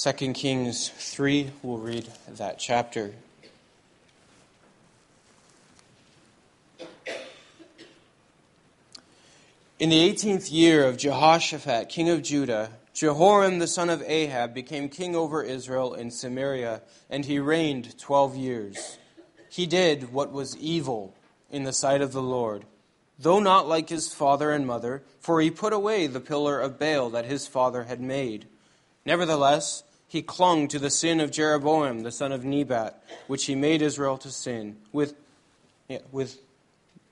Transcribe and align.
2 0.00 0.12
Kings 0.32 0.90
3, 0.90 1.50
we'll 1.60 1.78
read 1.78 2.06
that 2.28 2.56
chapter. 2.56 3.14
In 9.80 9.90
the 9.90 9.98
eighteenth 9.98 10.52
year 10.52 10.84
of 10.84 10.98
Jehoshaphat, 10.98 11.88
king 11.88 12.08
of 12.08 12.22
Judah, 12.22 12.70
Jehoram 12.94 13.58
the 13.58 13.66
son 13.66 13.90
of 13.90 14.00
Ahab 14.02 14.54
became 14.54 14.88
king 14.88 15.16
over 15.16 15.42
Israel 15.42 15.94
in 15.94 16.12
Samaria, 16.12 16.82
and 17.10 17.24
he 17.24 17.40
reigned 17.40 17.98
twelve 17.98 18.36
years. 18.36 18.98
He 19.50 19.66
did 19.66 20.12
what 20.12 20.30
was 20.30 20.56
evil 20.58 21.16
in 21.50 21.64
the 21.64 21.72
sight 21.72 22.02
of 22.02 22.12
the 22.12 22.22
Lord, 22.22 22.66
though 23.18 23.40
not 23.40 23.66
like 23.66 23.88
his 23.88 24.14
father 24.14 24.52
and 24.52 24.64
mother, 24.64 25.02
for 25.18 25.40
he 25.40 25.50
put 25.50 25.72
away 25.72 26.06
the 26.06 26.20
pillar 26.20 26.60
of 26.60 26.78
Baal 26.78 27.10
that 27.10 27.24
his 27.24 27.48
father 27.48 27.82
had 27.82 28.00
made. 28.00 28.46
Nevertheless, 29.04 29.82
he 30.08 30.22
clung 30.22 30.68
to 30.68 30.78
the 30.78 30.90
sin 30.90 31.20
of 31.20 31.30
Jeroboam 31.30 32.00
the 32.00 32.10
son 32.10 32.32
of 32.32 32.44
Nebat, 32.44 33.02
which 33.26 33.44
he 33.44 33.54
made 33.54 33.82
Israel 33.82 34.16
to 34.18 34.30
sin 34.30 34.78
with, 34.90 35.14
yeah, 35.86 35.98
with 36.10 36.38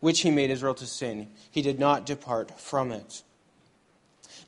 which 0.01 0.21
he 0.21 0.31
made 0.31 0.51
Israel 0.51 0.75
to 0.75 0.87
sin. 0.87 1.29
He 1.51 1.63
did 1.63 1.79
not 1.79 2.07
depart 2.07 2.59
from 2.59 2.91
it. 2.91 3.23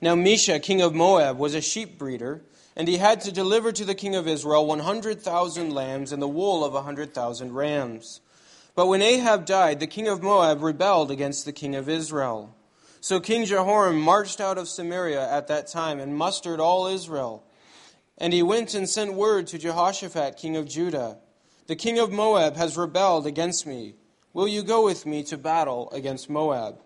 Now 0.01 0.15
Mesha, 0.15 0.61
king 0.61 0.81
of 0.81 0.95
Moab, 0.95 1.37
was 1.37 1.53
a 1.53 1.61
sheep 1.61 1.97
breeder, 1.97 2.41
and 2.75 2.87
he 2.87 2.97
had 2.97 3.21
to 3.21 3.31
deliver 3.31 3.71
to 3.71 3.85
the 3.85 3.95
king 3.95 4.15
of 4.15 4.27
Israel 4.27 4.65
100,000 4.65 5.69
lambs 5.71 6.11
and 6.11 6.21
the 6.21 6.27
wool 6.27 6.63
of 6.63 6.73
100,000 6.73 7.53
rams. 7.53 8.21
But 8.75 8.87
when 8.87 9.01
Ahab 9.01 9.45
died, 9.45 9.79
the 9.79 9.87
king 9.87 10.07
of 10.07 10.23
Moab 10.23 10.63
rebelled 10.63 11.11
against 11.11 11.45
the 11.45 11.51
king 11.51 11.75
of 11.75 11.89
Israel. 11.89 12.55
So 13.01 13.19
King 13.19 13.45
Jehoram 13.45 13.99
marched 13.99 14.41
out 14.41 14.57
of 14.57 14.69
Samaria 14.69 15.29
at 15.29 15.47
that 15.47 15.67
time 15.67 15.99
and 15.99 16.15
mustered 16.15 16.59
all 16.59 16.87
Israel. 16.87 17.43
And 18.19 18.33
he 18.33 18.43
went 18.43 18.73
and 18.73 18.87
sent 18.87 19.13
word 19.13 19.47
to 19.47 19.57
Jehoshaphat, 19.57 20.37
king 20.37 20.57
of 20.57 20.67
Judah 20.67 21.17
The 21.67 21.75
king 21.75 21.99
of 21.99 22.11
Moab 22.11 22.57
has 22.57 22.77
rebelled 22.77 23.25
against 23.25 23.65
me. 23.65 23.95
Will 24.33 24.47
you 24.47 24.61
go 24.63 24.83
with 24.83 25.05
me 25.05 25.23
to 25.23 25.37
battle 25.37 25.89
against 25.91 26.29
Moab? 26.29 26.79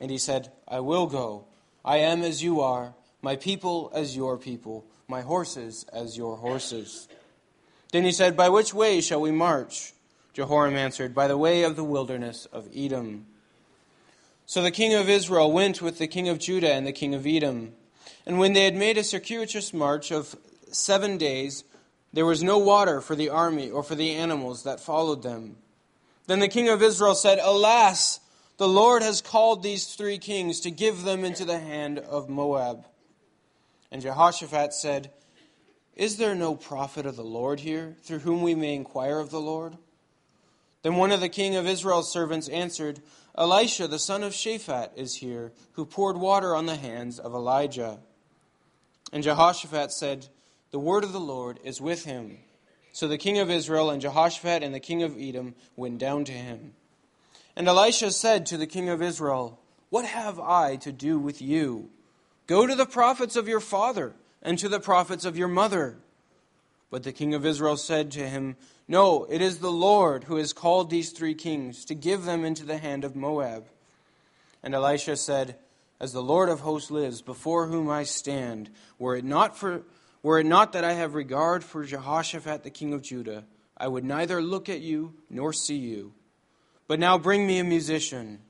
And 0.00 0.10
he 0.10 0.18
said, 0.18 0.52
I 0.68 0.80
will 0.80 1.06
go. 1.06 1.46
I 1.84 1.98
am 1.98 2.22
as 2.22 2.42
you 2.42 2.60
are, 2.60 2.94
my 3.22 3.36
people 3.36 3.90
as 3.94 4.16
your 4.16 4.36
people, 4.36 4.84
my 5.08 5.22
horses 5.22 5.84
as 5.92 6.16
your 6.16 6.36
horses. 6.36 7.08
Then 7.92 8.04
he 8.04 8.12
said, 8.12 8.36
By 8.36 8.48
which 8.48 8.74
way 8.74 9.00
shall 9.00 9.20
we 9.20 9.30
march? 9.30 9.94
Jehoram 10.32 10.76
answered, 10.76 11.14
By 11.14 11.26
the 11.26 11.38
way 11.38 11.62
of 11.62 11.76
the 11.76 11.84
wilderness 11.84 12.46
of 12.46 12.68
Edom. 12.74 13.26
So 14.46 14.62
the 14.62 14.70
king 14.70 14.94
of 14.94 15.08
Israel 15.08 15.52
went 15.52 15.80
with 15.80 15.98
the 15.98 16.06
king 16.06 16.28
of 16.28 16.38
Judah 16.38 16.72
and 16.72 16.86
the 16.86 16.92
king 16.92 17.14
of 17.14 17.26
Edom. 17.26 17.72
And 18.26 18.38
when 18.38 18.52
they 18.52 18.64
had 18.64 18.76
made 18.76 18.98
a 18.98 19.04
circuitous 19.04 19.72
march 19.72 20.10
of 20.10 20.36
seven 20.74 21.18
days, 21.18 21.64
there 22.12 22.26
was 22.26 22.42
no 22.42 22.58
water 22.58 23.00
for 23.00 23.14
the 23.14 23.28
army 23.28 23.70
or 23.70 23.82
for 23.82 23.94
the 23.94 24.14
animals 24.14 24.64
that 24.64 24.80
followed 24.80 25.22
them. 25.22 25.56
Then 26.26 26.40
the 26.40 26.48
king 26.48 26.68
of 26.68 26.82
Israel 26.82 27.14
said, 27.14 27.38
Alas, 27.40 28.20
the 28.56 28.68
Lord 28.68 29.02
has 29.02 29.20
called 29.22 29.62
these 29.62 29.94
three 29.94 30.18
kings 30.18 30.60
to 30.60 30.70
give 30.70 31.02
them 31.02 31.24
into 31.24 31.44
the 31.44 31.58
hand 31.58 31.98
of 31.98 32.28
Moab. 32.28 32.86
And 33.90 34.02
Jehoshaphat 34.02 34.74
said, 34.74 35.10
Is 35.96 36.16
there 36.16 36.34
no 36.34 36.54
prophet 36.54 37.06
of 37.06 37.16
the 37.16 37.24
Lord 37.24 37.60
here, 37.60 37.96
through 38.02 38.20
whom 38.20 38.42
we 38.42 38.54
may 38.54 38.74
inquire 38.74 39.18
of 39.18 39.30
the 39.30 39.40
Lord? 39.40 39.76
Then 40.82 40.96
one 40.96 41.12
of 41.12 41.20
the 41.20 41.28
king 41.28 41.56
of 41.56 41.66
Israel's 41.66 42.12
servants 42.12 42.48
answered, 42.48 43.00
Elisha 43.36 43.88
the 43.88 43.98
son 43.98 44.22
of 44.22 44.32
Shaphat 44.32 44.90
is 44.96 45.16
here, 45.16 45.52
who 45.72 45.84
poured 45.84 46.16
water 46.16 46.54
on 46.54 46.66
the 46.66 46.76
hands 46.76 47.18
of 47.18 47.34
Elijah. 47.34 47.98
And 49.12 49.22
Jehoshaphat 49.22 49.92
said, 49.92 50.28
the 50.70 50.78
word 50.78 51.04
of 51.04 51.12
the 51.12 51.20
Lord 51.20 51.58
is 51.64 51.80
with 51.80 52.04
him. 52.04 52.38
So 52.92 53.08
the 53.08 53.18
king 53.18 53.38
of 53.38 53.50
Israel 53.50 53.90
and 53.90 54.02
Jehoshaphat 54.02 54.62
and 54.62 54.74
the 54.74 54.80
king 54.80 55.02
of 55.02 55.16
Edom 55.18 55.54
went 55.76 55.98
down 55.98 56.24
to 56.24 56.32
him. 56.32 56.74
And 57.56 57.68
Elisha 57.68 58.10
said 58.10 58.46
to 58.46 58.56
the 58.56 58.66
king 58.66 58.88
of 58.88 59.02
Israel, 59.02 59.60
What 59.90 60.04
have 60.04 60.38
I 60.38 60.76
to 60.76 60.92
do 60.92 61.18
with 61.18 61.42
you? 61.42 61.90
Go 62.46 62.66
to 62.66 62.74
the 62.74 62.86
prophets 62.86 63.36
of 63.36 63.48
your 63.48 63.60
father 63.60 64.14
and 64.42 64.58
to 64.58 64.68
the 64.68 64.80
prophets 64.80 65.24
of 65.24 65.36
your 65.36 65.48
mother. 65.48 65.98
But 66.90 67.04
the 67.04 67.12
king 67.12 67.34
of 67.34 67.46
Israel 67.46 67.76
said 67.76 68.10
to 68.12 68.28
him, 68.28 68.56
No, 68.88 69.24
it 69.30 69.40
is 69.40 69.58
the 69.58 69.70
Lord 69.70 70.24
who 70.24 70.36
has 70.36 70.52
called 70.52 70.90
these 70.90 71.10
three 71.10 71.34
kings 71.34 71.84
to 71.84 71.94
give 71.94 72.24
them 72.24 72.44
into 72.44 72.64
the 72.64 72.78
hand 72.78 73.04
of 73.04 73.14
Moab. 73.14 73.66
And 74.62 74.74
Elisha 74.74 75.16
said, 75.16 75.56
As 76.00 76.12
the 76.12 76.22
Lord 76.22 76.48
of 76.48 76.60
hosts 76.60 76.90
lives, 76.90 77.22
before 77.22 77.66
whom 77.66 77.88
I 77.88 78.02
stand, 78.02 78.70
were 78.98 79.16
it 79.16 79.24
not 79.24 79.56
for 79.56 79.82
were 80.22 80.38
it 80.38 80.46
not 80.46 80.72
that 80.72 80.84
I 80.84 80.92
have 80.92 81.14
regard 81.14 81.64
for 81.64 81.84
Jehoshaphat 81.84 82.62
the 82.62 82.70
king 82.70 82.92
of 82.92 83.02
Judah, 83.02 83.44
I 83.76 83.88
would 83.88 84.04
neither 84.04 84.42
look 84.42 84.68
at 84.68 84.80
you 84.80 85.14
nor 85.30 85.52
see 85.52 85.76
you. 85.76 86.12
But 86.86 87.00
now 87.00 87.16
bring 87.16 87.46
me 87.46 87.58
a 87.58 87.64
musician. 87.64 88.40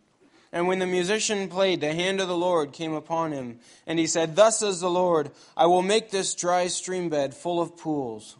And 0.52 0.66
when 0.66 0.80
the 0.80 0.86
musician 0.86 1.48
played, 1.48 1.80
the 1.80 1.94
hand 1.94 2.20
of 2.20 2.26
the 2.26 2.36
Lord 2.36 2.72
came 2.72 2.92
upon 2.92 3.30
him. 3.30 3.60
And 3.86 3.98
he 3.98 4.08
said, 4.08 4.34
Thus 4.34 4.58
says 4.58 4.80
the 4.80 4.90
Lord, 4.90 5.30
I 5.56 5.66
will 5.66 5.82
make 5.82 6.10
this 6.10 6.34
dry 6.34 6.66
stream 6.66 7.08
bed 7.08 7.34
full 7.34 7.60
of 7.60 7.76
pools. 7.76 8.36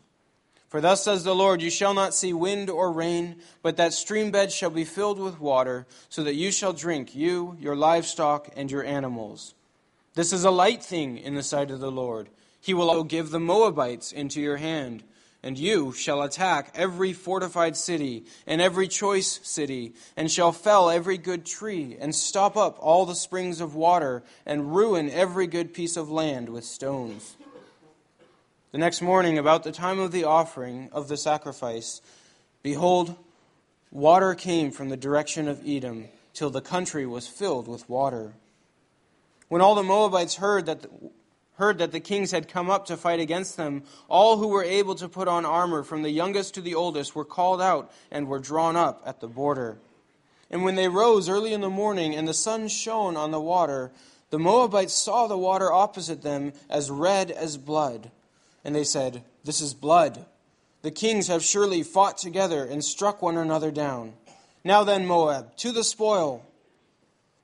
For 0.68 0.80
thus 0.80 1.04
says 1.04 1.22
the 1.22 1.34
Lord, 1.34 1.62
You 1.62 1.70
shall 1.70 1.94
not 1.94 2.14
see 2.14 2.32
wind 2.32 2.70
or 2.70 2.90
rain, 2.90 3.36
but 3.62 3.76
that 3.76 3.92
stream 3.92 4.32
bed 4.32 4.50
shall 4.50 4.70
be 4.70 4.84
filled 4.84 5.20
with 5.20 5.40
water, 5.40 5.86
so 6.08 6.24
that 6.24 6.34
you 6.34 6.50
shall 6.50 6.72
drink, 6.72 7.14
you, 7.14 7.56
your 7.60 7.76
livestock, 7.76 8.48
and 8.56 8.70
your 8.70 8.84
animals. 8.84 9.54
This 10.14 10.32
is 10.32 10.44
a 10.44 10.50
light 10.50 10.82
thing 10.82 11.18
in 11.18 11.36
the 11.36 11.42
sight 11.42 11.70
of 11.70 11.78
the 11.78 11.92
Lord 11.92 12.28
he 12.60 12.74
will 12.74 12.90
also 12.90 13.04
give 13.04 13.30
the 13.30 13.40
Moabites 13.40 14.12
into 14.12 14.40
your 14.40 14.58
hand, 14.58 15.02
and 15.42 15.58
you 15.58 15.92
shall 15.92 16.22
attack 16.22 16.70
every 16.74 17.12
fortified 17.12 17.76
city 17.76 18.24
and 18.46 18.60
every 18.60 18.86
choice 18.86 19.40
city, 19.42 19.94
and 20.16 20.30
shall 20.30 20.52
fell 20.52 20.90
every 20.90 21.16
good 21.16 21.46
tree, 21.46 21.96
and 21.98 22.14
stop 22.14 22.56
up 22.56 22.76
all 22.78 23.06
the 23.06 23.14
springs 23.14 23.60
of 23.60 23.74
water, 23.74 24.22
and 24.44 24.74
ruin 24.74 25.08
every 25.08 25.46
good 25.46 25.72
piece 25.72 25.96
of 25.96 26.10
land 26.10 26.50
with 26.50 26.64
stones. 26.64 27.36
The 28.72 28.78
next 28.78 29.00
morning, 29.00 29.38
about 29.38 29.64
the 29.64 29.72
time 29.72 29.98
of 29.98 30.12
the 30.12 30.24
offering 30.24 30.90
of 30.92 31.08
the 31.08 31.16
sacrifice, 31.16 32.02
behold, 32.62 33.16
water 33.90 34.34
came 34.34 34.70
from 34.70 34.90
the 34.90 34.96
direction 34.96 35.48
of 35.48 35.66
Edom, 35.66 36.08
till 36.34 36.50
the 36.50 36.60
country 36.60 37.06
was 37.06 37.26
filled 37.26 37.66
with 37.66 37.88
water. 37.88 38.34
When 39.48 39.60
all 39.60 39.74
the 39.74 39.82
Moabites 39.82 40.36
heard 40.36 40.66
that 40.66 40.86
heard 41.60 41.78
that 41.78 41.92
the 41.92 42.00
kings 42.00 42.32
had 42.32 42.48
come 42.48 42.68
up 42.68 42.86
to 42.86 42.96
fight 42.96 43.20
against 43.20 43.56
them, 43.56 43.84
all 44.08 44.38
who 44.38 44.48
were 44.48 44.64
able 44.64 44.96
to 44.96 45.08
put 45.08 45.28
on 45.28 45.44
armor, 45.44 45.84
from 45.84 46.02
the 46.02 46.10
youngest 46.10 46.54
to 46.54 46.60
the 46.60 46.74
oldest, 46.74 47.14
were 47.14 47.24
called 47.24 47.60
out 47.60 47.92
and 48.10 48.26
were 48.26 48.40
drawn 48.40 48.74
up 48.74 49.02
at 49.06 49.20
the 49.20 49.28
border. 49.28 49.78
And 50.50 50.64
when 50.64 50.74
they 50.74 50.88
rose 50.88 51.28
early 51.28 51.52
in 51.52 51.60
the 51.60 51.70
morning 51.70 52.14
and 52.16 52.26
the 52.26 52.34
sun 52.34 52.66
shone 52.66 53.16
on 53.16 53.30
the 53.30 53.40
water, 53.40 53.92
the 54.30 54.38
Moabites 54.38 54.94
saw 54.94 55.26
the 55.26 55.38
water 55.38 55.72
opposite 55.72 56.22
them 56.22 56.54
as 56.68 56.90
red 56.90 57.30
as 57.30 57.56
blood. 57.56 58.10
And 58.64 58.74
they 58.74 58.84
said, 58.84 59.22
This 59.44 59.60
is 59.60 59.74
blood. 59.74 60.26
The 60.82 60.90
kings 60.90 61.28
have 61.28 61.44
surely 61.44 61.82
fought 61.82 62.16
together 62.16 62.64
and 62.64 62.82
struck 62.82 63.20
one 63.20 63.36
another 63.36 63.70
down. 63.70 64.14
Now 64.64 64.82
then, 64.82 65.06
Moab, 65.06 65.56
to 65.58 65.72
the 65.72 65.84
spoil. 65.84 66.44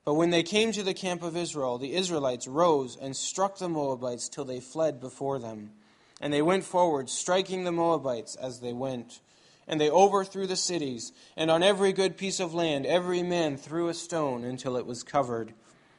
But 0.07 0.15
when 0.15 0.31
they 0.31 0.45
came 0.45 0.71
to 0.71 0.85
the 0.85 0.95
camp 0.95 1.25
of 1.25 1.37
Israel, 1.37 1.79
the 1.79 1.95
Israelites 1.95 2.47
rose 2.47 2.97
and 2.97 3.17
struck 3.17 3.59
the 3.59 3.69
Moabites 3.69 4.29
till 4.29 4.45
they 4.45 4.61
fled 4.61 5.01
before 5.01 5.41
them. 5.41 5.73
And 6.21 6.33
they 6.33 6.43
went 6.43 6.63
forward, 6.63 7.11
striking 7.11 7.65
the 7.65 7.73
Moabites 7.73 8.37
as 8.37 8.61
they 8.61 8.73
went. 8.73 9.21
And 9.67 9.81
they 9.81 9.91
overthrew 9.91 10.47
the 10.47 10.55
cities, 10.55 11.11
and 11.37 11.51
on 11.51 11.65
every 11.65 11.93
good 11.93 12.17
piece 12.17 12.39
of 12.39 12.55
land 12.55 12.87
every 12.87 13.25
man 13.25 13.57
threw 13.57 13.89
a 13.89 13.95
stone 13.95 14.45
until 14.45 14.77
it 14.77 14.87
was 14.87 15.03
covered. 15.03 15.55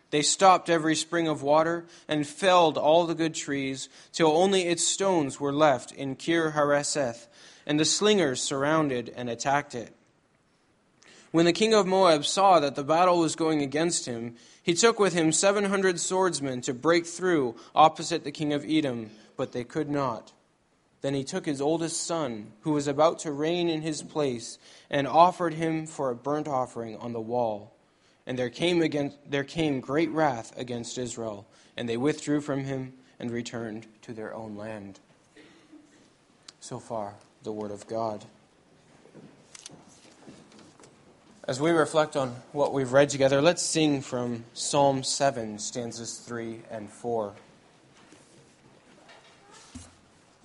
They 0.10 0.22
stopped 0.22 0.70
every 0.70 0.96
spring 0.96 1.28
of 1.28 1.44
water, 1.44 1.86
and 2.08 2.26
felled 2.26 2.78
all 2.78 3.06
the 3.06 3.14
good 3.14 3.36
trees, 3.36 3.90
till 4.14 4.38
only 4.38 4.62
its 4.62 4.88
stones 4.88 5.38
were 5.38 5.52
left 5.52 5.92
in 5.92 6.16
Kir 6.16 6.52
Hareseth, 6.52 7.28
and 7.66 7.78
the 7.78 7.84
slingers 7.84 8.42
surrounded 8.42 9.14
and 9.18 9.30
attacked 9.30 9.76
it. 9.76 9.97
When 11.32 11.46
the 11.46 11.54
king 11.54 11.74
of 11.74 11.86
Moab 11.86 12.26
saw 12.26 12.60
that 12.60 12.76
the 12.76 12.84
battle 12.84 13.20
was 13.20 13.36
going 13.36 13.62
against 13.62 14.06
him, 14.06 14.36
he 14.64 14.74
took 14.74 15.00
with 15.00 15.14
him 15.14 15.32
seven 15.32 15.66
hundred 15.66 16.00
swordsmen 16.00 16.62
to 16.62 16.74
break 16.74 17.06
through 17.06 17.56
opposite 17.76 18.24
the 18.24 18.32
king 18.32 18.54
of 18.54 18.66
Edom, 18.66 19.12
but 19.36 19.52
they 19.52 19.64
could 19.64 19.90
not. 19.90 20.32
Then 21.02 21.14
he 21.14 21.24
took 21.24 21.46
his 21.46 21.62
oldest 21.62 22.06
son, 22.06 22.54
who 22.62 22.72
was 22.72 22.88
about 22.88 23.20
to 23.20 23.32
reign 23.32 23.70
in 23.70 23.82
his 23.82 24.02
place, 24.02 24.58
and 24.90 25.08
offered 25.08 25.54
him 25.54 25.86
for 25.86 26.10
a 26.10 26.16
burnt 26.16 26.48
offering 26.48 26.98
on 26.98 27.14
the 27.14 27.22
wall. 27.22 27.74
And 28.26 28.38
there 28.38 28.50
came, 28.50 28.82
against, 28.82 29.18
there 29.30 29.44
came 29.44 29.80
great 29.80 30.10
wrath 30.10 30.58
against 30.58 30.98
Israel, 30.98 31.46
and 31.78 31.88
they 31.88 31.98
withdrew 31.98 32.42
from 32.42 32.64
him 32.64 32.94
and 33.20 33.32
returned 33.32 33.86
to 34.02 34.14
their 34.14 34.34
own 34.34 34.56
land. 34.56 35.00
So 36.60 36.80
far, 36.80 37.16
the 37.44 37.52
word 37.52 37.72
of 37.72 37.88
God. 37.88 38.26
As 41.48 41.62
we 41.62 41.72
reflect 41.72 42.18
on 42.18 42.36
what 42.52 42.74
we've 42.74 42.92
read 42.92 43.08
together, 43.08 43.42
let's 43.42 43.62
sing 43.62 44.02
from 44.02 44.44
Psalm 44.54 45.02
7, 45.02 45.60
stanzas 45.60 46.18
3 46.18 46.60
and 46.70 46.90
4. 46.90 47.32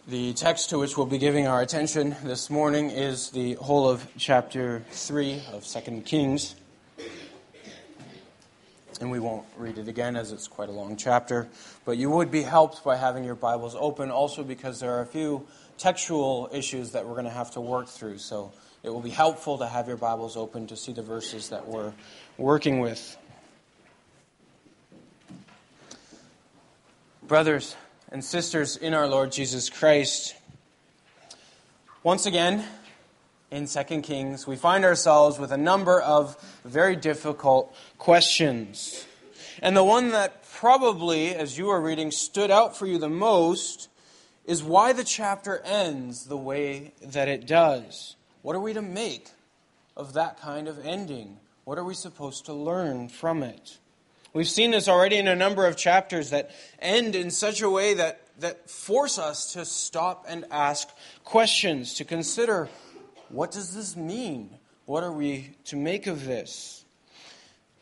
The 0.07 0.33
text 0.35 0.71
to 0.71 0.79
which 0.79 0.97
we'll 0.97 1.07
be 1.07 1.19
giving 1.19 1.49
our 1.49 1.61
attention 1.61 2.15
this 2.23 2.51
morning 2.51 2.91
is 2.91 3.31
the 3.31 3.55
whole 3.55 3.89
of 3.89 4.07
chapter 4.17 4.85
3 4.91 5.43
of 5.53 5.67
2 5.67 6.03
Kings. 6.03 6.55
And 9.01 9.11
we 9.11 9.19
won't 9.19 9.47
read 9.57 9.79
it 9.79 9.89
again 9.89 10.15
as 10.15 10.31
it's 10.31 10.47
quite 10.47 10.69
a 10.69 10.73
long 10.73 10.97
chapter, 10.97 11.49
but 11.85 11.99
you 11.99 12.11
would 12.11 12.31
be 12.31 12.43
helped 12.43 12.85
by 12.85 12.95
having 12.95 13.25
your 13.25 13.35
Bibles 13.35 13.75
open 13.75 14.13
also 14.13 14.45
because 14.45 14.79
there 14.79 14.93
are 14.93 15.01
a 15.01 15.07
few 15.07 15.49
textual 15.79 16.49
issues 16.53 16.93
that 16.93 17.05
we're 17.05 17.15
going 17.15 17.25
to 17.25 17.31
have 17.31 17.51
to 17.55 17.61
work 17.61 17.89
through. 17.89 18.19
So 18.19 18.53
it 18.83 18.91
will 18.91 19.01
be 19.01 19.11
helpful 19.11 19.59
to 19.59 19.67
have 19.67 19.89
your 19.89 19.97
Bibles 19.97 20.37
open 20.37 20.67
to 20.69 20.77
see 20.77 20.93
the 20.93 21.03
verses 21.03 21.51
that 21.51 21.69
we're 21.69 21.93
working 22.37 22.81
with. 22.81 23.17
Brothers, 27.23 27.77
and 28.13 28.23
sisters 28.23 28.77
in 28.77 28.93
our 28.93 29.09
Lord 29.09 29.33
Jesus 29.33 29.71
Christ. 29.71 30.37
Once 32.03 32.27
again, 32.27 32.63
in 33.51 33.67
2 33.67 34.03
Kings, 34.03 34.47
we 34.47 34.55
find 34.55 34.85
ourselves 34.85 35.39
with 35.39 35.51
a 35.51 35.57
number 35.57 36.01
of 36.01 36.37
very 36.63 36.95
difficult 36.95 37.75
questions. 37.97 39.07
And 39.63 39.75
the 39.75 39.85
one 39.85 40.11
that 40.11 40.45
probably, 40.53 41.35
as 41.35 41.57
you 41.57 41.71
are 41.71 41.81
reading, 41.81 42.11
stood 42.11 42.51
out 42.51 42.77
for 42.77 42.87
you 42.87 42.99
the 42.99 43.09
most 43.09 43.89
is 44.45 44.63
why 44.63 44.93
the 44.93 45.05
chapter 45.05 45.61
ends 45.61 46.27
the 46.27 46.37
way 46.37 46.93
that 47.03 47.29
it 47.29 47.47
does. 47.47 48.17
What 48.43 48.57
are 48.57 48.61
we 48.61 48.73
to 48.75 48.83
make 48.83 49.29
of 49.97 50.15
that 50.15 50.41
kind 50.41 50.69
of 50.69 50.85
ending? 50.85 51.39
What 51.65 51.79
are 51.79 51.85
we 51.85 51.95
supposed 51.95 52.47
to 52.47 52.53
learn 52.53 53.09
from 53.09 53.43
it? 53.43 53.79
We've 54.35 54.49
seen 54.49 54.71
this 54.71 54.89
already 54.89 55.17
in 55.17 55.29
a 55.29 55.37
number 55.37 55.67
of 55.67 55.77
chapters 55.77 56.31
that 56.31 56.51
end 56.79 57.15
in 57.15 57.31
such 57.31 57.61
a 57.63 57.71
way 57.71 57.95
that, 57.95 58.21
that 58.41 58.69
force 58.69 59.19
us 59.19 59.53
to 59.53 59.65
stop 59.65 60.25
and 60.27 60.45
ask 60.51 60.89
questions, 61.23 61.95
to 61.95 62.05
consider 62.05 62.69
what 63.29 63.51
does 63.51 63.75
this 63.75 63.97
mean? 63.97 64.51
What 64.87 65.05
are 65.05 65.13
we 65.13 65.51
to 65.67 65.77
make 65.77 66.07
of 66.07 66.25
this? 66.25 66.85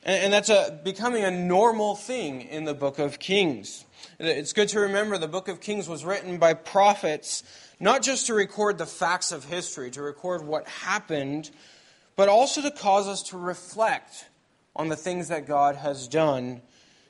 And, 0.05 0.25
and 0.25 0.33
that's 0.33 0.49
a, 0.49 0.81
becoming 0.85 1.25
a 1.25 1.31
normal 1.31 1.95
thing 1.95 2.43
in 2.43 2.65
the 2.65 2.75
book 2.75 2.99
of 2.99 3.19
Kings. 3.19 3.85
It's 4.19 4.53
good 4.53 4.69
to 4.71 4.81
remember 4.81 5.19
the 5.19 5.29
book 5.29 5.49
of 5.49 5.61
Kings 5.61 5.89
was 5.89 6.05
written 6.05 6.39
by 6.39 6.55
prophets, 6.55 7.43
not 7.81 8.03
just 8.03 8.27
to 8.27 8.35
record 8.35 8.79
the 8.79 8.87
facts 8.87 9.33
of 9.33 9.45
history, 9.45 9.91
to 9.93 10.03
record 10.03 10.45
what 10.45 10.69
happened, 10.69 11.51
but 12.15 12.29
also 12.29 12.61
to 12.61 12.71
cause 12.71 13.09
us 13.09 13.23
to 13.25 13.39
reflect 13.39 14.27
on 14.77 14.89
the 14.89 14.97
things 14.97 15.29
that 15.29 15.47
God 15.47 15.77
has 15.77 16.07
done 16.07 16.61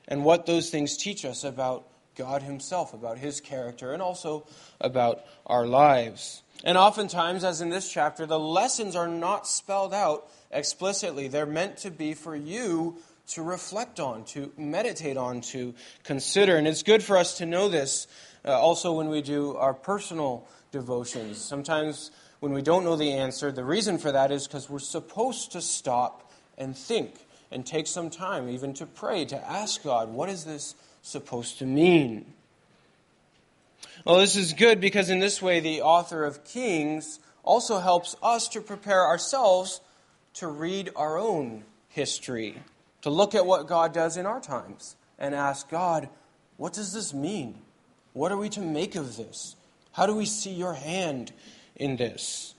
and 0.07 0.23
what 0.23 0.45
those 0.45 0.69
things 0.69 0.97
teach 0.97 1.25
us 1.25 1.43
about 1.43 1.87
God 2.15 2.41
Himself, 2.41 2.93
about 2.93 3.17
His 3.17 3.41
character, 3.41 3.93
and 3.93 4.01
also 4.01 4.47
about 4.79 5.23
our 5.45 5.67
lives. 5.67 6.41
And 6.63 6.77
oftentimes, 6.77 7.43
as 7.43 7.61
in 7.61 7.69
this 7.69 7.91
chapter, 7.91 8.25
the 8.25 8.39
lessons 8.39 8.95
are 8.95 9.07
not 9.07 9.47
spelled 9.47 9.93
out 9.93 10.29
explicitly. 10.51 11.27
They're 11.27 11.45
meant 11.45 11.77
to 11.77 11.91
be 11.91 12.13
for 12.13 12.35
you 12.35 12.97
to 13.29 13.41
reflect 13.41 13.99
on, 13.99 14.25
to 14.25 14.51
meditate 14.57 15.17
on, 15.17 15.41
to 15.41 15.73
consider. 16.03 16.57
And 16.57 16.67
it's 16.67 16.83
good 16.83 17.03
for 17.03 17.17
us 17.17 17.37
to 17.37 17.45
know 17.45 17.69
this 17.69 18.07
uh, 18.43 18.51
also 18.59 18.93
when 18.93 19.09
we 19.09 19.21
do 19.21 19.55
our 19.55 19.73
personal 19.73 20.47
devotions. 20.71 21.37
Sometimes 21.37 22.11
when 22.39 22.53
we 22.53 22.61
don't 22.61 22.83
know 22.83 22.95
the 22.95 23.13
answer, 23.13 23.51
the 23.51 23.63
reason 23.63 23.97
for 23.97 24.11
that 24.11 24.31
is 24.31 24.47
because 24.47 24.69
we're 24.69 24.79
supposed 24.79 25.51
to 25.51 25.61
stop 25.61 26.31
and 26.57 26.75
think 26.75 27.13
and 27.51 27.65
take 27.65 27.87
some 27.87 28.09
time 28.09 28.49
even 28.49 28.73
to 28.75 28.85
pray, 28.85 29.25
to 29.25 29.49
ask 29.49 29.83
God, 29.83 30.09
what 30.09 30.29
is 30.29 30.45
this 30.45 30.75
supposed 31.01 31.59
to 31.59 31.65
mean? 31.65 32.33
Well, 34.05 34.17
this 34.17 34.35
is 34.35 34.53
good 34.53 34.79
because 34.79 35.09
in 35.09 35.19
this 35.19 35.41
way, 35.41 35.59
the 35.59 35.81
author 35.81 36.23
of 36.23 36.43
Kings 36.43 37.19
also 37.43 37.79
helps 37.79 38.15
us 38.23 38.47
to 38.49 38.61
prepare 38.61 39.05
ourselves 39.05 39.81
to 40.35 40.47
read 40.47 40.91
our 40.95 41.17
own 41.17 41.63
history, 41.89 42.63
to 43.01 43.09
look 43.09 43.35
at 43.35 43.45
what 43.45 43.67
God 43.67 43.93
does 43.93 44.17
in 44.17 44.25
our 44.25 44.39
times 44.39 44.95
and 45.19 45.35
ask 45.35 45.69
God, 45.69 46.09
what 46.57 46.73
does 46.73 46.93
this 46.93 47.13
mean? 47.13 47.55
What 48.13 48.31
are 48.31 48.37
we 48.37 48.49
to 48.49 48.61
make 48.61 48.95
of 48.95 49.17
this? 49.17 49.55
How 49.91 50.05
do 50.05 50.15
we 50.15 50.25
see 50.25 50.53
your 50.53 50.73
hand 50.73 51.31
in 51.75 51.97
this? 51.97 52.55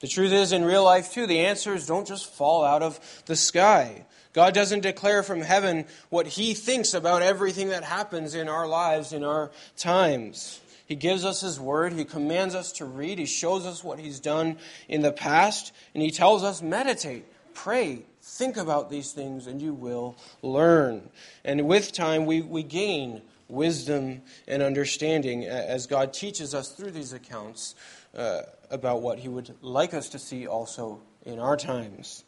The 0.00 0.08
truth 0.08 0.32
is, 0.32 0.52
in 0.52 0.64
real 0.64 0.84
life, 0.84 1.12
too, 1.12 1.26
the 1.26 1.40
answers 1.40 1.86
don't 1.86 2.08
just 2.08 2.26
fall 2.26 2.64
out 2.64 2.82
of 2.82 2.98
the 3.26 3.36
sky. 3.36 4.04
God 4.32 4.54
doesn't 4.54 4.80
declare 4.80 5.22
from 5.22 5.40
heaven 5.40 5.84
what 6.08 6.26
He 6.26 6.54
thinks 6.54 6.94
about 6.94 7.22
everything 7.22 7.68
that 7.68 7.84
happens 7.84 8.34
in 8.34 8.48
our 8.48 8.66
lives, 8.66 9.12
in 9.12 9.22
our 9.22 9.50
times. 9.76 10.60
He 10.86 10.96
gives 10.96 11.24
us 11.24 11.42
His 11.42 11.60
Word. 11.60 11.92
He 11.92 12.04
commands 12.04 12.54
us 12.54 12.72
to 12.72 12.84
read. 12.84 13.18
He 13.18 13.26
shows 13.26 13.64
us 13.64 13.84
what 13.84 14.00
He's 14.00 14.18
done 14.18 14.58
in 14.88 15.02
the 15.02 15.12
past. 15.12 15.72
And 15.94 16.02
He 16.02 16.10
tells 16.10 16.42
us, 16.42 16.62
meditate, 16.62 17.24
pray, 17.54 18.02
think 18.22 18.56
about 18.56 18.90
these 18.90 19.12
things, 19.12 19.46
and 19.46 19.60
you 19.60 19.74
will 19.74 20.16
learn. 20.40 21.10
And 21.44 21.68
with 21.68 21.92
time, 21.92 22.26
we, 22.26 22.40
we 22.40 22.62
gain 22.62 23.22
wisdom 23.52 24.22
and 24.48 24.62
understanding 24.62 25.44
as 25.44 25.86
God 25.86 26.12
teaches 26.12 26.54
us 26.54 26.72
through 26.72 26.90
these 26.90 27.12
accounts 27.12 27.74
uh, 28.16 28.42
about 28.70 29.02
what 29.02 29.18
He 29.18 29.28
would 29.28 29.54
like 29.60 29.94
us 29.94 30.08
to 30.10 30.18
see 30.18 30.46
also 30.46 31.00
in 31.24 31.38
our 31.38 31.56
times. 31.56 32.24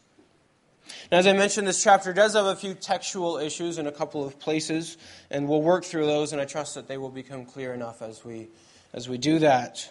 Now, 1.11 1.17
as 1.17 1.25
I 1.25 1.33
mentioned, 1.33 1.67
this 1.67 1.83
chapter 1.83 2.13
does 2.13 2.35
have 2.35 2.45
a 2.45 2.55
few 2.55 2.75
textual 2.75 3.37
issues 3.37 3.79
in 3.79 3.87
a 3.87 3.91
couple 3.91 4.25
of 4.25 4.39
places, 4.39 4.97
and 5.31 5.49
we'll 5.49 5.63
work 5.63 5.83
through 5.83 6.05
those, 6.05 6.31
and 6.31 6.39
I 6.39 6.45
trust 6.45 6.75
that 6.75 6.87
they 6.87 6.97
will 6.97 7.09
become 7.09 7.45
clear 7.45 7.73
enough 7.73 8.03
as 8.03 8.23
we, 8.23 8.49
as 8.93 9.09
we 9.09 9.17
do 9.17 9.39
that. 9.39 9.89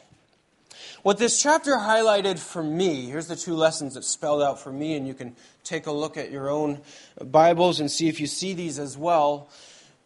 What 1.02 1.18
this 1.18 1.42
chapter 1.42 1.72
highlighted 1.72 2.38
for 2.38 2.62
me, 2.62 3.06
here's 3.06 3.26
the 3.26 3.36
two 3.36 3.54
lessons 3.54 3.94
that 3.94 4.04
spelled 4.04 4.42
out 4.42 4.60
for 4.60 4.72
me, 4.72 4.94
and 4.94 5.06
you 5.06 5.14
can 5.14 5.34
take 5.64 5.86
a 5.86 5.92
look 5.92 6.16
at 6.16 6.30
your 6.30 6.48
own 6.48 6.80
Bibles 7.20 7.80
and 7.80 7.90
see 7.90 8.08
if 8.08 8.20
you 8.20 8.26
see 8.26 8.54
these 8.54 8.78
as 8.78 8.96
well. 8.96 9.48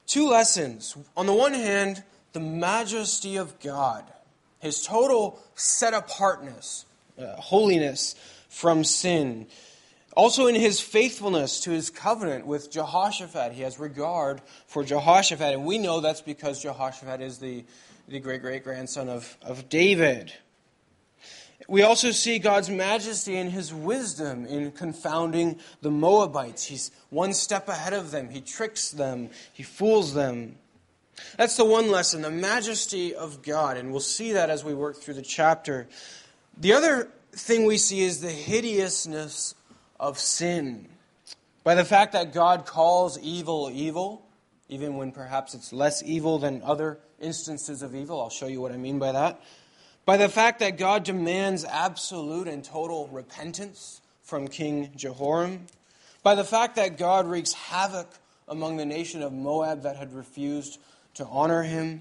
Two 0.08 0.26
lessons. 0.26 0.96
On 1.18 1.26
the 1.26 1.34
one 1.34 1.52
hand, 1.52 2.02
the 2.32 2.40
majesty 2.40 3.36
of 3.36 3.60
God, 3.60 4.04
his 4.58 4.82
total 4.82 5.38
set 5.54 5.92
apartness, 5.92 6.86
uh, 7.18 7.36
holiness 7.36 8.14
from 8.48 8.84
sin. 8.84 9.46
Also, 10.16 10.46
in 10.46 10.54
his 10.54 10.80
faithfulness 10.80 11.60
to 11.60 11.70
his 11.70 11.90
covenant 11.90 12.46
with 12.46 12.70
Jehoshaphat, 12.70 13.52
he 13.52 13.62
has 13.62 13.78
regard 13.78 14.40
for 14.66 14.82
Jehoshaphat. 14.82 15.52
And 15.54 15.66
we 15.66 15.76
know 15.76 16.00
that's 16.00 16.22
because 16.22 16.62
Jehoshaphat 16.62 17.20
is 17.20 17.38
the, 17.38 17.64
the 18.08 18.18
great 18.18 18.40
great 18.40 18.64
grandson 18.64 19.10
of, 19.10 19.36
of 19.42 19.68
David. 19.68 20.32
We 21.66 21.82
also 21.82 22.12
see 22.12 22.38
God's 22.38 22.70
majesty 22.70 23.36
and 23.36 23.50
his 23.50 23.74
wisdom 23.74 24.46
in 24.46 24.70
confounding 24.70 25.58
the 25.82 25.90
Moabites. 25.90 26.64
He's 26.64 26.92
one 27.10 27.32
step 27.34 27.68
ahead 27.68 27.92
of 27.92 28.10
them, 28.10 28.30
he 28.30 28.40
tricks 28.40 28.90
them, 28.90 29.30
he 29.52 29.64
fools 29.64 30.14
them. 30.14 30.56
That's 31.36 31.56
the 31.56 31.64
one 31.64 31.90
lesson, 31.90 32.22
the 32.22 32.30
majesty 32.30 33.14
of 33.14 33.42
God. 33.42 33.76
And 33.76 33.90
we'll 33.90 34.00
see 34.00 34.32
that 34.32 34.50
as 34.50 34.64
we 34.64 34.72
work 34.72 34.96
through 34.96 35.14
the 35.14 35.22
chapter. 35.22 35.88
The 36.56 36.74
other 36.74 37.10
thing 37.32 37.64
we 37.64 37.76
see 37.76 38.00
is 38.00 38.20
the 38.20 38.30
hideousness 38.30 39.54
of 39.98 40.18
sin. 40.18 40.88
By 41.64 41.74
the 41.74 41.84
fact 41.84 42.12
that 42.12 42.32
God 42.32 42.66
calls 42.66 43.18
evil 43.18 43.68
evil, 43.72 44.24
even 44.68 44.96
when 44.96 45.12
perhaps 45.12 45.54
it's 45.54 45.72
less 45.72 46.02
evil 46.02 46.38
than 46.38 46.62
other 46.62 46.98
instances 47.20 47.82
of 47.82 47.94
evil. 47.94 48.20
I'll 48.20 48.30
show 48.30 48.46
you 48.46 48.60
what 48.60 48.72
I 48.72 48.76
mean 48.76 48.98
by 48.98 49.12
that. 49.12 49.40
By 50.08 50.16
the 50.16 50.30
fact 50.30 50.60
that 50.60 50.78
God 50.78 51.04
demands 51.04 51.66
absolute 51.66 52.48
and 52.48 52.64
total 52.64 53.08
repentance 53.08 54.00
from 54.22 54.48
King 54.48 54.90
Jehoram. 54.96 55.66
By 56.22 56.34
the 56.34 56.44
fact 56.44 56.76
that 56.76 56.96
God 56.96 57.26
wreaks 57.26 57.52
havoc 57.52 58.08
among 58.48 58.78
the 58.78 58.86
nation 58.86 59.22
of 59.22 59.34
Moab 59.34 59.82
that 59.82 59.96
had 59.96 60.14
refused 60.14 60.80
to 61.12 61.26
honor 61.26 61.62
him. 61.62 62.00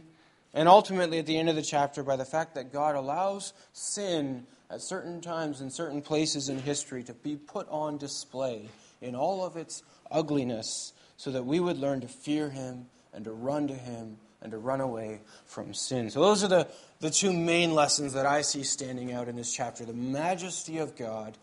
And 0.53 0.69
ultimately, 0.69 1.19
at 1.19 1.25
the 1.25 1.37
end 1.37 1.49
of 1.49 1.57
the 1.57 1.61
chapter, 1.61 2.01
by 2.01 2.15
the 2.15 2.23
fact 2.23 2.55
that 2.55 2.71
God 2.71 2.95
allows 2.95 3.51
sin 3.73 4.47
at 4.71 4.81
certain 4.81 5.19
times 5.19 5.59
in 5.59 5.69
certain 5.69 6.01
places 6.01 6.47
in 6.47 6.59
history 6.59 7.03
to 7.03 7.13
be 7.13 7.35
put 7.35 7.67
on 7.67 7.97
display 7.97 8.69
in 9.01 9.15
all 9.15 9.43
of 9.43 9.57
its 9.57 9.83
ugliness 10.09 10.93
so 11.17 11.29
that 11.31 11.45
we 11.45 11.59
would 11.59 11.77
learn 11.77 11.99
to 11.99 12.07
fear 12.07 12.51
him 12.51 12.85
and 13.13 13.25
to 13.25 13.33
run 13.33 13.67
to 13.67 13.75
him 13.75 14.15
and 14.41 14.51
to 14.51 14.57
run 14.57 14.81
away 14.81 15.21
from 15.45 15.73
sin. 15.73 16.09
So, 16.09 16.21
those 16.21 16.43
are 16.43 16.47
the, 16.47 16.67
the 16.99 17.09
two 17.09 17.33
main 17.33 17.73
lessons 17.73 18.13
that 18.13 18.25
I 18.25 18.41
see 18.41 18.63
standing 18.63 19.11
out 19.11 19.27
in 19.27 19.35
this 19.35 19.53
chapter 19.53 19.85
the 19.85 19.93
majesty 19.93 20.77
of 20.77 20.95
God 20.95 21.37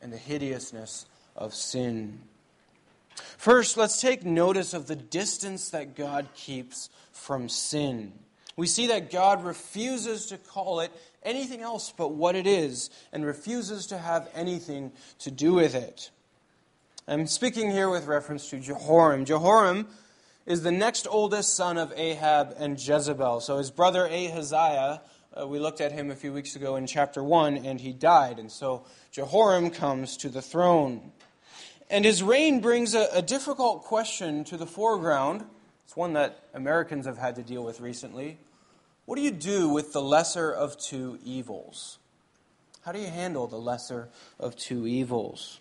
and 0.00 0.12
the 0.12 0.18
hideousness 0.18 1.06
of 1.34 1.54
sin. 1.54 2.20
First, 3.36 3.76
let's 3.76 4.00
take 4.00 4.24
notice 4.24 4.74
of 4.74 4.86
the 4.86 4.96
distance 4.96 5.70
that 5.70 5.96
God 5.96 6.28
keeps 6.34 6.90
from 7.12 7.48
sin. 7.48 8.12
We 8.56 8.66
see 8.66 8.86
that 8.88 9.10
God 9.10 9.44
refuses 9.44 10.26
to 10.26 10.38
call 10.38 10.80
it 10.80 10.90
anything 11.22 11.60
else 11.60 11.92
but 11.94 12.12
what 12.12 12.34
it 12.34 12.46
is 12.46 12.90
and 13.12 13.24
refuses 13.24 13.86
to 13.88 13.98
have 13.98 14.28
anything 14.34 14.92
to 15.20 15.30
do 15.30 15.54
with 15.54 15.74
it. 15.74 16.10
I'm 17.08 17.26
speaking 17.26 17.70
here 17.70 17.90
with 17.90 18.06
reference 18.06 18.50
to 18.50 18.58
Jehoram. 18.58 19.24
Jehoram 19.24 19.86
is 20.46 20.62
the 20.62 20.72
next 20.72 21.06
oldest 21.10 21.54
son 21.54 21.76
of 21.76 21.92
Ahab 21.96 22.54
and 22.58 22.80
Jezebel. 22.80 23.40
So 23.40 23.58
his 23.58 23.70
brother 23.70 24.06
Ahaziah 24.06 25.02
Uh, 25.38 25.46
we 25.46 25.58
looked 25.58 25.82
at 25.82 25.92
him 25.92 26.10
a 26.10 26.14
few 26.16 26.32
weeks 26.32 26.56
ago 26.56 26.76
in 26.76 26.86
chapter 26.86 27.22
1, 27.22 27.58
and 27.58 27.78
he 27.78 27.92
died. 27.92 28.38
And 28.38 28.50
so 28.50 28.86
Jehoram 29.12 29.68
comes 29.70 30.16
to 30.18 30.30
the 30.30 30.40
throne. 30.40 31.12
And 31.90 32.06
his 32.06 32.22
reign 32.22 32.60
brings 32.60 32.94
a, 32.94 33.06
a 33.12 33.20
difficult 33.20 33.82
question 33.82 34.44
to 34.44 34.56
the 34.56 34.66
foreground. 34.66 35.44
It's 35.84 35.94
one 35.94 36.14
that 36.14 36.48
Americans 36.54 37.04
have 37.04 37.18
had 37.18 37.34
to 37.34 37.42
deal 37.42 37.62
with 37.62 37.80
recently. 37.80 38.38
What 39.04 39.16
do 39.16 39.22
you 39.22 39.30
do 39.30 39.68
with 39.68 39.92
the 39.92 40.00
lesser 40.00 40.50
of 40.50 40.78
two 40.78 41.18
evils? 41.22 41.98
How 42.82 42.92
do 42.92 42.98
you 42.98 43.08
handle 43.08 43.46
the 43.46 43.58
lesser 43.58 44.08
of 44.40 44.56
two 44.56 44.86
evils? 44.86 45.60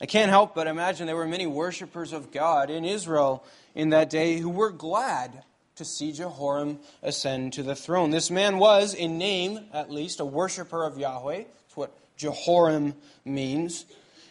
I 0.00 0.06
can't 0.06 0.28
help 0.28 0.54
but 0.54 0.66
imagine 0.66 1.06
there 1.06 1.16
were 1.16 1.28
many 1.28 1.46
worshippers 1.46 2.12
of 2.12 2.32
God 2.32 2.68
in 2.68 2.84
Israel 2.84 3.44
in 3.76 3.90
that 3.90 4.10
day 4.10 4.38
who 4.38 4.48
were 4.48 4.70
glad 4.70 5.44
to 5.76 5.84
see 5.84 6.10
Jehoram 6.10 6.78
ascend 7.02 7.52
to 7.52 7.62
the 7.62 7.76
throne. 7.76 8.10
This 8.10 8.30
man 8.30 8.56
was, 8.56 8.94
in 8.94 9.18
name 9.18 9.60
at 9.72 9.90
least, 9.90 10.18
a 10.18 10.24
worshiper 10.24 10.82
of 10.82 10.98
Yahweh. 10.98 11.44
That's 11.44 11.76
what 11.76 11.92
Jehoram 12.16 12.94
means. 13.26 13.84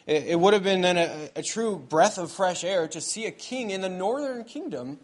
It, 0.08 0.40
would 0.40 0.54
have 0.54 0.64
been 0.64 0.82
then 0.82 0.98
a, 0.98 1.30
a, 1.36 1.42
true 1.42 1.78
breath 1.78 2.20
of 2.20 2.32
fresh 2.32 2.64
air 2.64 2.88
to 2.90 3.02
see 3.02 3.26
a 3.26 3.32
king 3.32 3.72
in 3.72 3.82
the 3.82 3.90
northern 3.90 4.44
kingdom 4.44 5.00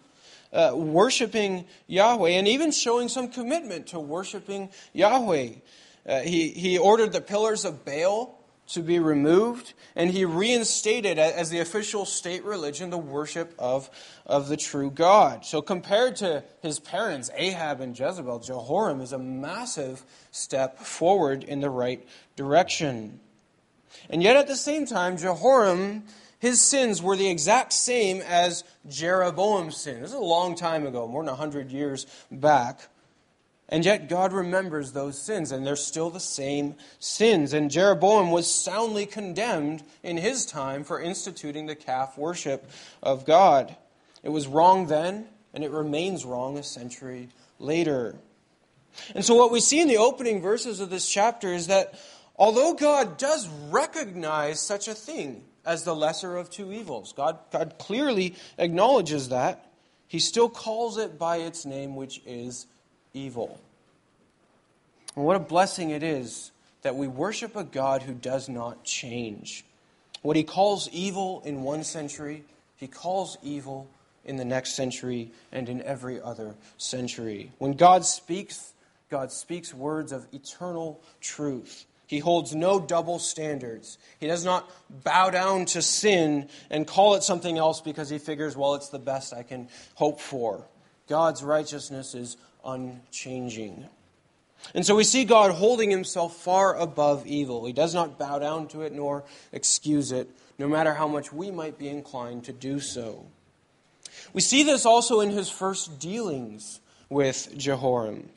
uh, 0.53 0.73
worshiping 0.75 1.65
Yahweh 1.87 2.31
and 2.31 2.47
even 2.47 2.71
showing 2.71 3.09
some 3.09 3.29
commitment 3.29 3.87
to 3.87 3.99
worshiping 3.99 4.69
Yahweh. 4.93 5.49
Uh, 6.05 6.19
he, 6.19 6.49
he 6.49 6.77
ordered 6.77 7.13
the 7.13 7.21
pillars 7.21 7.65
of 7.65 7.83
Baal 7.83 8.40
to 8.71 8.81
be 8.81 8.99
removed, 8.99 9.73
and 9.95 10.11
he 10.11 10.23
reinstated 10.25 11.19
as 11.19 11.49
the 11.49 11.59
official 11.59 12.05
state 12.05 12.43
religion 12.43 12.89
the 12.89 12.97
worship 12.97 13.53
of, 13.59 13.89
of 14.25 14.47
the 14.47 14.57
true 14.57 14.89
God. 14.89 15.45
So, 15.45 15.61
compared 15.61 16.15
to 16.17 16.43
his 16.61 16.79
parents, 16.79 17.29
Ahab 17.35 17.81
and 17.81 17.97
Jezebel, 17.97 18.39
Jehoram 18.39 19.01
is 19.01 19.11
a 19.11 19.19
massive 19.19 20.03
step 20.31 20.79
forward 20.79 21.43
in 21.43 21.59
the 21.59 21.69
right 21.69 22.07
direction. 22.35 23.19
And 24.09 24.23
yet, 24.23 24.37
at 24.37 24.47
the 24.47 24.55
same 24.55 24.85
time, 24.85 25.17
Jehoram, 25.17 26.03
his 26.39 26.61
sins 26.61 27.01
were 27.01 27.17
the 27.17 27.29
exact 27.29 27.73
same 27.73 28.21
as 28.21 28.63
Jeroboam's 28.87 29.77
sin. 29.77 30.01
This 30.01 30.11
is 30.11 30.15
a 30.15 30.19
long 30.19 30.55
time 30.55 30.87
ago, 30.87 31.07
more 31.07 31.23
than 31.23 31.31
100 31.31 31.71
years 31.71 32.07
back. 32.31 32.87
And 33.71 33.85
yet 33.85 34.09
God 34.09 34.33
remembers 34.33 34.91
those 34.91 35.17
sins, 35.17 35.53
and 35.53 35.65
they're 35.65 35.77
still 35.77 36.09
the 36.09 36.19
same 36.19 36.75
sins. 36.99 37.53
And 37.53 37.71
Jeroboam 37.71 38.29
was 38.29 38.53
soundly 38.53 39.05
condemned 39.05 39.81
in 40.03 40.17
his 40.17 40.45
time 40.45 40.83
for 40.83 40.99
instituting 40.99 41.67
the 41.67 41.75
calf 41.75 42.17
worship 42.17 42.69
of 43.01 43.25
God. 43.25 43.77
It 44.23 44.29
was 44.29 44.45
wrong 44.45 44.87
then, 44.87 45.27
and 45.53 45.63
it 45.63 45.71
remains 45.71 46.25
wrong 46.25 46.57
a 46.57 46.63
century 46.63 47.29
later. 47.59 48.15
And 49.15 49.23
so, 49.23 49.35
what 49.35 49.51
we 49.51 49.61
see 49.61 49.79
in 49.79 49.87
the 49.87 49.97
opening 49.97 50.41
verses 50.41 50.81
of 50.81 50.89
this 50.89 51.07
chapter 51.09 51.53
is 51.53 51.67
that 51.67 51.97
although 52.35 52.73
God 52.73 53.17
does 53.17 53.47
recognize 53.69 54.59
such 54.59 54.89
a 54.89 54.93
thing 54.93 55.45
as 55.65 55.85
the 55.85 55.95
lesser 55.95 56.35
of 56.35 56.49
two 56.49 56.73
evils, 56.73 57.13
God, 57.13 57.39
God 57.53 57.75
clearly 57.79 58.35
acknowledges 58.57 59.29
that, 59.29 59.71
he 60.07 60.19
still 60.19 60.49
calls 60.49 60.97
it 60.97 61.17
by 61.17 61.37
its 61.37 61.65
name, 61.65 61.95
which 61.95 62.21
is 62.25 62.65
evil. 63.13 63.59
And 65.15 65.25
what 65.25 65.35
a 65.35 65.39
blessing 65.39 65.89
it 65.89 66.03
is 66.03 66.51
that 66.81 66.95
we 66.95 67.07
worship 67.07 67.55
a 67.55 67.63
God 67.63 68.01
who 68.03 68.13
does 68.13 68.49
not 68.49 68.83
change. 68.83 69.65
What 70.21 70.35
he 70.35 70.43
calls 70.43 70.89
evil 70.89 71.41
in 71.45 71.63
one 71.63 71.83
century, 71.83 72.43
he 72.77 72.87
calls 72.87 73.37
evil 73.43 73.87
in 74.23 74.37
the 74.37 74.45
next 74.45 74.75
century 74.75 75.31
and 75.51 75.67
in 75.67 75.81
every 75.81 76.21
other 76.21 76.55
century. 76.77 77.51
When 77.57 77.73
God 77.73 78.05
speaks, 78.05 78.73
God 79.09 79.31
speaks 79.31 79.73
words 79.73 80.11
of 80.11 80.27
eternal 80.31 81.01
truth. 81.19 81.85
He 82.07 82.19
holds 82.19 82.53
no 82.53 82.79
double 82.79 83.19
standards. 83.19 83.97
He 84.19 84.27
does 84.27 84.43
not 84.43 84.69
bow 85.03 85.29
down 85.29 85.65
to 85.67 85.81
sin 85.81 86.49
and 86.69 86.85
call 86.85 87.15
it 87.15 87.23
something 87.23 87.57
else 87.57 87.79
because 87.79 88.09
he 88.09 88.17
figures, 88.17 88.57
well, 88.57 88.75
it's 88.75 88.89
the 88.89 88.99
best 88.99 89.33
I 89.33 89.43
can 89.43 89.69
hope 89.95 90.19
for. 90.19 90.67
God's 91.07 91.41
righteousness 91.41 92.13
is 92.13 92.37
unchanging. 92.65 93.85
And 94.75 94.85
so 94.85 94.95
we 94.95 95.03
see 95.03 95.25
God 95.25 95.51
holding 95.51 95.89
himself 95.89 96.35
far 96.37 96.75
above 96.75 97.25
evil. 97.25 97.65
He 97.65 97.73
does 97.73 97.93
not 97.93 98.19
bow 98.19 98.39
down 98.39 98.67
to 98.69 98.81
it 98.81 98.93
nor 98.93 99.23
excuse 99.51 100.11
it, 100.11 100.29
no 100.59 100.67
matter 100.67 100.93
how 100.93 101.07
much 101.07 101.33
we 101.33 101.51
might 101.51 101.77
be 101.77 101.89
inclined 101.89 102.43
to 102.45 102.53
do 102.53 102.79
so. 102.79 103.25
We 104.33 104.41
see 104.41 104.63
this 104.63 104.85
also 104.85 105.19
in 105.19 105.31
his 105.31 105.49
first 105.49 105.99
dealings 105.99 106.79
with 107.09 107.53
Jehoram. 107.57 108.29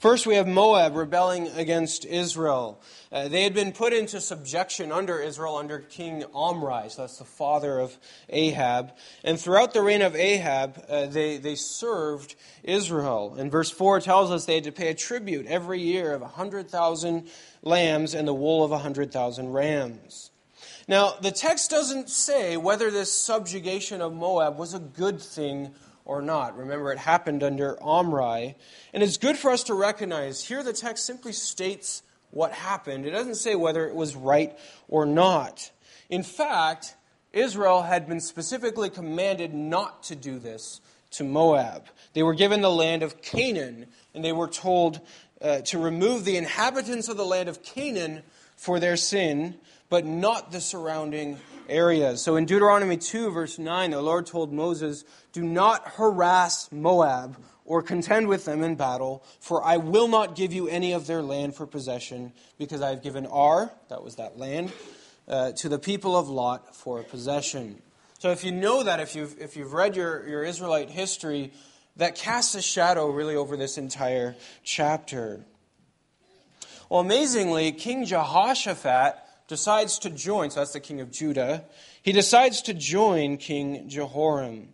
First, 0.00 0.26
we 0.26 0.36
have 0.36 0.48
Moab 0.48 0.96
rebelling 0.96 1.48
against 1.48 2.06
Israel. 2.06 2.80
Uh, 3.12 3.28
they 3.28 3.42
had 3.42 3.52
been 3.52 3.70
put 3.70 3.92
into 3.92 4.18
subjection 4.18 4.92
under 4.92 5.20
Israel 5.20 5.56
under 5.56 5.78
King 5.78 6.24
Omri, 6.32 6.88
so 6.88 7.02
that's 7.02 7.18
the 7.18 7.26
father 7.26 7.78
of 7.78 7.94
Ahab. 8.30 8.94
And 9.22 9.38
throughout 9.38 9.74
the 9.74 9.82
reign 9.82 10.00
of 10.00 10.16
Ahab, 10.16 10.82
uh, 10.88 11.04
they, 11.04 11.36
they 11.36 11.54
served 11.54 12.34
Israel. 12.62 13.34
And 13.38 13.52
verse 13.52 13.70
4 13.70 14.00
tells 14.00 14.30
us 14.30 14.46
they 14.46 14.54
had 14.54 14.64
to 14.64 14.72
pay 14.72 14.88
a 14.88 14.94
tribute 14.94 15.44
every 15.46 15.82
year 15.82 16.14
of 16.14 16.22
100,000 16.22 17.28
lambs 17.60 18.14
and 18.14 18.26
the 18.26 18.32
wool 18.32 18.64
of 18.64 18.70
100,000 18.70 19.52
rams. 19.52 20.30
Now, 20.88 21.12
the 21.20 21.30
text 21.30 21.68
doesn't 21.68 22.08
say 22.08 22.56
whether 22.56 22.90
this 22.90 23.12
subjugation 23.12 24.00
of 24.00 24.14
Moab 24.14 24.58
was 24.58 24.72
a 24.72 24.78
good 24.78 25.20
thing 25.20 25.74
or 26.04 26.22
not. 26.22 26.56
Remember, 26.56 26.92
it 26.92 26.98
happened 26.98 27.42
under 27.42 27.80
Omri. 27.82 28.56
And 28.92 29.02
it's 29.02 29.16
good 29.16 29.36
for 29.36 29.50
us 29.50 29.64
to 29.64 29.74
recognize 29.74 30.44
here 30.44 30.62
the 30.62 30.72
text 30.72 31.06
simply 31.06 31.32
states 31.32 32.02
what 32.30 32.52
happened. 32.52 33.06
It 33.06 33.10
doesn't 33.10 33.36
say 33.36 33.54
whether 33.54 33.86
it 33.86 33.94
was 33.94 34.16
right 34.16 34.56
or 34.88 35.06
not. 35.06 35.70
In 36.08 36.22
fact, 36.22 36.96
Israel 37.32 37.82
had 37.82 38.08
been 38.08 38.20
specifically 38.20 38.90
commanded 38.90 39.54
not 39.54 40.02
to 40.04 40.16
do 40.16 40.38
this 40.38 40.80
to 41.12 41.24
Moab. 41.24 41.86
They 42.12 42.22
were 42.22 42.34
given 42.34 42.60
the 42.60 42.70
land 42.70 43.02
of 43.02 43.20
Canaan, 43.22 43.86
and 44.14 44.24
they 44.24 44.32
were 44.32 44.48
told 44.48 45.00
uh, 45.40 45.60
to 45.62 45.78
remove 45.78 46.24
the 46.24 46.36
inhabitants 46.36 47.08
of 47.08 47.16
the 47.16 47.24
land 47.24 47.48
of 47.48 47.62
Canaan 47.62 48.22
for 48.56 48.78
their 48.78 48.96
sin, 48.96 49.56
but 49.90 50.06
not 50.06 50.52
the 50.52 50.60
surrounding 50.60 51.38
areas. 51.68 52.22
So 52.22 52.36
in 52.36 52.46
Deuteronomy 52.46 52.96
2, 52.96 53.30
verse 53.30 53.58
9, 53.58 53.90
the 53.90 54.00
Lord 54.00 54.24
told 54.24 54.52
Moses, 54.52 55.04
Do 55.32 55.42
not 55.42 55.86
harass 55.96 56.70
Moab 56.72 57.36
or 57.64 57.82
contend 57.82 58.28
with 58.28 58.44
them 58.44 58.62
in 58.62 58.76
battle, 58.76 59.22
for 59.40 59.62
I 59.62 59.76
will 59.76 60.08
not 60.08 60.34
give 60.34 60.52
you 60.52 60.66
any 60.68 60.92
of 60.92 61.06
their 61.06 61.22
land 61.22 61.54
for 61.54 61.66
possession, 61.66 62.32
because 62.58 62.82
I 62.82 62.90
have 62.90 63.02
given 63.02 63.26
Ar, 63.26 63.70
that 63.88 64.02
was 64.02 64.16
that 64.16 64.38
land, 64.38 64.72
uh, 65.28 65.52
to 65.52 65.68
the 65.68 65.78
people 65.78 66.16
of 66.16 66.28
Lot 66.28 66.74
for 66.74 67.02
possession. 67.02 67.82
So 68.18 68.30
if 68.30 68.44
you 68.44 68.52
know 68.52 68.82
that, 68.82 69.00
if 69.00 69.14
you've, 69.14 69.40
if 69.40 69.56
you've 69.56 69.72
read 69.72 69.96
your, 69.96 70.26
your 70.28 70.44
Israelite 70.44 70.90
history, 70.90 71.52
that 71.96 72.16
casts 72.16 72.54
a 72.54 72.62
shadow 72.62 73.08
really 73.08 73.36
over 73.36 73.56
this 73.56 73.78
entire 73.78 74.34
chapter. 74.64 75.44
Well, 76.88 77.00
amazingly, 77.00 77.70
King 77.72 78.04
Jehoshaphat 78.04 79.16
decides 79.50 79.98
to 79.98 80.08
join, 80.08 80.48
so 80.48 80.60
that's 80.60 80.72
the 80.72 80.80
king 80.80 81.00
of 81.00 81.10
Judah, 81.10 81.64
he 82.02 82.12
decides 82.12 82.62
to 82.62 82.72
join 82.72 83.36
King 83.36 83.88
Jehoram. 83.88 84.68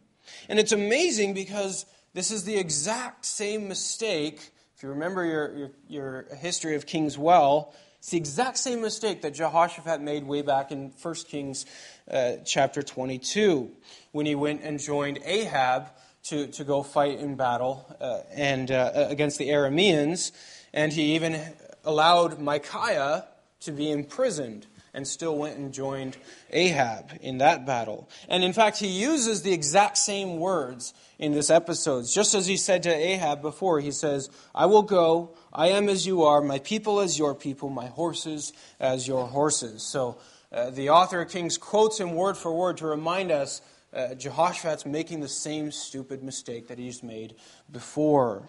And 0.49 0.59
it's 0.59 0.71
amazing 0.71 1.35
because 1.35 1.87
this 2.12 2.30
is 2.30 2.45
the 2.45 2.56
exact 2.56 3.25
same 3.25 3.68
mistake. 3.68 4.52
If 4.76 4.83
you 4.83 4.90
remember 4.90 5.25
your, 5.25 5.56
your, 5.56 5.71
your 5.88 6.26
history 6.37 6.76
of 6.76 6.85
kings 6.87 7.16
well, 7.16 7.75
it's 7.99 8.11
the 8.11 8.18
exact 8.18 8.59
same 8.59 8.83
mistake 8.83 9.23
that 9.23 9.33
Jehoshaphat 9.33 10.02
made 10.02 10.25
way 10.25 10.42
back 10.42 10.71
in 10.71 10.92
1 11.00 11.14
Kings 11.26 11.64
uh, 12.11 12.33
chapter 12.45 12.83
22 12.83 13.71
when 14.12 14.26
he 14.26 14.35
went 14.35 14.61
and 14.62 14.78
joined 14.78 15.18
Ahab 15.25 15.88
to, 16.25 16.49
to 16.49 16.64
go 16.64 16.83
fight 16.83 17.18
in 17.18 17.35
battle 17.35 17.97
uh, 17.99 18.21
and 18.30 18.71
uh, 18.71 18.92
against 19.09 19.38
the 19.38 19.49
Arameans. 19.49 20.33
And 20.75 20.92
he 20.92 21.14
even 21.14 21.40
allowed 21.83 22.38
Micaiah 22.38 23.25
to 23.66 23.73
be 23.73 23.90
imprisoned 23.90 24.66
and 24.92 25.06
still 25.06 25.37
went 25.37 25.58
and 25.58 25.75
joined 25.75 26.16
Ahab 26.50 27.12
in 27.20 27.38
that 27.38 27.66
battle. 27.66 28.08
And 28.28 28.42
in 28.42 28.54
fact, 28.54 28.78
he 28.78 28.87
uses 28.87 29.42
the 29.42 29.52
exact 29.52 29.99
same 29.99 30.38
words 30.38 30.94
in 31.18 31.32
this 31.32 31.50
episode. 31.50 32.06
Just 32.08 32.35
as 32.35 32.46
he 32.46 32.56
said 32.56 32.82
to 32.85 32.94
Ahab 32.94 33.42
before, 33.42 33.78
he 33.80 33.90
says, 33.90 34.30
I 34.54 34.64
will 34.66 34.82
go, 34.82 35.37
I 35.52 35.68
am 35.68 35.90
as 35.90 36.06
you 36.06 36.25
are, 36.25 36.40
my 36.40 36.61
people 36.61 37.00
as 37.00 37.18
your 37.18 37.35
people, 37.35 37.68
my 37.68 37.88
horses 37.88 38.54
as 38.80 39.06
your 39.06 39.26
horses. 39.26 39.82
So 39.82 40.16
uh, 40.50 40.70
the 40.70 40.88
author 40.88 41.20
of 41.20 41.30
Kings 41.30 41.58
quotes 41.58 42.00
him 42.00 42.14
word 42.14 42.38
for 42.38 42.52
word 42.52 42.78
to 42.78 42.87
remind 42.87 43.30
us 43.30 43.61
uh, 43.92 44.14
Jehoshaphat's 44.14 44.87
making 44.87 45.20
the 45.20 45.28
same 45.28 45.70
stupid 45.70 46.23
mistake 46.23 46.68
that 46.68 46.78
he's 46.78 47.02
made 47.02 47.35
before. 47.70 48.49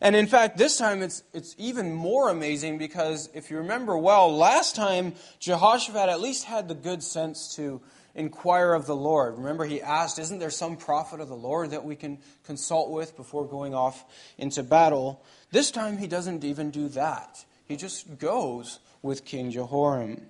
And 0.00 0.16
in 0.16 0.26
fact, 0.26 0.58
this 0.58 0.76
time 0.76 1.02
it's, 1.02 1.22
it's 1.32 1.54
even 1.58 1.94
more 1.94 2.28
amazing 2.28 2.78
because 2.78 3.28
if 3.34 3.50
you 3.50 3.58
remember 3.58 3.96
well, 3.96 4.34
last 4.34 4.76
time 4.76 5.14
Jehoshaphat 5.38 6.08
at 6.08 6.20
least 6.20 6.44
had 6.44 6.68
the 6.68 6.74
good 6.74 7.02
sense 7.02 7.54
to 7.56 7.80
inquire 8.14 8.72
of 8.72 8.86
the 8.86 8.96
Lord. 8.96 9.38
Remember, 9.38 9.64
he 9.64 9.82
asked, 9.82 10.18
Isn't 10.18 10.38
there 10.38 10.50
some 10.50 10.76
prophet 10.76 11.20
of 11.20 11.28
the 11.28 11.36
Lord 11.36 11.70
that 11.70 11.84
we 11.84 11.96
can 11.96 12.18
consult 12.44 12.90
with 12.90 13.16
before 13.16 13.46
going 13.46 13.74
off 13.74 14.04
into 14.38 14.62
battle? 14.62 15.22
This 15.50 15.70
time, 15.70 15.98
he 15.98 16.06
doesn't 16.06 16.44
even 16.44 16.70
do 16.70 16.88
that. 16.90 17.44
He 17.66 17.76
just 17.76 18.18
goes 18.18 18.78
with 19.02 19.24
King 19.24 19.50
Jehoram. 19.50 20.20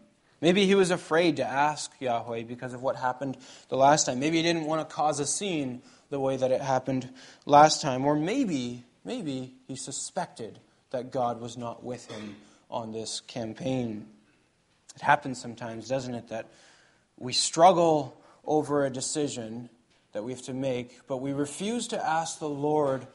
Maybe 0.40 0.66
he 0.66 0.74
was 0.74 0.90
afraid 0.90 1.36
to 1.36 1.44
ask 1.44 1.90
Yahweh 2.00 2.42
because 2.42 2.74
of 2.74 2.82
what 2.82 2.96
happened 2.96 3.36
the 3.68 3.76
last 3.76 4.06
time. 4.06 4.20
Maybe 4.20 4.38
he 4.38 4.42
didn't 4.42 4.66
want 4.66 4.86
to 4.86 4.94
cause 4.94 5.20
a 5.20 5.26
scene 5.26 5.82
the 6.10 6.20
way 6.20 6.36
that 6.36 6.50
it 6.50 6.60
happened 6.60 7.08
last 7.46 7.80
time. 7.80 8.04
Or 8.04 8.14
maybe, 8.14 8.84
maybe 9.04 9.54
he 9.66 9.76
suspected 9.76 10.58
that 10.90 11.10
God 11.10 11.40
was 11.40 11.56
not 11.56 11.84
with 11.84 12.10
him 12.10 12.36
on 12.70 12.92
this 12.92 13.20
campaign. 13.20 14.06
It 14.96 15.02
happens 15.02 15.40
sometimes, 15.40 15.88
doesn't 15.88 16.14
it, 16.14 16.28
that 16.28 16.46
we 17.18 17.32
struggle 17.32 18.20
over 18.44 18.84
a 18.84 18.90
decision 18.90 19.68
that 20.12 20.22
we 20.22 20.32
have 20.32 20.42
to 20.42 20.54
make, 20.54 21.00
but 21.06 21.18
we 21.18 21.32
refuse 21.32 21.88
to 21.88 22.04
ask 22.04 22.38
the 22.38 22.48
Lord 22.48 23.06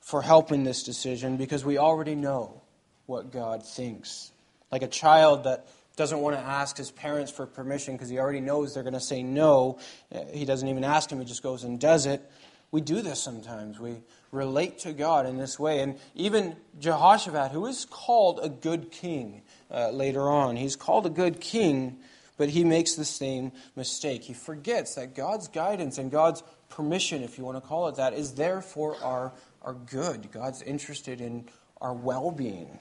for 0.00 0.22
help 0.22 0.52
in 0.52 0.64
this 0.64 0.82
decision 0.82 1.36
because 1.36 1.64
we 1.64 1.76
already 1.76 2.14
know 2.14 2.62
what 3.06 3.30
God 3.30 3.64
thinks. 3.64 4.32
Like 4.72 4.82
a 4.82 4.88
child 4.88 5.44
that 5.44 5.68
doesn't 5.96 6.20
want 6.20 6.36
to 6.36 6.42
ask 6.42 6.76
his 6.76 6.90
parents 6.90 7.30
for 7.30 7.44
permission 7.44 7.94
because 7.94 8.08
he 8.08 8.18
already 8.18 8.40
knows 8.40 8.72
they're 8.72 8.82
going 8.82 8.94
to 8.94 9.00
say 9.00 9.22
no. 9.22 9.78
Uh, 10.14 10.24
he 10.32 10.44
doesn't 10.44 10.68
even 10.68 10.84
ask 10.84 11.10
him, 11.10 11.18
he 11.18 11.24
just 11.24 11.42
goes 11.42 11.64
and 11.64 11.78
does 11.78 12.06
it. 12.06 12.22
We 12.70 12.80
do 12.80 13.00
this 13.00 13.22
sometimes. 13.22 13.80
We 13.80 13.96
relate 14.30 14.80
to 14.80 14.92
God 14.92 15.26
in 15.26 15.38
this 15.38 15.58
way. 15.58 15.80
And 15.80 15.98
even 16.14 16.56
Jehoshaphat, 16.78 17.52
who 17.52 17.66
is 17.66 17.86
called 17.86 18.40
a 18.42 18.48
good 18.48 18.90
king 18.90 19.42
uh, 19.70 19.90
later 19.90 20.28
on, 20.28 20.56
he's 20.56 20.76
called 20.76 21.06
a 21.06 21.10
good 21.10 21.40
king, 21.40 21.98
but 22.36 22.50
he 22.50 22.64
makes 22.64 22.94
the 22.94 23.04
same 23.04 23.52
mistake. 23.74 24.24
He 24.24 24.34
forgets 24.34 24.96
that 24.96 25.14
God's 25.14 25.48
guidance 25.48 25.98
and 25.98 26.10
God's 26.10 26.42
permission, 26.68 27.22
if 27.22 27.38
you 27.38 27.44
want 27.44 27.56
to 27.56 27.66
call 27.66 27.88
it 27.88 27.96
that, 27.96 28.12
is 28.12 28.34
there 28.34 28.60
for 28.60 28.96
our, 29.02 29.32
our 29.62 29.72
good. 29.72 30.30
God's 30.30 30.60
interested 30.62 31.20
in 31.20 31.46
our 31.80 31.94
well 31.94 32.30
being. 32.30 32.78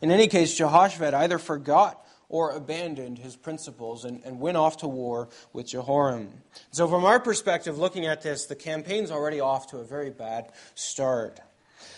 In 0.00 0.10
any 0.10 0.26
case, 0.26 0.56
Jehoshaphat 0.56 1.14
either 1.14 1.38
forgot 1.38 2.05
or 2.28 2.50
abandoned 2.50 3.18
his 3.18 3.36
principles 3.36 4.04
and, 4.04 4.22
and 4.24 4.40
went 4.40 4.56
off 4.56 4.78
to 4.78 4.88
war 4.88 5.28
with 5.52 5.68
Jehoram. 5.68 6.28
So, 6.70 6.88
from 6.88 7.04
our 7.04 7.20
perspective, 7.20 7.78
looking 7.78 8.06
at 8.06 8.22
this, 8.22 8.46
the 8.46 8.56
campaign's 8.56 9.10
already 9.10 9.40
off 9.40 9.70
to 9.70 9.78
a 9.78 9.84
very 9.84 10.10
bad 10.10 10.50
start. 10.74 11.40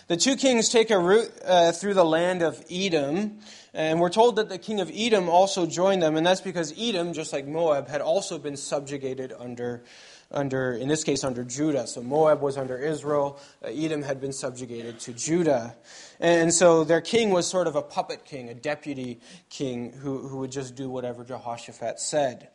The 0.08 0.16
two 0.16 0.36
kings 0.36 0.70
take 0.70 0.90
a 0.90 0.98
route 0.98 1.30
uh, 1.44 1.72
through 1.72 1.94
the 1.94 2.04
land 2.04 2.42
of 2.42 2.64
Edom, 2.70 3.40
and 3.74 4.00
we're 4.00 4.08
told 4.08 4.36
that 4.36 4.48
the 4.48 4.58
king 4.58 4.80
of 4.80 4.90
Edom 4.94 5.28
also 5.28 5.66
joined 5.66 6.02
them, 6.02 6.16
and 6.16 6.26
that's 6.26 6.40
because 6.40 6.72
Edom, 6.78 7.12
just 7.12 7.32
like 7.32 7.46
Moab, 7.46 7.88
had 7.88 8.00
also 8.00 8.38
been 8.38 8.56
subjugated 8.56 9.34
under 9.38 9.84
under, 10.30 10.72
in 10.72 10.88
this 10.88 11.04
case, 11.04 11.24
under 11.24 11.44
Judah. 11.44 11.86
So 11.86 12.02
Moab 12.02 12.42
was 12.42 12.56
under 12.56 12.76
Israel. 12.76 13.40
Uh, 13.64 13.68
Edom 13.68 14.02
had 14.02 14.20
been 14.20 14.32
subjugated 14.32 15.00
to 15.00 15.12
Judah. 15.12 15.74
And 16.20 16.52
so 16.52 16.84
their 16.84 17.00
king 17.00 17.30
was 17.30 17.46
sort 17.46 17.66
of 17.66 17.76
a 17.76 17.82
puppet 17.82 18.24
king, 18.24 18.48
a 18.48 18.54
deputy 18.54 19.20
king 19.48 19.92
who, 19.92 20.28
who 20.28 20.38
would 20.38 20.52
just 20.52 20.74
do 20.74 20.88
whatever 20.90 21.24
Jehoshaphat 21.24 21.98
said. 22.00 22.48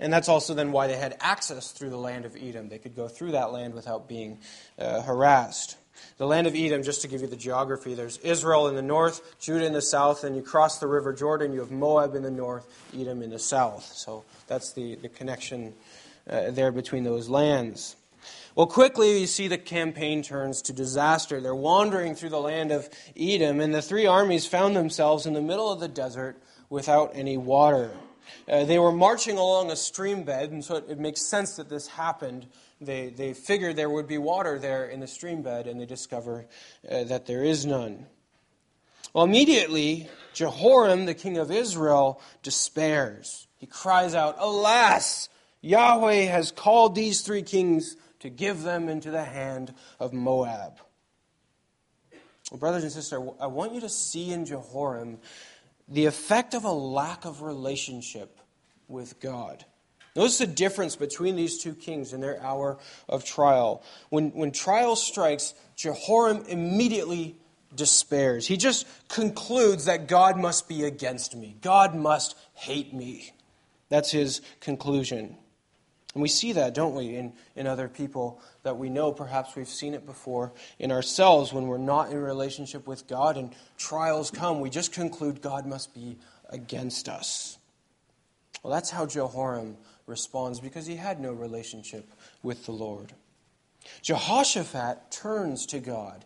And 0.00 0.12
that's 0.12 0.28
also 0.28 0.54
then 0.54 0.72
why 0.72 0.88
they 0.88 0.96
had 0.96 1.16
access 1.20 1.70
through 1.70 1.90
the 1.90 1.96
land 1.96 2.24
of 2.24 2.36
Edom. 2.36 2.68
They 2.68 2.78
could 2.78 2.96
go 2.96 3.06
through 3.06 3.32
that 3.32 3.52
land 3.52 3.74
without 3.74 4.08
being 4.08 4.38
uh, 4.78 5.02
harassed. 5.02 5.76
The 6.18 6.26
land 6.26 6.48
of 6.48 6.56
Edom, 6.56 6.82
just 6.82 7.02
to 7.02 7.08
give 7.08 7.20
you 7.20 7.28
the 7.28 7.36
geography, 7.36 7.94
there's 7.94 8.18
Israel 8.18 8.66
in 8.66 8.74
the 8.74 8.82
north, 8.82 9.38
Judah 9.38 9.64
in 9.64 9.72
the 9.72 9.82
south, 9.82 10.24
and 10.24 10.34
you 10.34 10.42
cross 10.42 10.78
the 10.78 10.88
river 10.88 11.12
Jordan, 11.12 11.52
you 11.52 11.60
have 11.60 11.70
Moab 11.70 12.16
in 12.16 12.22
the 12.22 12.30
north, 12.30 12.66
Edom 12.98 13.22
in 13.22 13.30
the 13.30 13.38
south. 13.38 13.84
So 13.84 14.24
that's 14.48 14.72
the, 14.72 14.96
the 14.96 15.08
connection 15.08 15.72
uh, 16.28 16.50
there 16.50 16.72
between 16.72 17.04
those 17.04 17.28
lands. 17.28 17.96
Well, 18.54 18.66
quickly 18.66 19.20
you 19.20 19.26
see 19.26 19.48
the 19.48 19.58
campaign 19.58 20.22
turns 20.22 20.62
to 20.62 20.72
disaster. 20.72 21.40
They're 21.40 21.54
wandering 21.54 22.14
through 22.14 22.28
the 22.28 22.40
land 22.40 22.70
of 22.70 22.88
Edom, 23.16 23.60
and 23.60 23.74
the 23.74 23.82
three 23.82 24.06
armies 24.06 24.46
found 24.46 24.76
themselves 24.76 25.26
in 25.26 25.32
the 25.32 25.42
middle 25.42 25.72
of 25.72 25.80
the 25.80 25.88
desert 25.88 26.40
without 26.70 27.10
any 27.14 27.36
water. 27.36 27.90
Uh, 28.48 28.64
they 28.64 28.78
were 28.78 28.92
marching 28.92 29.38
along 29.38 29.70
a 29.70 29.76
stream 29.76 30.22
bed, 30.22 30.50
and 30.52 30.64
so 30.64 30.76
it, 30.76 30.84
it 30.88 30.98
makes 30.98 31.28
sense 31.28 31.56
that 31.56 31.68
this 31.68 31.88
happened. 31.88 32.46
They, 32.80 33.08
they 33.08 33.34
figured 33.34 33.76
there 33.76 33.90
would 33.90 34.06
be 34.06 34.18
water 34.18 34.58
there 34.58 34.86
in 34.86 35.00
the 35.00 35.06
stream 35.06 35.42
bed, 35.42 35.66
and 35.66 35.80
they 35.80 35.86
discover 35.86 36.46
uh, 36.88 37.04
that 37.04 37.26
there 37.26 37.42
is 37.42 37.66
none. 37.66 38.06
Well, 39.12 39.24
immediately, 39.24 40.08
Jehoram, 40.32 41.06
the 41.06 41.14
king 41.14 41.38
of 41.38 41.50
Israel, 41.50 42.20
despairs. 42.42 43.46
He 43.58 43.66
cries 43.66 44.14
out, 44.14 44.36
Alas! 44.38 45.28
Yahweh 45.64 46.26
has 46.26 46.52
called 46.52 46.94
these 46.94 47.22
three 47.22 47.42
kings 47.42 47.96
to 48.20 48.28
give 48.28 48.62
them 48.62 48.90
into 48.90 49.10
the 49.10 49.24
hand 49.24 49.72
of 49.98 50.12
Moab. 50.12 50.78
Well, 52.50 52.58
brothers 52.58 52.82
and 52.82 52.92
sisters, 52.92 53.18
I 53.40 53.46
want 53.46 53.72
you 53.72 53.80
to 53.80 53.88
see 53.88 54.30
in 54.30 54.44
Jehoram 54.44 55.20
the 55.88 56.04
effect 56.04 56.52
of 56.52 56.64
a 56.64 56.72
lack 56.72 57.24
of 57.24 57.40
relationship 57.40 58.38
with 58.88 59.18
God. 59.20 59.64
Notice 60.14 60.36
the 60.36 60.46
difference 60.46 60.96
between 60.96 61.34
these 61.34 61.62
two 61.62 61.74
kings 61.74 62.12
in 62.12 62.20
their 62.20 62.40
hour 62.42 62.78
of 63.08 63.24
trial. 63.24 63.82
When, 64.10 64.32
when 64.32 64.52
trial 64.52 64.96
strikes, 64.96 65.54
Jehoram 65.76 66.44
immediately 66.46 67.36
despairs. 67.74 68.46
He 68.46 68.58
just 68.58 68.86
concludes 69.08 69.86
that 69.86 70.08
God 70.08 70.36
must 70.36 70.68
be 70.68 70.84
against 70.84 71.34
me, 71.34 71.56
God 71.62 71.94
must 71.94 72.36
hate 72.52 72.92
me. 72.92 73.32
That's 73.88 74.10
his 74.10 74.42
conclusion. 74.60 75.38
And 76.14 76.22
we 76.22 76.28
see 76.28 76.52
that, 76.52 76.74
don't 76.74 76.94
we, 76.94 77.16
in, 77.16 77.32
in 77.56 77.66
other 77.66 77.88
people 77.88 78.40
that 78.62 78.78
we 78.78 78.88
know. 78.88 79.12
Perhaps 79.12 79.56
we've 79.56 79.68
seen 79.68 79.94
it 79.94 80.06
before 80.06 80.52
in 80.78 80.92
ourselves 80.92 81.52
when 81.52 81.66
we're 81.66 81.76
not 81.76 82.10
in 82.10 82.18
relationship 82.18 82.86
with 82.86 83.08
God 83.08 83.36
and 83.36 83.52
trials 83.76 84.30
come. 84.30 84.60
We 84.60 84.70
just 84.70 84.92
conclude 84.92 85.42
God 85.42 85.66
must 85.66 85.92
be 85.92 86.16
against 86.50 87.08
us. 87.08 87.58
Well, 88.62 88.72
that's 88.72 88.90
how 88.90 89.06
Jehoram 89.06 89.76
responds 90.06 90.60
because 90.60 90.86
he 90.86 90.96
had 90.96 91.20
no 91.20 91.32
relationship 91.32 92.08
with 92.42 92.64
the 92.64 92.72
Lord. 92.72 93.12
Jehoshaphat 94.02 95.10
turns 95.10 95.66
to 95.66 95.80
God 95.80 96.24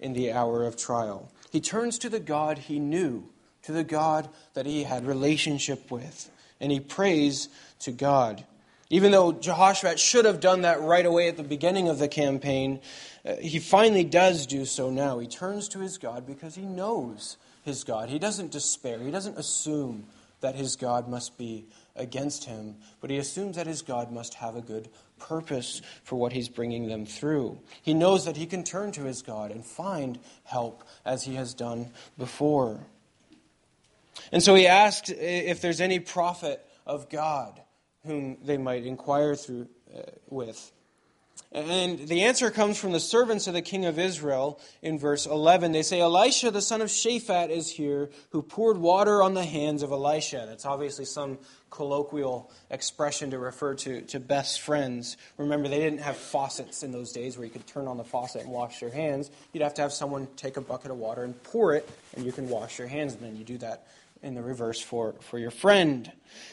in 0.00 0.12
the 0.12 0.32
hour 0.32 0.64
of 0.64 0.76
trial. 0.76 1.30
He 1.50 1.60
turns 1.60 1.98
to 1.98 2.08
the 2.08 2.20
God 2.20 2.58
he 2.58 2.78
knew, 2.78 3.28
to 3.62 3.72
the 3.72 3.84
God 3.84 4.28
that 4.54 4.66
he 4.66 4.84
had 4.84 5.06
relationship 5.06 5.90
with, 5.90 6.30
and 6.60 6.72
he 6.72 6.80
prays 6.80 7.48
to 7.80 7.92
God. 7.92 8.44
Even 8.88 9.10
though 9.10 9.32
Jehoshaphat 9.32 9.98
should 9.98 10.24
have 10.24 10.38
done 10.38 10.62
that 10.62 10.80
right 10.80 11.04
away 11.04 11.28
at 11.28 11.36
the 11.36 11.42
beginning 11.42 11.88
of 11.88 11.98
the 11.98 12.08
campaign, 12.08 12.80
uh, 13.24 13.36
he 13.36 13.58
finally 13.58 14.04
does 14.04 14.46
do 14.46 14.64
so 14.64 14.90
now. 14.90 15.18
He 15.18 15.26
turns 15.26 15.68
to 15.70 15.80
his 15.80 15.98
God 15.98 16.26
because 16.26 16.54
he 16.54 16.62
knows 16.62 17.36
his 17.64 17.82
God. 17.82 18.08
He 18.08 18.18
doesn't 18.18 18.52
despair, 18.52 18.98
he 19.00 19.10
doesn't 19.10 19.38
assume 19.38 20.06
that 20.40 20.54
his 20.54 20.76
God 20.76 21.08
must 21.08 21.36
be 21.36 21.64
against 21.96 22.44
him, 22.44 22.76
but 23.00 23.10
he 23.10 23.16
assumes 23.16 23.56
that 23.56 23.66
his 23.66 23.82
God 23.82 24.12
must 24.12 24.34
have 24.34 24.54
a 24.54 24.60
good 24.60 24.88
purpose 25.18 25.80
for 26.04 26.16
what 26.16 26.32
he's 26.32 26.48
bringing 26.48 26.86
them 26.86 27.06
through. 27.06 27.58
He 27.82 27.94
knows 27.94 28.26
that 28.26 28.36
he 28.36 28.46
can 28.46 28.62
turn 28.62 28.92
to 28.92 29.04
his 29.04 29.22
God 29.22 29.50
and 29.50 29.64
find 29.64 30.18
help 30.44 30.84
as 31.04 31.24
he 31.24 31.34
has 31.34 31.54
done 31.54 31.90
before. 32.18 32.86
And 34.30 34.42
so 34.42 34.54
he 34.54 34.66
asked 34.66 35.10
if 35.10 35.60
there's 35.60 35.80
any 35.80 35.98
prophet 35.98 36.64
of 36.86 37.08
God 37.08 37.60
whom 38.06 38.38
they 38.42 38.56
might 38.56 38.86
inquire 38.86 39.34
through 39.34 39.68
uh, 39.94 40.02
with. 40.28 40.72
And 41.52 42.00
the 42.08 42.24
answer 42.24 42.50
comes 42.50 42.76
from 42.76 42.92
the 42.92 43.00
servants 43.00 43.46
of 43.46 43.54
the 43.54 43.62
king 43.62 43.86
of 43.86 43.98
Israel 43.98 44.60
in 44.82 44.98
verse 44.98 45.26
11. 45.26 45.72
They 45.72 45.82
say, 45.82 46.00
Elisha, 46.00 46.50
the 46.50 46.60
son 46.60 46.82
of 46.82 46.88
Shaphat, 46.88 47.50
is 47.50 47.70
here, 47.70 48.10
who 48.30 48.42
poured 48.42 48.78
water 48.78 49.22
on 49.22 49.34
the 49.34 49.44
hands 49.44 49.82
of 49.82 49.90
Elisha. 49.90 50.44
That's 50.46 50.66
obviously 50.66 51.04
some 51.04 51.38
colloquial 51.70 52.50
expression 52.70 53.30
to 53.30 53.38
refer 53.38 53.74
to, 53.74 54.02
to 54.02 54.20
best 54.20 54.60
friends. 54.60 55.16
Remember, 55.38 55.68
they 55.68 55.78
didn't 55.78 56.00
have 56.00 56.16
faucets 56.16 56.82
in 56.82 56.90
those 56.92 57.12
days 57.12 57.38
where 57.38 57.46
you 57.46 57.52
could 57.52 57.66
turn 57.66 57.86
on 57.86 57.96
the 57.96 58.04
faucet 58.04 58.42
and 58.42 58.50
wash 58.50 58.82
your 58.82 58.90
hands. 58.90 59.30
You'd 59.52 59.62
have 59.62 59.74
to 59.74 59.82
have 59.82 59.92
someone 59.92 60.28
take 60.36 60.56
a 60.56 60.60
bucket 60.60 60.90
of 60.90 60.98
water 60.98 61.22
and 61.22 61.40
pour 61.44 61.74
it, 61.74 61.88
and 62.16 62.26
you 62.26 62.32
can 62.32 62.48
wash 62.48 62.78
your 62.78 62.88
hands, 62.88 63.14
and 63.14 63.22
then 63.22 63.36
you 63.36 63.44
do 63.44 63.58
that 63.58 63.86
in 64.26 64.34
the 64.34 64.42
reverse 64.42 64.80
for, 64.80 65.14
for 65.20 65.38
your 65.38 65.52
friend. 65.52 66.10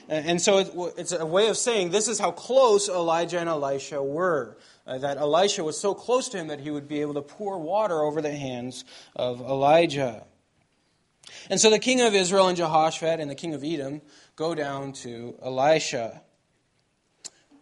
And 0.08 0.40
so 0.40 0.92
it's 0.96 1.12
a 1.12 1.26
way 1.26 1.48
of 1.48 1.58
saying 1.58 1.90
this 1.90 2.08
is 2.08 2.20
how 2.20 2.32
close 2.32 2.88
Elijah 2.88 3.40
and 3.40 3.50
Elisha 3.50 4.02
were. 4.02 4.58
Uh, 4.86 4.98
that 4.98 5.18
Elisha 5.18 5.64
was 5.64 5.80
so 5.80 5.94
close 5.94 6.30
to 6.30 6.38
him 6.38 6.48
that 6.48 6.60
he 6.60 6.70
would 6.70 6.88
be 6.88 7.02
able 7.02 7.14
to 7.14 7.22
pour 7.22 7.58
water 7.58 8.02
over 8.02 8.22
the 8.22 8.32
hands 8.32 8.84
of 9.16 9.40
Elijah. 9.40 10.26
And 11.50 11.60
so 11.60 11.70
the 11.70 11.80
king 11.80 12.02
of 12.02 12.14
Israel 12.14 12.48
and 12.48 12.58
Jehoshaphat 12.58 13.20
and 13.20 13.32
the 13.32 13.36
king 13.36 13.54
of 13.54 13.64
Edom 13.64 14.02
go 14.36 14.54
down 14.54 14.94
to 14.94 15.36
Elisha. 15.42 16.22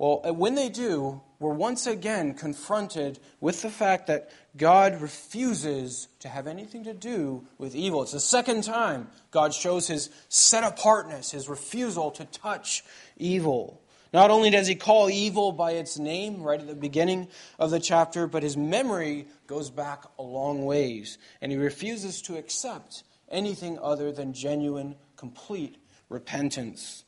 Well, 0.01 0.33
when 0.33 0.55
they 0.55 0.69
do, 0.69 1.21
we're 1.37 1.53
once 1.53 1.85
again 1.85 2.33
confronted 2.33 3.19
with 3.39 3.61
the 3.61 3.69
fact 3.69 4.07
that 4.07 4.31
God 4.57 4.99
refuses 4.99 6.07
to 6.21 6.27
have 6.27 6.47
anything 6.47 6.85
to 6.85 6.93
do 6.95 7.45
with 7.59 7.75
evil. 7.75 8.01
It's 8.01 8.13
the 8.13 8.19
second 8.19 8.63
time 8.63 9.09
God 9.29 9.53
shows 9.53 9.85
his 9.85 10.09
set 10.27 10.63
apartness, 10.63 11.29
his 11.29 11.47
refusal 11.47 12.09
to 12.13 12.25
touch 12.25 12.83
evil. 13.15 13.79
Not 14.11 14.31
only 14.31 14.49
does 14.49 14.65
he 14.65 14.73
call 14.73 15.11
evil 15.11 15.51
by 15.51 15.73
its 15.73 15.99
name 15.99 16.41
right 16.41 16.59
at 16.59 16.65
the 16.65 16.73
beginning 16.73 17.27
of 17.59 17.69
the 17.69 17.79
chapter, 17.79 18.25
but 18.25 18.41
his 18.41 18.57
memory 18.57 19.27
goes 19.45 19.69
back 19.69 20.05
a 20.17 20.23
long 20.23 20.65
ways, 20.65 21.19
and 21.41 21.51
he 21.51 21.59
refuses 21.59 22.23
to 22.23 22.37
accept 22.37 23.03
anything 23.29 23.77
other 23.77 24.11
than 24.11 24.33
genuine, 24.33 24.95
complete 25.15 25.77
repentance. 26.09 27.03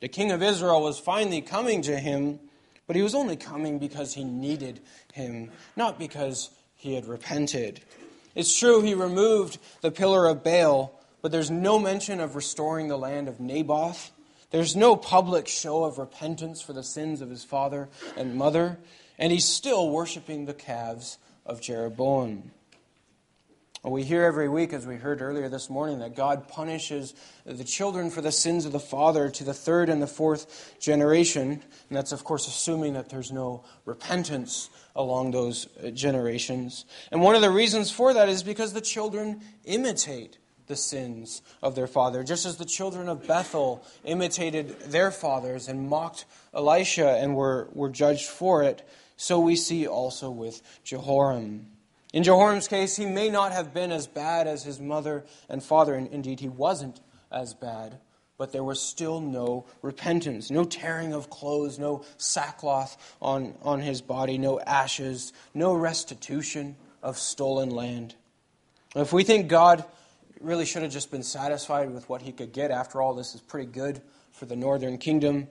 The 0.00 0.08
king 0.08 0.30
of 0.30 0.42
Israel 0.42 0.82
was 0.82 0.98
finally 0.98 1.40
coming 1.40 1.82
to 1.82 1.98
him, 1.98 2.40
but 2.86 2.96
he 2.96 3.02
was 3.02 3.14
only 3.14 3.36
coming 3.36 3.78
because 3.78 4.14
he 4.14 4.24
needed 4.24 4.80
him, 5.12 5.50
not 5.74 5.98
because 5.98 6.50
he 6.74 6.94
had 6.94 7.06
repented. 7.06 7.80
It's 8.34 8.56
true 8.56 8.82
he 8.82 8.94
removed 8.94 9.58
the 9.80 9.90
pillar 9.90 10.26
of 10.26 10.44
Baal, 10.44 10.92
but 11.22 11.32
there's 11.32 11.50
no 11.50 11.78
mention 11.78 12.20
of 12.20 12.36
restoring 12.36 12.88
the 12.88 12.98
land 12.98 13.28
of 13.28 13.40
Naboth 13.40 14.12
there's 14.50 14.76
no 14.76 14.96
public 14.96 15.48
show 15.48 15.84
of 15.84 15.98
repentance 15.98 16.60
for 16.60 16.72
the 16.72 16.82
sins 16.82 17.20
of 17.20 17.30
his 17.30 17.44
father 17.44 17.88
and 18.16 18.36
mother, 18.36 18.78
and 19.18 19.32
he's 19.32 19.44
still 19.44 19.90
worshiping 19.90 20.46
the 20.46 20.54
calves 20.54 21.18
of 21.44 21.60
Jeroboam. 21.60 22.52
We 23.88 24.02
hear 24.02 24.24
every 24.24 24.48
week, 24.48 24.72
as 24.72 24.84
we 24.84 24.96
heard 24.96 25.22
earlier 25.22 25.48
this 25.48 25.70
morning, 25.70 26.00
that 26.00 26.16
God 26.16 26.48
punishes 26.48 27.14
the 27.44 27.62
children 27.62 28.10
for 28.10 28.20
the 28.20 28.32
sins 28.32 28.66
of 28.66 28.72
the 28.72 28.80
father 28.80 29.30
to 29.30 29.44
the 29.44 29.54
third 29.54 29.88
and 29.88 30.02
the 30.02 30.08
fourth 30.08 30.74
generation. 30.80 31.62
And 31.88 31.96
that's, 31.96 32.10
of 32.10 32.24
course, 32.24 32.48
assuming 32.48 32.94
that 32.94 33.10
there's 33.10 33.30
no 33.30 33.62
repentance 33.84 34.70
along 34.96 35.30
those 35.30 35.68
generations. 35.94 36.84
And 37.12 37.22
one 37.22 37.36
of 37.36 37.42
the 37.42 37.50
reasons 37.50 37.92
for 37.92 38.12
that 38.12 38.28
is 38.28 38.42
because 38.42 38.72
the 38.72 38.80
children 38.80 39.40
imitate 39.64 40.38
the 40.66 40.74
sins 40.74 41.40
of 41.62 41.76
their 41.76 41.86
father. 41.86 42.24
Just 42.24 42.44
as 42.44 42.56
the 42.56 42.64
children 42.64 43.08
of 43.08 43.24
Bethel 43.28 43.84
imitated 44.04 44.80
their 44.80 45.12
fathers 45.12 45.68
and 45.68 45.88
mocked 45.88 46.24
Elisha 46.52 47.18
and 47.18 47.36
were, 47.36 47.68
were 47.72 47.90
judged 47.90 48.26
for 48.26 48.64
it, 48.64 48.84
so 49.16 49.38
we 49.38 49.54
see 49.54 49.86
also 49.86 50.28
with 50.28 50.60
Jehoram. 50.82 51.68
In 52.16 52.22
Jehoram's 52.22 52.66
case, 52.66 52.96
he 52.96 53.04
may 53.04 53.28
not 53.28 53.52
have 53.52 53.74
been 53.74 53.92
as 53.92 54.06
bad 54.06 54.46
as 54.46 54.62
his 54.62 54.80
mother 54.80 55.26
and 55.50 55.62
father, 55.62 55.94
and 55.94 56.08
indeed 56.08 56.40
he 56.40 56.48
wasn't 56.48 56.98
as 57.30 57.52
bad, 57.52 57.98
but 58.38 58.52
there 58.52 58.64
was 58.64 58.80
still 58.80 59.20
no 59.20 59.66
repentance, 59.82 60.50
no 60.50 60.64
tearing 60.64 61.12
of 61.12 61.28
clothes, 61.28 61.78
no 61.78 62.06
sackcloth 62.16 62.96
on, 63.20 63.52
on 63.60 63.80
his 63.82 64.00
body, 64.00 64.38
no 64.38 64.58
ashes, 64.60 65.34
no 65.52 65.74
restitution 65.74 66.76
of 67.02 67.18
stolen 67.18 67.68
land. 67.68 68.14
If 68.94 69.12
we 69.12 69.22
think 69.22 69.48
God 69.48 69.84
really 70.40 70.64
should 70.64 70.84
have 70.84 70.92
just 70.92 71.10
been 71.10 71.22
satisfied 71.22 71.90
with 71.90 72.08
what 72.08 72.22
he 72.22 72.32
could 72.32 72.54
get. 72.54 72.70
After 72.70 73.02
all, 73.02 73.12
this 73.12 73.34
is 73.34 73.42
pretty 73.42 73.70
good 73.70 74.00
for 74.32 74.46
the 74.46 74.56
northern 74.56 74.96
kingdom. 74.96 75.48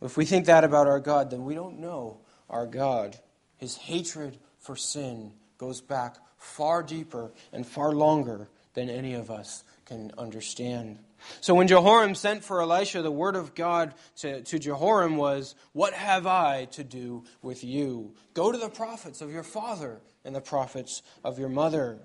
If 0.00 0.16
we 0.16 0.26
think 0.26 0.46
that 0.46 0.62
about 0.62 0.86
our 0.86 1.00
God, 1.00 1.32
then 1.32 1.44
we 1.44 1.56
don't 1.56 1.80
know 1.80 2.18
our 2.48 2.68
God. 2.68 3.18
His 3.56 3.76
hatred 3.76 4.38
for 4.60 4.76
sin 4.76 5.32
goes 5.58 5.80
back 5.80 6.16
far 6.38 6.82
deeper 6.82 7.32
and 7.52 7.66
far 7.66 7.92
longer 7.92 8.48
than 8.74 8.88
any 8.88 9.14
of 9.14 9.30
us 9.30 9.64
can 9.84 10.12
understand. 10.16 10.98
So 11.40 11.54
when 11.54 11.66
Jehoram 11.66 12.14
sent 12.14 12.44
for 12.44 12.62
Elisha, 12.62 13.02
the 13.02 13.10
word 13.10 13.34
of 13.34 13.54
God 13.54 13.94
to, 14.18 14.42
to 14.42 14.58
Jehoram 14.58 15.16
was, 15.16 15.56
What 15.72 15.94
have 15.94 16.26
I 16.26 16.66
to 16.72 16.84
do 16.84 17.24
with 17.42 17.64
you? 17.64 18.14
Go 18.34 18.52
to 18.52 18.58
the 18.58 18.68
prophets 18.68 19.20
of 19.20 19.32
your 19.32 19.42
father 19.42 20.00
and 20.24 20.34
the 20.34 20.40
prophets 20.40 21.02
of 21.24 21.38
your 21.38 21.48
mother. 21.48 21.98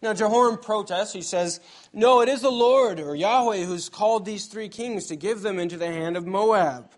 Now, 0.00 0.14
Jehoram 0.14 0.58
protests. 0.58 1.12
He 1.12 1.22
says, 1.22 1.60
No, 1.92 2.20
it 2.20 2.28
is 2.28 2.42
the 2.42 2.50
Lord, 2.50 2.98
or 2.98 3.14
Yahweh, 3.14 3.64
who's 3.64 3.88
called 3.88 4.24
these 4.24 4.46
three 4.46 4.68
kings 4.68 5.06
to 5.06 5.16
give 5.16 5.42
them 5.42 5.58
into 5.58 5.76
the 5.76 5.88
hand 5.88 6.16
of 6.16 6.26
Moab. 6.26 6.90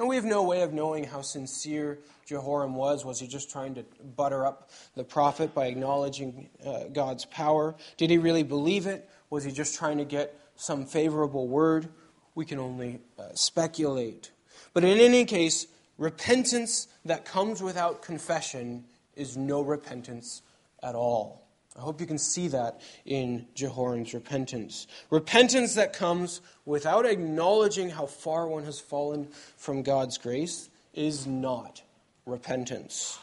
And 0.00 0.08
we 0.08 0.16
have 0.16 0.24
no 0.24 0.42
way 0.42 0.62
of 0.62 0.72
knowing 0.72 1.04
how 1.04 1.20
sincere 1.20 1.98
Jehoram 2.24 2.74
was. 2.74 3.04
Was 3.04 3.20
he 3.20 3.26
just 3.26 3.50
trying 3.50 3.74
to 3.74 3.84
butter 4.16 4.46
up 4.46 4.70
the 4.94 5.04
prophet 5.04 5.54
by 5.54 5.66
acknowledging 5.66 6.48
uh, 6.64 6.84
God's 6.84 7.26
power? 7.26 7.74
Did 7.98 8.08
he 8.08 8.16
really 8.16 8.42
believe 8.42 8.86
it? 8.86 9.06
Was 9.28 9.44
he 9.44 9.52
just 9.52 9.76
trying 9.76 9.98
to 9.98 10.06
get 10.06 10.40
some 10.56 10.86
favorable 10.86 11.48
word? 11.48 11.90
We 12.34 12.46
can 12.46 12.58
only 12.58 13.00
uh, 13.18 13.34
speculate. 13.34 14.30
But 14.72 14.84
in 14.84 14.96
any 14.96 15.26
case, 15.26 15.66
repentance 15.98 16.88
that 17.04 17.26
comes 17.26 17.62
without 17.62 18.00
confession 18.00 18.86
is 19.16 19.36
no 19.36 19.60
repentance 19.60 20.40
at 20.82 20.94
all. 20.94 21.46
I 21.76 21.82
hope 21.82 22.00
you 22.00 22.06
can 22.06 22.18
see 22.18 22.48
that 22.48 22.80
in 23.04 23.46
Jehoram's 23.54 24.12
repentance. 24.12 24.86
Repentance 25.08 25.74
that 25.74 25.92
comes 25.92 26.40
without 26.64 27.06
acknowledging 27.06 27.90
how 27.90 28.06
far 28.06 28.48
one 28.48 28.64
has 28.64 28.80
fallen 28.80 29.28
from 29.56 29.82
God's 29.82 30.18
grace 30.18 30.68
is 30.94 31.26
not 31.26 31.82
repentance. 32.26 33.18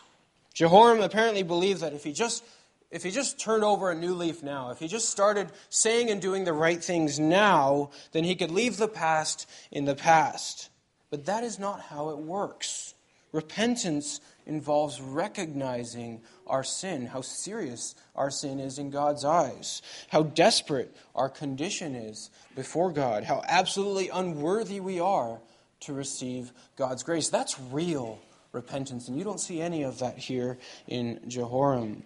Jehoram 0.54 1.02
apparently 1.02 1.44
believed 1.44 1.82
that 1.82 1.94
if 1.94 2.04
he 2.04 2.14
just 2.14 2.44
if 2.90 3.04
he 3.04 3.12
just 3.12 3.38
turned 3.38 3.66
over 3.66 3.92
a 3.92 3.96
new 3.96 4.14
leaf 4.14 4.42
now, 4.42 4.72
if 4.72 4.80
he 4.80 4.88
just 4.88 5.10
started 5.10 5.52
saying 5.70 6.10
and 6.10 6.22
doing 6.22 6.46
the 6.46 6.54
right 6.54 6.82
things 6.82 7.20
now, 7.20 7.90
then 8.14 8.24
he 8.24 8.34
could 8.34 8.50
leave 8.50 8.78
the 8.78 8.88
past 8.88 9.46
in 9.72 9.84
the 9.84 9.94
past. 9.94 10.70
But 11.10 11.26
that 11.26 11.44
is 11.44 11.60
not 11.60 11.82
how 11.82 12.12
it 12.12 12.18
works. 12.18 12.94
Repentance 13.34 14.22
involves 14.46 15.02
recognizing 15.02 16.22
our 16.50 16.64
sin, 16.64 17.08
how 17.08 17.22
serious 17.22 17.96
our 18.16 18.32
sin 18.32 18.60
is 18.60 18.80
in 18.80 18.90
God's 18.90 19.24
eyes, 19.24 19.82
how 20.10 20.24
desperate 20.24 20.96
our 21.16 21.30
condition 21.30 21.96
is 21.96 22.30
before 22.56 22.92
God, 22.92 23.24
how 23.24 23.42
absolutely 23.48 24.10
unworthy 24.10 24.80
we 24.80 25.00
are 25.00 25.40
to 25.82 25.94
receive 25.94 26.52
God's 26.76 27.04
grace. 27.04 27.30
That's 27.30 27.60
real 27.72 28.20
repentance, 28.52 29.08
and 29.08 29.18
you 29.18 29.24
don't 29.24 29.40
see 29.40 29.62
any 29.62 29.84
of 29.84 30.00
that 30.00 30.18
here 30.18 30.58
in 30.88 31.20
Jehoram. 31.28 32.04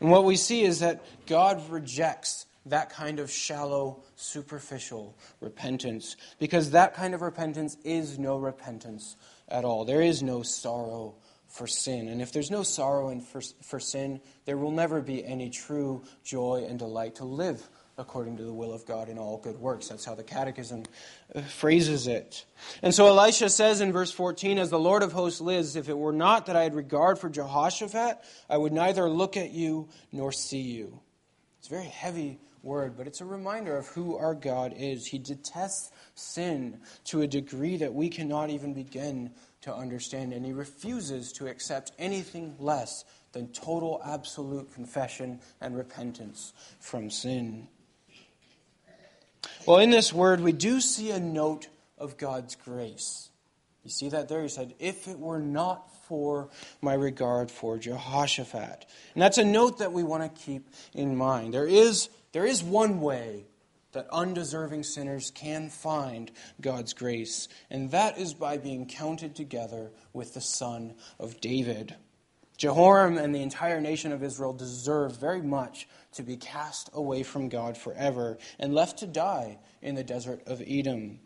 And 0.00 0.10
what 0.10 0.24
we 0.24 0.36
see 0.36 0.62
is 0.62 0.80
that 0.80 1.04
God 1.26 1.70
rejects 1.70 2.46
that 2.66 2.90
kind 2.90 3.20
of 3.20 3.30
shallow, 3.30 4.02
superficial 4.16 5.16
repentance, 5.40 6.16
because 6.38 6.72
that 6.72 6.94
kind 6.94 7.14
of 7.14 7.22
repentance 7.22 7.76
is 7.84 8.18
no 8.18 8.36
repentance 8.36 9.16
at 9.48 9.64
all. 9.64 9.84
There 9.84 10.02
is 10.02 10.22
no 10.22 10.42
sorrow 10.42 11.14
for 11.56 11.66
sin. 11.66 12.08
And 12.08 12.20
if 12.20 12.32
there's 12.32 12.50
no 12.50 12.62
sorrow 12.62 13.08
in 13.08 13.20
for, 13.20 13.40
for 13.62 13.80
sin, 13.80 14.20
there 14.44 14.56
will 14.56 14.70
never 14.70 15.00
be 15.00 15.24
any 15.24 15.50
true 15.50 16.04
joy 16.22 16.66
and 16.68 16.78
delight 16.78 17.16
to 17.16 17.24
live 17.24 17.66
according 17.98 18.36
to 18.36 18.42
the 18.42 18.52
will 18.52 18.74
of 18.74 18.84
God 18.84 19.08
in 19.08 19.18
all 19.18 19.38
good 19.38 19.56
works. 19.56 19.88
That's 19.88 20.04
how 20.04 20.14
the 20.14 20.22
Catechism 20.22 20.84
uh, 21.34 21.40
phrases 21.42 22.06
it. 22.06 22.44
And 22.82 22.94
so 22.94 23.06
Elisha 23.06 23.48
says 23.48 23.80
in 23.80 23.90
verse 23.90 24.12
14, 24.12 24.58
As 24.58 24.68
the 24.68 24.78
Lord 24.78 25.02
of 25.02 25.12
hosts 25.12 25.40
lives, 25.40 25.76
if 25.76 25.88
it 25.88 25.96
were 25.96 26.12
not 26.12 26.46
that 26.46 26.56
I 26.56 26.62
had 26.62 26.74
regard 26.74 27.18
for 27.18 27.30
Jehoshaphat, 27.30 28.18
I 28.50 28.56
would 28.56 28.72
neither 28.72 29.08
look 29.08 29.36
at 29.36 29.50
you 29.50 29.88
nor 30.12 30.30
see 30.30 30.60
you. 30.60 31.00
It's 31.58 31.68
a 31.68 31.70
very 31.70 31.86
heavy 31.86 32.38
word, 32.62 32.96
but 32.98 33.06
it's 33.06 33.22
a 33.22 33.24
reminder 33.24 33.76
of 33.76 33.86
who 33.88 34.16
our 34.16 34.34
God 34.34 34.74
is. 34.76 35.06
He 35.06 35.18
detests 35.18 35.90
sin 36.14 36.80
to 37.04 37.22
a 37.22 37.26
degree 37.26 37.78
that 37.78 37.94
we 37.94 38.10
cannot 38.10 38.50
even 38.50 38.74
begin 38.74 39.30
to 39.66 39.74
understand, 39.74 40.32
and 40.32 40.46
he 40.46 40.52
refuses 40.52 41.32
to 41.32 41.48
accept 41.48 41.90
anything 41.98 42.54
less 42.60 43.04
than 43.32 43.48
total, 43.48 44.00
absolute 44.04 44.72
confession 44.72 45.40
and 45.60 45.76
repentance 45.76 46.52
from 46.78 47.10
sin. 47.10 47.66
Well, 49.66 49.78
in 49.78 49.90
this 49.90 50.12
word, 50.12 50.40
we 50.40 50.52
do 50.52 50.80
see 50.80 51.10
a 51.10 51.18
note 51.18 51.66
of 51.98 52.16
God's 52.16 52.54
grace. 52.54 53.28
You 53.82 53.90
see 53.90 54.08
that 54.10 54.28
there? 54.28 54.42
He 54.42 54.48
said, 54.48 54.74
If 54.78 55.08
it 55.08 55.18
were 55.18 55.40
not 55.40 55.92
for 56.06 56.48
my 56.80 56.94
regard 56.94 57.50
for 57.50 57.76
Jehoshaphat. 57.76 58.86
And 59.14 59.22
that's 59.22 59.38
a 59.38 59.44
note 59.44 59.78
that 59.78 59.92
we 59.92 60.04
want 60.04 60.22
to 60.22 60.42
keep 60.42 60.68
in 60.94 61.16
mind. 61.16 61.54
There 61.54 61.66
is, 61.66 62.08
there 62.30 62.46
is 62.46 62.62
one 62.62 63.00
way 63.00 63.46
that 63.96 64.06
undeserving 64.12 64.82
sinners 64.82 65.32
can 65.34 65.70
find 65.70 66.30
God's 66.60 66.92
grace, 66.92 67.48
and 67.70 67.90
that 67.92 68.18
is 68.18 68.34
by 68.34 68.58
being 68.58 68.84
counted 68.84 69.34
together 69.34 69.90
with 70.12 70.34
the 70.34 70.40
Son 70.42 70.94
of 71.18 71.40
David. 71.40 71.96
Jehoram 72.58 73.16
and 73.16 73.34
the 73.34 73.40
entire 73.40 73.80
nation 73.80 74.12
of 74.12 74.22
Israel 74.22 74.52
deserve 74.52 75.16
very 75.18 75.40
much 75.40 75.88
to 76.12 76.22
be 76.22 76.36
cast 76.36 76.90
away 76.92 77.22
from 77.22 77.48
God 77.48 77.78
forever 77.78 78.36
and 78.58 78.74
left 78.74 78.98
to 78.98 79.06
die 79.06 79.58
in 79.80 79.94
the 79.94 80.04
desert 80.04 80.42
of 80.46 80.62
Edom. 80.66 81.18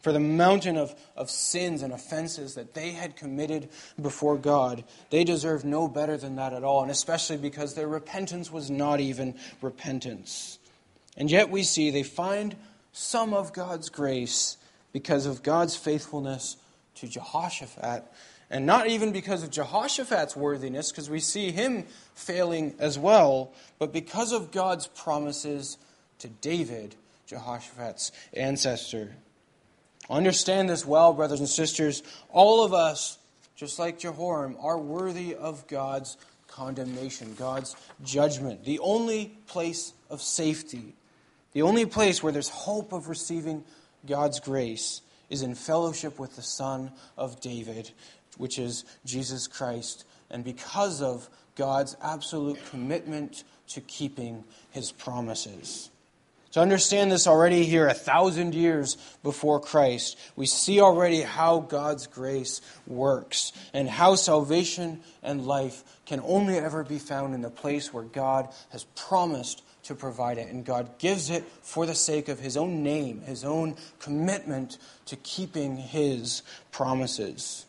For 0.00 0.10
the 0.10 0.18
mountain 0.18 0.76
of, 0.76 0.96
of 1.16 1.30
sins 1.30 1.82
and 1.82 1.92
offenses 1.92 2.56
that 2.56 2.74
they 2.74 2.90
had 2.90 3.14
committed 3.14 3.68
before 4.00 4.38
God, 4.38 4.82
they 5.10 5.22
deserve 5.22 5.64
no 5.64 5.86
better 5.86 6.16
than 6.16 6.34
that 6.34 6.52
at 6.52 6.64
all, 6.64 6.82
and 6.82 6.90
especially 6.90 7.36
because 7.36 7.74
their 7.74 7.88
repentance 7.88 8.50
was 8.50 8.70
not 8.70 8.98
even 8.98 9.36
repentance. 9.62 10.58
And 11.18 11.30
yet 11.30 11.50
we 11.50 11.64
see 11.64 11.90
they 11.90 12.04
find 12.04 12.56
some 12.92 13.34
of 13.34 13.52
God's 13.52 13.90
grace 13.90 14.56
because 14.92 15.26
of 15.26 15.42
God's 15.42 15.76
faithfulness 15.76 16.56
to 16.94 17.08
Jehoshaphat. 17.08 18.04
And 18.50 18.64
not 18.64 18.86
even 18.86 19.12
because 19.12 19.42
of 19.42 19.50
Jehoshaphat's 19.50 20.34
worthiness, 20.34 20.90
because 20.90 21.10
we 21.10 21.20
see 21.20 21.50
him 21.50 21.84
failing 22.14 22.74
as 22.78 22.98
well, 22.98 23.52
but 23.78 23.92
because 23.92 24.32
of 24.32 24.52
God's 24.52 24.86
promises 24.86 25.76
to 26.20 26.28
David, 26.28 26.94
Jehoshaphat's 27.26 28.10
ancestor. 28.32 29.10
Understand 30.08 30.70
this 30.70 30.86
well, 30.86 31.12
brothers 31.12 31.40
and 31.40 31.48
sisters. 31.48 32.02
All 32.30 32.64
of 32.64 32.72
us, 32.72 33.18
just 33.54 33.78
like 33.78 33.98
Jehoram, 33.98 34.56
are 34.60 34.78
worthy 34.78 35.34
of 35.34 35.66
God's 35.66 36.16
condemnation, 36.46 37.34
God's 37.38 37.76
judgment. 38.02 38.64
The 38.64 38.78
only 38.78 39.36
place 39.46 39.92
of 40.08 40.22
safety, 40.22 40.94
the 41.52 41.62
only 41.62 41.86
place 41.86 42.22
where 42.22 42.32
there's 42.32 42.48
hope 42.48 42.92
of 42.92 43.08
receiving 43.08 43.64
God's 44.06 44.40
grace 44.40 45.02
is 45.30 45.42
in 45.42 45.54
fellowship 45.54 46.18
with 46.18 46.36
the 46.36 46.42
Son 46.42 46.92
of 47.16 47.40
David, 47.40 47.90
which 48.36 48.58
is 48.58 48.84
Jesus 49.04 49.46
Christ, 49.46 50.04
and 50.30 50.44
because 50.44 51.02
of 51.02 51.28
God's 51.54 51.96
absolute 52.02 52.58
commitment 52.70 53.44
to 53.68 53.80
keeping 53.80 54.44
his 54.70 54.92
promises. 54.92 55.90
To 56.52 56.60
understand 56.60 57.12
this 57.12 57.26
already 57.26 57.64
here, 57.66 57.86
a 57.86 57.94
thousand 57.94 58.54
years 58.54 58.96
before 59.22 59.60
Christ, 59.60 60.18
we 60.34 60.46
see 60.46 60.80
already 60.80 61.20
how 61.20 61.60
God's 61.60 62.06
grace 62.06 62.62
works 62.86 63.52
and 63.74 63.88
how 63.88 64.14
salvation 64.14 65.00
and 65.22 65.46
life 65.46 65.84
can 66.06 66.20
only 66.24 66.56
ever 66.56 66.84
be 66.84 66.98
found 66.98 67.34
in 67.34 67.42
the 67.42 67.50
place 67.50 67.92
where 67.92 68.04
God 68.04 68.48
has 68.70 68.84
promised 68.96 69.62
to 69.88 69.94
provide 69.94 70.38
it. 70.38 70.48
And 70.48 70.64
God 70.64 70.98
gives 70.98 71.28
it 71.28 71.44
for 71.62 71.84
the 71.84 71.94
sake 71.94 72.28
of 72.28 72.38
His 72.38 72.56
own 72.56 72.82
name, 72.82 73.22
His 73.22 73.44
own 73.44 73.76
commitment 73.98 74.78
to 75.06 75.16
keeping 75.16 75.76
His 75.76 76.42
promises. 76.70 77.66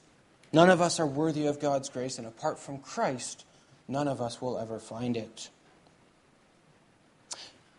None 0.53 0.69
of 0.69 0.81
us 0.81 0.99
are 0.99 1.05
worthy 1.05 1.47
of 1.47 1.59
God's 1.59 1.89
grace, 1.89 2.17
and 2.17 2.27
apart 2.27 2.59
from 2.59 2.79
Christ, 2.79 3.45
none 3.87 4.07
of 4.07 4.21
us 4.21 4.41
will 4.41 4.57
ever 4.57 4.79
find 4.79 5.17
it. 5.17 5.49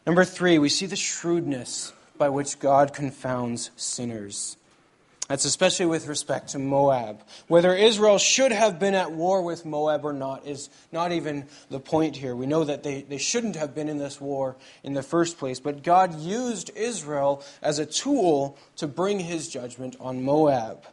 Number 0.06 0.24
three, 0.24 0.58
we 0.58 0.68
see 0.68 0.86
the 0.86 0.96
shrewdness 0.96 1.92
by 2.16 2.28
which 2.28 2.58
God 2.58 2.92
confounds 2.92 3.70
sinners. 3.76 4.56
That's 5.30 5.44
especially 5.44 5.86
with 5.86 6.08
respect 6.08 6.48
to 6.48 6.58
Moab. 6.58 7.22
Whether 7.46 7.72
Israel 7.72 8.18
should 8.18 8.50
have 8.50 8.80
been 8.80 8.96
at 8.96 9.12
war 9.12 9.42
with 9.42 9.64
Moab 9.64 10.04
or 10.04 10.12
not 10.12 10.44
is 10.44 10.70
not 10.90 11.12
even 11.12 11.46
the 11.68 11.78
point 11.78 12.16
here. 12.16 12.34
We 12.34 12.46
know 12.46 12.64
that 12.64 12.82
they, 12.82 13.02
they 13.02 13.18
shouldn't 13.18 13.54
have 13.54 13.72
been 13.72 13.88
in 13.88 13.98
this 13.98 14.20
war 14.20 14.56
in 14.82 14.94
the 14.94 15.04
first 15.04 15.38
place, 15.38 15.60
but 15.60 15.84
God 15.84 16.18
used 16.18 16.72
Israel 16.74 17.44
as 17.62 17.78
a 17.78 17.86
tool 17.86 18.58
to 18.74 18.88
bring 18.88 19.20
his 19.20 19.48
judgment 19.48 19.94
on 20.00 20.24
Moab. 20.24 20.84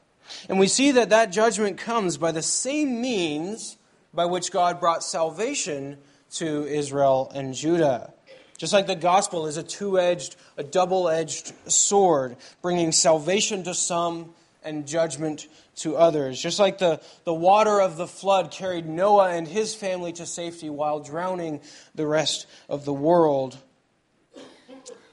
And 0.47 0.59
we 0.59 0.67
see 0.67 0.91
that 0.91 1.09
that 1.09 1.31
judgment 1.31 1.79
comes 1.79 2.17
by 2.17 2.31
the 2.31 2.43
same 2.43 3.01
means 3.01 3.75
by 4.13 4.25
which 4.25 4.51
God 4.51 4.79
brought 4.79 5.03
salvation 5.03 5.97
to 6.33 6.63
Israel 6.67 7.31
and 7.33 7.55
Judah. 7.55 8.13
Just 8.57 8.73
like 8.73 8.87
the 8.87 8.95
gospel 8.95 9.45
is 9.45 9.57
a 9.57 9.63
two 9.63 9.99
edged, 9.99 10.35
a 10.57 10.63
double 10.63 11.07
edged 11.09 11.53
sword, 11.71 12.35
bringing 12.61 12.91
salvation 12.91 13.63
to 13.63 13.73
some 13.73 14.33
and 14.63 14.87
judgment 14.87 15.47
to 15.77 15.95
others. 15.95 16.41
Just 16.41 16.59
like 16.59 16.79
the, 16.79 16.99
the 17.23 17.33
water 17.33 17.79
of 17.79 17.97
the 17.97 18.07
flood 18.07 18.51
carried 18.51 18.87
Noah 18.87 19.29
and 19.29 19.47
his 19.47 19.75
family 19.75 20.11
to 20.13 20.25
safety 20.25 20.69
while 20.69 20.99
drowning 20.99 21.61
the 21.95 22.07
rest 22.07 22.47
of 22.67 22.83
the 22.83 22.93
world, 22.93 23.57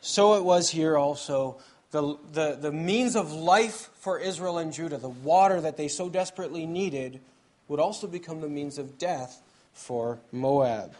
so 0.01 0.35
it 0.35 0.45
was 0.45 0.69
here 0.69 0.99
also. 0.99 1.59
The, 1.91 2.19
the, 2.33 2.59
the 2.61 2.73
means 2.73 3.15
of 3.15 3.33
life 3.33 3.89
for 4.01 4.19
Israel 4.19 4.59
and 4.59 4.73
Judah, 4.73 4.99
the 4.99 5.09
water 5.09 5.61
that 5.61 5.77
they 5.77 5.89
so 5.89 6.09
desperately 6.09 6.67
needed, 6.67 7.21
would 7.69 7.81
also 7.81 8.07
become 8.07 8.41
the 8.41 8.49
means 8.49 8.77
of 8.77 8.99
death 8.99 9.41
for 9.73 10.19
Moab. 10.31 10.95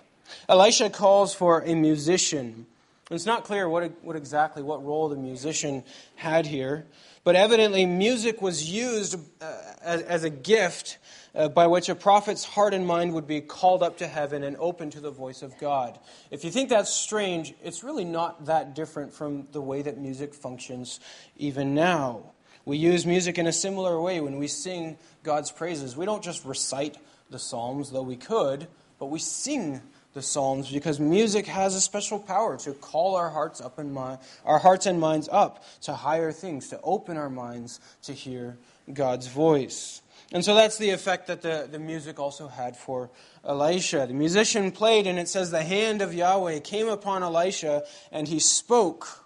Elisha 0.49 0.91
calls 0.91 1.35
for 1.35 1.61
a 1.63 1.75
musician. 1.75 2.67
It's 3.11 3.27
not 3.27 3.45
clear 3.45 3.69
what, 3.69 4.03
what 4.03 4.17
exactly 4.17 4.63
what 4.63 4.85
role 4.85 5.09
the 5.09 5.17
musician 5.17 5.85
had 6.17 6.47
here, 6.47 6.87
but 7.23 7.37
evidently 7.37 7.85
music 7.85 8.41
was 8.41 8.71
used 8.71 9.19
uh, 9.43 9.53
as, 9.83 10.03
as, 10.03 10.25
a 10.25 10.31
gift 10.31 10.99
uh, 11.35 11.49
by 11.49 11.67
which 11.67 11.89
a 11.89 11.95
prophet's 11.95 12.45
heart 12.45 12.73
and 12.73 12.87
mind 12.87 13.13
would 13.13 13.27
be 13.27 13.43
called 13.43 13.83
up 13.83 13.99
to 13.99 14.07
heaven 14.07 14.43
and 14.43 14.57
open 14.59 14.91
to 14.91 15.01
the 15.01 15.11
voice 15.11 15.43
of 15.43 15.59
God. 15.59 15.99
If 16.31 16.45
you 16.45 16.51
think 16.51 16.71
that's 16.71 16.91
strange, 16.91 17.55
it's 17.63 17.85
really 17.85 18.05
not 18.05 18.47
that 18.47 18.75
different 18.75 19.13
from 19.13 19.49
the 19.53 19.61
way 19.61 19.83
that 19.83 19.99
music 19.99 20.35
functions 20.35 20.99
even 21.37 21.75
now. 21.75 22.33
We 22.65 22.79
use 22.79 23.05
music 23.05 23.39
in 23.39 23.47
a 23.47 23.53
similar 23.53 24.01
way 24.01 24.21
when 24.21 24.39
we 24.39 24.49
sing 24.49 24.97
God's 25.23 25.53
praises. 25.53 25.97
We 25.97 26.07
don't 26.07 26.25
just 26.25 26.45
recite 26.47 26.97
the 27.29 27.39
Psalms, 27.39 27.91
though 27.91 28.03
we 28.03 28.17
could, 28.17 28.69
but 28.99 29.07
we 29.07 29.19
sing 29.19 29.83
the 30.15 30.23
Psalms 30.23 30.71
because 30.71 30.99
music 30.99 31.47
has 31.47 31.75
a 31.75 31.81
special 31.81 32.19
power 32.19 32.57
to 32.59 32.73
call 32.73 33.17
our 33.17 33.31
hearts 33.31 33.61
up 33.61 33.79
and 33.79 33.97
our 34.45 34.59
hearts 34.59 34.87
and 34.87 34.99
minds 34.99 35.29
up 35.31 35.65
to 35.83 35.93
higher 35.93 36.33
things, 36.33 36.69
to 36.69 36.81
open 36.83 37.17
our 37.17 37.29
minds 37.29 37.81
to 38.05 38.13
hear 38.13 38.57
God's 38.93 39.27
voice. 39.27 40.01
And 40.33 40.45
so 40.45 40.55
that's 40.55 40.79
the 40.79 40.91
effect 40.91 41.27
that 41.27 41.43
the, 41.43 41.69
the 41.71 41.79
music 41.79 42.19
also 42.19 42.49
had 42.49 42.77
for 42.77 43.11
Elisha. 43.45 44.07
The 44.07 44.15
musician 44.15 44.73
played, 44.73 45.07
and 45.07 45.19
it 45.19 45.29
says, 45.29 45.51
The 45.51 45.63
hand 45.63 46.01
of 46.01 46.15
Yahweh 46.15 46.61
came 46.61 46.89
upon 46.89 47.23
Elisha, 47.23 47.85
and 48.11 48.27
he 48.27 48.39
spoke. 48.39 49.25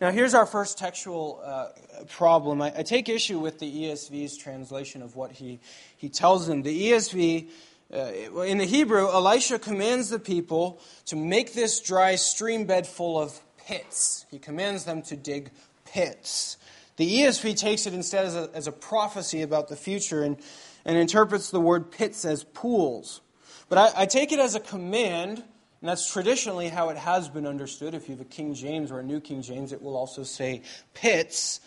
Now, 0.00 0.10
here's 0.10 0.34
our 0.34 0.46
first 0.46 0.78
textual 0.78 1.40
uh, 1.44 1.68
problem. 2.08 2.60
I, 2.60 2.72
I, 2.78 2.82
take 2.82 3.08
issue 3.08 3.38
with 3.38 3.60
the 3.60 3.84
ESV's 3.84 4.36
translation 4.36 5.00
of 5.00 5.14
what 5.14 5.30
he, 5.30 5.60
he 5.96 6.08
tells 6.08 6.46
them. 6.46 6.62
The 6.62 6.90
ESV 6.90 7.48
uh, 7.92 8.42
in 8.42 8.58
the 8.58 8.64
Hebrew, 8.64 9.08
Elisha 9.08 9.58
commands 9.58 10.08
the 10.08 10.18
people 10.18 10.80
to 11.06 11.16
make 11.16 11.52
this 11.52 11.80
dry 11.80 12.16
stream 12.16 12.64
bed 12.64 12.86
full 12.86 13.20
of 13.20 13.38
pits. 13.58 14.24
He 14.30 14.38
commands 14.38 14.84
them 14.84 15.02
to 15.02 15.16
dig 15.16 15.50
pits. 15.84 16.56
The 16.96 17.20
ESV 17.20 17.56
takes 17.56 17.86
it 17.86 17.92
instead 17.92 18.24
as 18.24 18.34
a, 18.34 18.50
as 18.54 18.66
a 18.66 18.72
prophecy 18.72 19.42
about 19.42 19.68
the 19.68 19.76
future 19.76 20.22
and, 20.22 20.38
and 20.84 20.96
interprets 20.96 21.50
the 21.50 21.60
word 21.60 21.90
pits 21.90 22.24
as 22.24 22.44
pools. 22.44 23.20
But 23.68 23.78
I, 23.78 24.02
I 24.02 24.06
take 24.06 24.32
it 24.32 24.38
as 24.38 24.54
a 24.54 24.60
command, 24.60 25.38
and 25.38 25.88
that's 25.88 26.10
traditionally 26.10 26.68
how 26.68 26.88
it 26.88 26.96
has 26.96 27.28
been 27.28 27.46
understood. 27.46 27.94
If 27.94 28.08
you 28.08 28.14
have 28.16 28.24
a 28.24 28.28
King 28.28 28.54
James 28.54 28.90
or 28.90 29.00
a 29.00 29.02
New 29.02 29.20
King 29.20 29.42
James, 29.42 29.72
it 29.72 29.82
will 29.82 29.96
also 29.96 30.22
say 30.22 30.62
pits. 30.94 31.60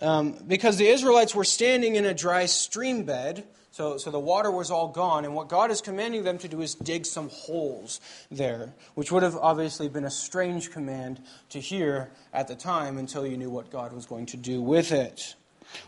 Um, 0.00 0.38
because 0.46 0.76
the 0.76 0.86
Israelites 0.88 1.34
were 1.34 1.44
standing 1.44 1.96
in 1.96 2.04
a 2.04 2.14
dry 2.14 2.46
stream 2.46 3.04
bed 3.04 3.44
so, 3.78 3.96
so 3.96 4.10
the 4.10 4.18
water 4.18 4.50
was 4.50 4.72
all 4.72 4.88
gone, 4.88 5.24
and 5.24 5.36
what 5.36 5.48
God 5.48 5.70
is 5.70 5.80
commanding 5.80 6.24
them 6.24 6.36
to 6.38 6.48
do 6.48 6.62
is 6.62 6.74
dig 6.74 7.06
some 7.06 7.28
holes 7.28 8.00
there, 8.28 8.74
which 8.96 9.12
would 9.12 9.22
have 9.22 9.36
obviously 9.36 9.88
been 9.88 10.04
a 10.04 10.10
strange 10.10 10.72
command 10.72 11.20
to 11.50 11.60
hear 11.60 12.10
at 12.34 12.48
the 12.48 12.56
time 12.56 12.98
until 12.98 13.24
you 13.24 13.36
knew 13.36 13.50
what 13.50 13.70
God 13.70 13.92
was 13.92 14.04
going 14.04 14.26
to 14.26 14.36
do 14.36 14.60
with 14.60 14.90
it. 14.90 15.36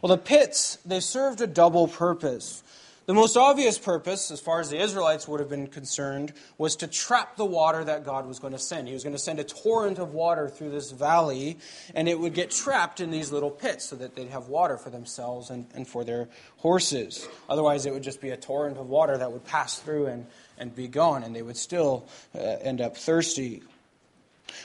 Well, 0.00 0.14
the 0.14 0.22
pits, 0.22 0.78
they 0.86 1.00
served 1.00 1.40
a 1.40 1.48
double 1.48 1.88
purpose. 1.88 2.62
The 3.06 3.14
most 3.14 3.36
obvious 3.36 3.78
purpose, 3.78 4.30
as 4.30 4.40
far 4.40 4.60
as 4.60 4.70
the 4.70 4.78
Israelites 4.78 5.26
would 5.26 5.40
have 5.40 5.48
been 5.48 5.66
concerned, 5.66 6.32
was 6.58 6.76
to 6.76 6.86
trap 6.86 7.36
the 7.36 7.44
water 7.44 7.82
that 7.82 8.04
God 8.04 8.26
was 8.26 8.38
going 8.38 8.52
to 8.52 8.58
send. 8.58 8.86
He 8.86 8.94
was 8.94 9.02
going 9.02 9.14
to 9.14 9.18
send 9.18 9.40
a 9.40 9.44
torrent 9.44 9.98
of 9.98 10.12
water 10.12 10.48
through 10.48 10.70
this 10.70 10.92
valley, 10.92 11.58
and 11.94 12.08
it 12.08 12.20
would 12.20 12.34
get 12.34 12.50
trapped 12.50 13.00
in 13.00 13.10
these 13.10 13.32
little 13.32 13.50
pits 13.50 13.86
so 13.86 13.96
that 13.96 14.14
they'd 14.14 14.28
have 14.28 14.48
water 14.48 14.76
for 14.76 14.90
themselves 14.90 15.50
and, 15.50 15.66
and 15.74 15.88
for 15.88 16.04
their 16.04 16.28
horses. 16.58 17.26
Otherwise, 17.48 17.86
it 17.86 17.92
would 17.92 18.02
just 18.02 18.20
be 18.20 18.30
a 18.30 18.36
torrent 18.36 18.76
of 18.76 18.88
water 18.88 19.16
that 19.16 19.32
would 19.32 19.44
pass 19.44 19.78
through 19.78 20.06
and, 20.06 20.26
and 20.58 20.76
be 20.76 20.86
gone, 20.86 21.24
and 21.24 21.34
they 21.34 21.42
would 21.42 21.56
still 21.56 22.06
uh, 22.34 22.38
end 22.38 22.80
up 22.80 22.96
thirsty. 22.96 23.62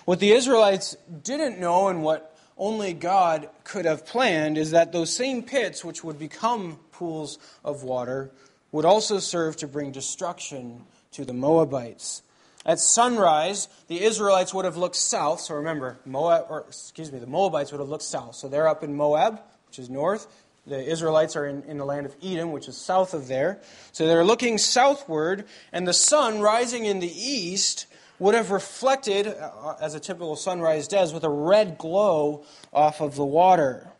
What 0.03 0.19
the 0.19 0.33
Israelites 0.33 0.97
didn't 1.23 1.57
know, 1.57 1.87
and 1.87 2.03
what 2.03 2.37
only 2.57 2.93
God 2.93 3.49
could 3.63 3.85
have 3.85 4.05
planned 4.05 4.57
is 4.57 4.71
that 4.71 4.91
those 4.91 5.13
same 5.13 5.43
pits, 5.43 5.83
which 5.83 6.03
would 6.03 6.17
become 6.17 6.79
pools 6.97 7.39
of 7.63 7.83
water, 7.83 8.31
would 8.71 8.85
also 8.85 9.19
serve 9.19 9.55
to 9.57 9.67
bring 9.67 9.91
destruction 9.91 10.83
to 11.11 11.23
the 11.25 11.33
Moabites. 11.33 12.21
At 12.65 12.79
sunrise, 12.79 13.67
the 13.87 14.03
Israelites 14.03 14.53
would 14.53 14.65
have 14.65 14.75
looked 14.75 14.95
south. 14.95 15.39
So 15.39 15.55
remember, 15.55 15.99
Moab, 16.05 16.47
or 16.49 16.65
excuse 16.67 17.11
me, 17.11 17.19
the 17.19 17.27
Moabites 17.27 17.71
would 17.71 17.79
have 17.79 17.89
looked 17.89 18.03
south. 18.03 18.35
So 18.35 18.47
they're 18.47 18.67
up 18.67 18.83
in 18.83 18.95
Moab, 18.95 19.39
which 19.67 19.77
is 19.77 19.89
north. 19.89 20.27
The 20.65 20.83
Israelites 20.83 21.35
are 21.35 21.45
in, 21.45 21.61
in 21.63 21.77
the 21.77 21.85
land 21.85 22.07
of 22.07 22.15
Edom, 22.23 22.51
which 22.51 22.67
is 22.67 22.75
south 22.75 23.13
of 23.13 23.27
there. 23.27 23.59
So 23.91 24.07
they're 24.07 24.25
looking 24.25 24.57
southward, 24.57 25.45
and 25.71 25.87
the 25.87 25.93
sun 25.93 26.39
rising 26.41 26.85
in 26.85 26.99
the 26.99 27.11
east 27.11 27.85
would 28.17 28.33
have 28.33 28.49
reflected, 28.49 29.27
uh, 29.27 29.75
as 29.79 29.93
a 29.93 29.99
typical 29.99 30.35
sunrise 30.35 30.87
does, 30.87 31.13
with 31.13 31.23
a 31.23 31.29
red 31.29 31.77
glow 31.77 32.45
off 32.73 32.99
of 32.99 33.15
the 33.15 33.25
water. 33.25 33.91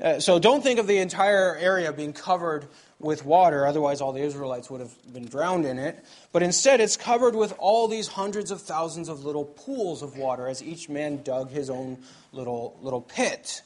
Uh, 0.00 0.20
so 0.20 0.38
don't 0.38 0.62
think 0.62 0.78
of 0.78 0.86
the 0.86 0.98
entire 0.98 1.56
area 1.56 1.92
being 1.92 2.12
covered 2.12 2.66
with 2.98 3.24
water, 3.24 3.66
otherwise, 3.66 4.00
all 4.00 4.12
the 4.12 4.22
Israelites 4.22 4.70
would 4.70 4.80
have 4.80 4.94
been 5.12 5.26
drowned 5.26 5.64
in 5.64 5.78
it. 5.78 6.02
But 6.32 6.42
instead, 6.42 6.80
it's 6.80 6.96
covered 6.96 7.34
with 7.34 7.54
all 7.58 7.88
these 7.88 8.08
hundreds 8.08 8.50
of 8.50 8.62
thousands 8.62 9.08
of 9.08 9.24
little 9.24 9.44
pools 9.44 10.02
of 10.02 10.16
water 10.16 10.48
as 10.48 10.62
each 10.62 10.88
man 10.88 11.22
dug 11.22 11.50
his 11.50 11.70
own 11.70 11.98
little, 12.32 12.78
little 12.82 13.00
pit. 13.00 13.62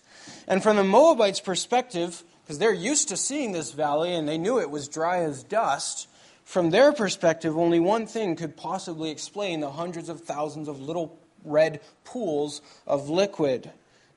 And 0.47 0.62
from 0.62 0.77
the 0.77 0.85
Moabites' 0.85 1.40
perspective, 1.40 2.23
because 2.45 2.59
they're 2.59 2.73
used 2.73 3.09
to 3.09 3.16
seeing 3.16 3.53
this 3.53 3.73
valley 3.73 4.14
and 4.14 4.29
they 4.29 4.38
knew 4.38 4.61
it 4.61 4.71
was 4.71 4.88
dry 4.88 5.23
as 5.23 5.43
dust, 5.43 6.09
from 6.45 6.71
their 6.71 6.93
perspective, 6.93 7.57
only 7.57 7.79
one 7.79 8.07
thing 8.07 8.35
could 8.35 8.57
possibly 8.57 9.11
explain 9.11 9.61
the 9.61 9.71
hundreds 9.71 10.09
of 10.09 10.23
thousands 10.23 10.66
of 10.66 10.81
little 10.81 11.19
red 11.45 11.81
pools 12.05 12.61
of 12.87 13.09
liquid 13.09 13.71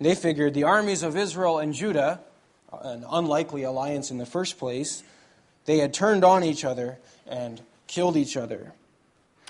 They 0.04 0.16
figured 0.16 0.54
the 0.54 0.64
armies 0.64 1.02
of 1.02 1.16
Israel 1.16 1.60
and 1.60 1.74
Judah, 1.74 2.20
an 2.82 3.06
unlikely 3.10 3.64
alliance 3.64 4.12
in 4.12 4.18
the 4.18 4.26
first 4.26 4.58
place, 4.58 5.04
they 5.66 5.78
had 5.78 5.94
turned 5.94 6.26
on 6.26 6.44
each 6.44 6.66
other 6.66 6.98
and 7.26 7.62
killed 7.88 8.18
each 8.18 8.36
other. 8.36 8.74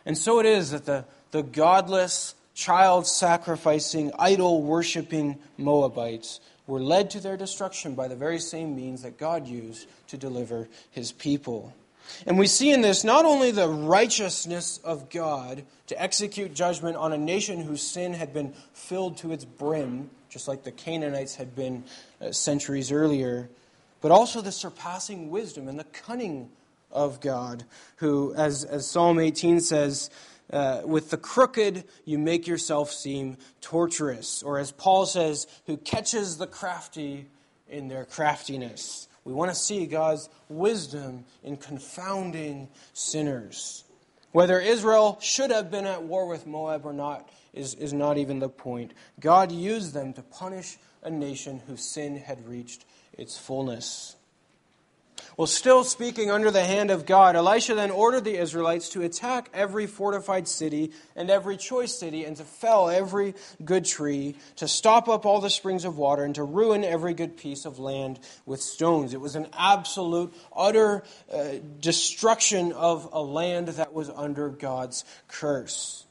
And 0.05 0.17
so 0.17 0.39
it 0.39 0.45
is 0.45 0.71
that 0.71 0.85
the, 0.85 1.05
the 1.31 1.41
godless, 1.41 2.35
child 2.53 3.07
sacrificing, 3.07 4.11
idol 4.19 4.61
worshiping 4.61 5.39
Moabites 5.57 6.39
were 6.67 6.79
led 6.79 7.09
to 7.11 7.19
their 7.19 7.37
destruction 7.37 7.95
by 7.95 8.07
the 8.07 8.15
very 8.15 8.39
same 8.39 8.75
means 8.75 9.01
that 9.01 9.17
God 9.17 9.47
used 9.47 9.87
to 10.09 10.17
deliver 10.17 10.67
his 10.91 11.11
people. 11.11 11.73
And 12.25 12.37
we 12.37 12.47
see 12.47 12.71
in 12.71 12.81
this 12.81 13.03
not 13.03 13.25
only 13.25 13.51
the 13.51 13.67
righteousness 13.67 14.79
of 14.83 15.09
God 15.09 15.63
to 15.87 16.01
execute 16.01 16.53
judgment 16.53 16.95
on 16.95 17.13
a 17.13 17.17
nation 17.17 17.61
whose 17.61 17.81
sin 17.81 18.13
had 18.13 18.33
been 18.33 18.53
filled 18.73 19.17
to 19.17 19.31
its 19.31 19.45
brim, 19.45 20.09
just 20.29 20.47
like 20.47 20.63
the 20.63 20.71
Canaanites 20.71 21.35
had 21.35 21.55
been 21.55 21.83
uh, 22.21 22.31
centuries 22.31 22.91
earlier, 22.91 23.49
but 24.01 24.11
also 24.11 24.41
the 24.41 24.51
surpassing 24.51 25.29
wisdom 25.29 25.67
and 25.67 25.79
the 25.79 25.85
cunning 25.85 26.49
of 26.91 27.19
God, 27.19 27.65
who, 27.97 28.33
as, 28.35 28.63
as 28.63 28.89
Psalm 28.89 29.19
18 29.19 29.59
says, 29.59 30.09
uh, 30.51 30.81
with 30.85 31.09
the 31.09 31.17
crooked 31.17 31.83
you 32.05 32.19
make 32.19 32.47
yourself 32.47 32.91
seem 32.91 33.37
torturous. 33.61 34.43
Or 34.43 34.59
as 34.59 34.71
Paul 34.71 35.05
says, 35.05 35.47
who 35.65 35.77
catches 35.77 36.37
the 36.37 36.47
crafty 36.47 37.27
in 37.67 37.87
their 37.87 38.05
craftiness. 38.05 39.07
We 39.25 39.33
want 39.33 39.51
to 39.51 39.55
see 39.55 39.85
God's 39.85 40.29
wisdom 40.49 41.25
in 41.43 41.57
confounding 41.57 42.69
sinners. 42.93 43.83
Whether 44.31 44.59
Israel 44.59 45.17
should 45.21 45.51
have 45.51 45.69
been 45.69 45.85
at 45.85 46.03
war 46.03 46.27
with 46.27 46.47
Moab 46.47 46.85
or 46.85 46.93
not 46.93 47.29
is, 47.53 47.75
is 47.75 47.93
not 47.93 48.17
even 48.17 48.39
the 48.39 48.49
point. 48.49 48.93
God 49.19 49.51
used 49.51 49.93
them 49.93 50.13
to 50.13 50.23
punish 50.23 50.77
a 51.03 51.09
nation 51.09 51.61
whose 51.67 51.83
sin 51.83 52.17
had 52.17 52.47
reached 52.47 52.85
its 53.13 53.37
fullness. 53.37 54.15
Well, 55.35 55.47
still 55.47 55.83
speaking 55.83 56.29
under 56.29 56.51
the 56.51 56.63
hand 56.63 56.91
of 56.91 57.07
God, 57.07 57.35
Elisha 57.35 57.73
then 57.73 57.89
ordered 57.89 58.23
the 58.23 58.37
Israelites 58.37 58.89
to 58.89 59.01
attack 59.01 59.49
every 59.51 59.87
fortified 59.87 60.47
city 60.47 60.91
and 61.15 61.31
every 61.31 61.57
choice 61.57 61.97
city 61.97 62.23
and 62.23 62.37
to 62.37 62.43
fell 62.43 62.87
every 62.87 63.33
good 63.65 63.83
tree, 63.83 64.35
to 64.57 64.67
stop 64.67 65.09
up 65.09 65.25
all 65.25 65.41
the 65.41 65.49
springs 65.49 65.85
of 65.85 65.97
water, 65.97 66.23
and 66.23 66.35
to 66.35 66.43
ruin 66.43 66.83
every 66.83 67.15
good 67.15 67.35
piece 67.35 67.65
of 67.65 67.79
land 67.79 68.19
with 68.45 68.61
stones. 68.61 69.15
It 69.15 69.21
was 69.21 69.35
an 69.35 69.47
absolute, 69.53 70.31
utter 70.55 71.03
uh, 71.33 71.53
destruction 71.79 72.71
of 72.71 73.09
a 73.11 73.21
land 73.21 73.69
that 73.69 73.91
was 73.91 74.11
under 74.11 74.49
God's 74.49 75.03
curse. 75.27 76.05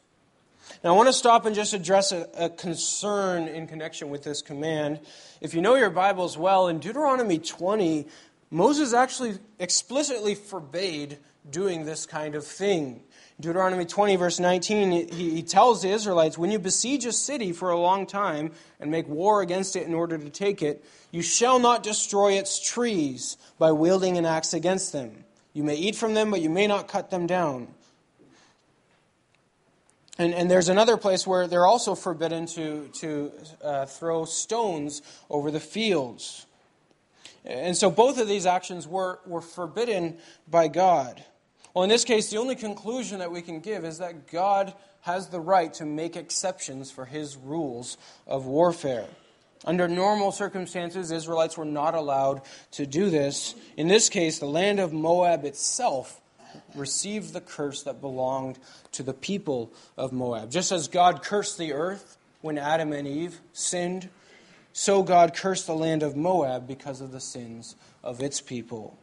Now, 0.82 0.94
I 0.94 0.96
want 0.96 1.08
to 1.08 1.12
stop 1.12 1.46
and 1.46 1.54
just 1.54 1.74
address 1.74 2.10
a, 2.10 2.28
a, 2.36 2.50
concern 2.50 3.46
in 3.46 3.68
connection 3.68 4.10
with 4.10 4.24
this 4.24 4.42
command. 4.42 4.98
If 5.40 5.54
you 5.54 5.60
know 5.60 5.76
your 5.76 5.90
Bibles 5.90 6.36
well, 6.36 6.66
in 6.66 6.80
Deuteronomy 6.80 7.38
20, 7.38 8.08
Moses 8.52 8.92
actually 8.92 9.38
explicitly 9.58 10.34
forbade 10.34 11.16
doing 11.50 11.86
this 11.86 12.04
kind 12.04 12.34
of 12.34 12.46
thing. 12.46 13.02
Deuteronomy 13.40 13.86
20, 13.86 14.16
verse 14.16 14.38
19, 14.38 15.08
he, 15.08 15.42
tells 15.42 15.80
the 15.80 15.88
Israelites 15.88 16.36
when 16.36 16.50
you 16.50 16.58
besiege 16.58 17.06
a 17.06 17.12
city 17.12 17.52
for 17.52 17.70
a 17.70 17.78
long 17.78 18.06
time 18.06 18.52
and 18.78 18.90
make 18.90 19.08
war 19.08 19.40
against 19.40 19.74
it 19.74 19.86
in 19.86 19.94
order 19.94 20.18
to 20.18 20.28
take 20.28 20.60
it, 20.60 20.84
you 21.10 21.22
shall 21.22 21.58
not 21.58 21.82
destroy 21.82 22.32
its 22.32 22.60
trees 22.60 23.38
by 23.58 23.72
wielding 23.72 24.18
an 24.18 24.26
axe 24.26 24.52
against 24.52 24.92
them. 24.92 25.24
You 25.54 25.64
may 25.64 25.76
eat 25.76 25.96
from 25.96 26.12
them, 26.12 26.30
but 26.30 26.42
you 26.42 26.50
may 26.50 26.66
not 26.66 26.88
cut 26.88 27.10
them 27.10 27.26
down. 27.26 27.68
And, 30.18 30.34
and 30.34 30.50
there's 30.50 30.68
another 30.68 30.98
place 30.98 31.26
where 31.26 31.46
they're 31.46 31.66
also 31.66 31.94
forbidden 31.94 32.44
to, 32.48 32.88
to 32.96 33.32
uh, 33.64 33.86
throw 33.86 34.26
stones 34.26 35.00
over 35.30 35.50
the 35.50 35.58
fields. 35.58 36.46
And 37.44 37.76
so 37.76 37.90
both 37.90 38.18
of 38.18 38.28
these 38.28 38.46
actions 38.46 38.86
were, 38.86 39.18
were 39.26 39.40
forbidden 39.40 40.18
by 40.48 40.68
God. 40.68 41.24
Well, 41.74 41.84
in 41.84 41.90
this 41.90 42.04
case, 42.04 42.30
the 42.30 42.36
only 42.36 42.54
conclusion 42.54 43.18
that 43.18 43.32
we 43.32 43.42
can 43.42 43.60
give 43.60 43.84
is 43.84 43.98
that 43.98 44.30
God 44.30 44.74
has 45.02 45.28
the 45.28 45.40
right 45.40 45.72
to 45.74 45.84
make 45.84 46.16
exceptions 46.16 46.90
for 46.90 47.04
his 47.04 47.36
rules 47.36 47.96
of 48.26 48.46
warfare. 48.46 49.06
Under 49.64 49.88
normal 49.88 50.32
circumstances, 50.32 51.10
Israelites 51.10 51.56
were 51.56 51.64
not 51.64 51.94
allowed 51.94 52.42
to 52.72 52.86
do 52.86 53.10
this. 53.10 53.54
In 53.76 53.88
this 53.88 54.08
case, 54.08 54.38
the 54.38 54.46
land 54.46 54.80
of 54.80 54.92
Moab 54.92 55.44
itself 55.44 56.20
received 56.74 57.32
the 57.32 57.40
curse 57.40 57.82
that 57.84 58.00
belonged 58.00 58.58
to 58.92 59.02
the 59.02 59.14
people 59.14 59.72
of 59.96 60.12
Moab. 60.12 60.50
Just 60.50 60.72
as 60.72 60.88
God 60.88 61.22
cursed 61.22 61.58
the 61.58 61.72
earth 61.72 62.18
when 62.40 62.58
Adam 62.58 62.92
and 62.92 63.06
Eve 63.06 63.40
sinned, 63.52 64.08
so 64.72 65.02
God 65.02 65.34
cursed 65.34 65.66
the 65.66 65.74
land 65.74 66.02
of 66.02 66.16
Moab 66.16 66.66
because 66.66 67.00
of 67.00 67.12
the 67.12 67.20
sins 67.20 67.76
of 68.02 68.20
its 68.22 68.40
people. 68.40 68.98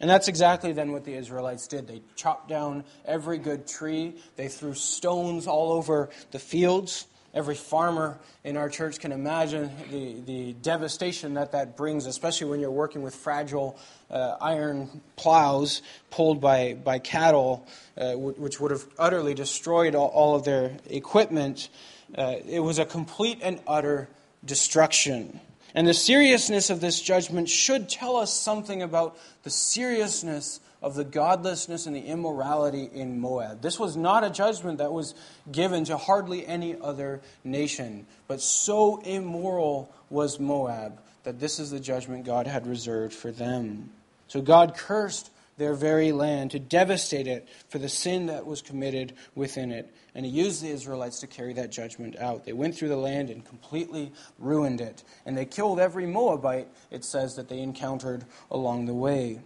And 0.00 0.10
that's 0.10 0.28
exactly 0.28 0.72
then 0.72 0.92
what 0.92 1.04
the 1.04 1.14
Israelites 1.14 1.66
did. 1.66 1.86
They 1.86 2.02
chopped 2.16 2.48
down 2.48 2.84
every 3.04 3.38
good 3.38 3.66
tree, 3.66 4.16
they 4.36 4.48
threw 4.48 4.74
stones 4.74 5.46
all 5.46 5.72
over 5.72 6.10
the 6.30 6.38
fields. 6.38 7.06
Every 7.32 7.56
farmer 7.56 8.20
in 8.44 8.56
our 8.56 8.68
church 8.68 9.00
can 9.00 9.10
imagine 9.10 9.68
the, 9.90 10.20
the 10.20 10.52
devastation 10.52 11.34
that 11.34 11.50
that 11.50 11.76
brings, 11.76 12.06
especially 12.06 12.48
when 12.48 12.60
you're 12.60 12.70
working 12.70 13.02
with 13.02 13.12
fragile 13.12 13.76
uh, 14.08 14.36
iron 14.40 15.00
plows 15.16 15.82
pulled 16.10 16.40
by, 16.40 16.74
by 16.74 17.00
cattle, 17.00 17.66
uh, 17.98 18.12
which 18.12 18.60
would 18.60 18.70
have 18.70 18.86
utterly 19.00 19.34
destroyed 19.34 19.96
all, 19.96 20.08
all 20.08 20.36
of 20.36 20.44
their 20.44 20.76
equipment. 20.88 21.70
Uh, 22.16 22.36
it 22.48 22.60
was 22.60 22.78
a 22.78 22.84
complete 22.84 23.40
and 23.42 23.58
utter 23.66 24.08
destruction. 24.44 25.40
And 25.74 25.86
the 25.86 25.94
seriousness 25.94 26.70
of 26.70 26.80
this 26.80 27.00
judgment 27.00 27.48
should 27.48 27.88
tell 27.88 28.16
us 28.16 28.32
something 28.32 28.82
about 28.82 29.18
the 29.42 29.50
seriousness 29.50 30.60
of 30.80 30.94
the 30.94 31.04
godlessness 31.04 31.86
and 31.86 31.96
the 31.96 32.00
immorality 32.00 32.88
in 32.92 33.18
Moab. 33.18 33.62
This 33.62 33.80
was 33.80 33.96
not 33.96 34.22
a 34.22 34.30
judgment 34.30 34.78
that 34.78 34.92
was 34.92 35.14
given 35.50 35.84
to 35.84 35.96
hardly 35.96 36.46
any 36.46 36.78
other 36.78 37.22
nation, 37.42 38.06
but 38.28 38.40
so 38.40 39.00
immoral 39.00 39.92
was 40.10 40.38
Moab 40.38 41.00
that 41.24 41.40
this 41.40 41.58
is 41.58 41.70
the 41.70 41.80
judgment 41.80 42.26
God 42.26 42.46
had 42.46 42.66
reserved 42.66 43.14
for 43.14 43.32
them. 43.32 43.90
So 44.28 44.42
God 44.42 44.76
cursed 44.76 45.30
their 45.56 45.74
very 45.74 46.12
land, 46.12 46.50
to 46.50 46.58
devastate 46.58 47.26
it 47.26 47.48
for 47.68 47.78
the 47.78 47.88
sin 47.88 48.26
that 48.26 48.46
was 48.46 48.62
committed 48.62 49.14
within 49.34 49.70
it. 49.70 49.94
And 50.14 50.24
he 50.24 50.32
used 50.32 50.62
the 50.62 50.68
Israelites 50.68 51.20
to 51.20 51.26
carry 51.26 51.52
that 51.54 51.70
judgment 51.70 52.16
out. 52.18 52.44
They 52.44 52.52
went 52.52 52.76
through 52.76 52.88
the 52.88 52.96
land 52.96 53.30
and 53.30 53.44
completely 53.44 54.12
ruined 54.38 54.80
it. 54.80 55.04
And 55.24 55.36
they 55.36 55.44
killed 55.44 55.80
every 55.80 56.06
Moabite, 56.06 56.68
it 56.90 57.04
says, 57.04 57.36
that 57.36 57.48
they 57.48 57.60
encountered 57.60 58.24
along 58.50 58.86
the 58.86 58.94
way. 58.94 59.40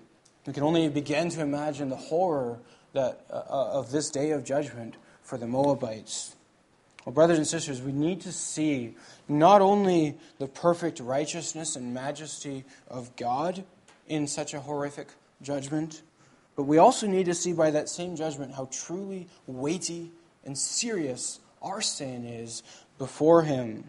We 0.47 0.53
can 0.53 0.63
only 0.63 0.89
begin 0.89 1.29
to 1.31 1.43
imagine 1.43 1.89
the 1.89 1.97
horror 1.97 2.59
that, 2.95 3.25
uh, 3.31 3.43
uh 3.49 3.71
of 3.73 3.91
this 3.91 4.11
day 4.11 4.31
of 4.31 4.45
judgment 4.45 4.97
for 5.23 5.37
the 5.37 5.47
Moabites. 5.47 6.35
Well, 7.05 7.13
brothers 7.13 7.39
and 7.39 7.47
sisters, 7.47 7.81
we 7.81 7.93
need 7.93 8.23
to 8.23 8.33
see 8.33 8.95
not 9.29 9.63
only 9.63 10.19
the 10.39 10.47
perfect 10.47 11.01
righteousness 11.01 11.77
and 11.77 11.95
majesty 11.95 12.65
of 12.89 13.15
God 13.17 13.65
in 14.09 14.27
such 14.27 14.53
a 14.55 14.61
horrific 14.61 15.09
judgment. 15.43 16.03
But 16.57 16.65
we 16.65 16.79
also 16.79 17.07
need 17.07 17.27
to 17.27 17.35
see 17.35 17.53
by 17.53 17.71
that 17.71 17.89
same 17.89 18.17
judgment 18.17 18.55
how 18.55 18.69
truly 18.71 19.29
weighty 19.47 20.11
and 20.45 20.57
serious 20.59 21.41
our 21.63 21.81
sin 21.81 22.25
is 22.25 22.63
before 22.99 23.43
Him. 23.43 23.85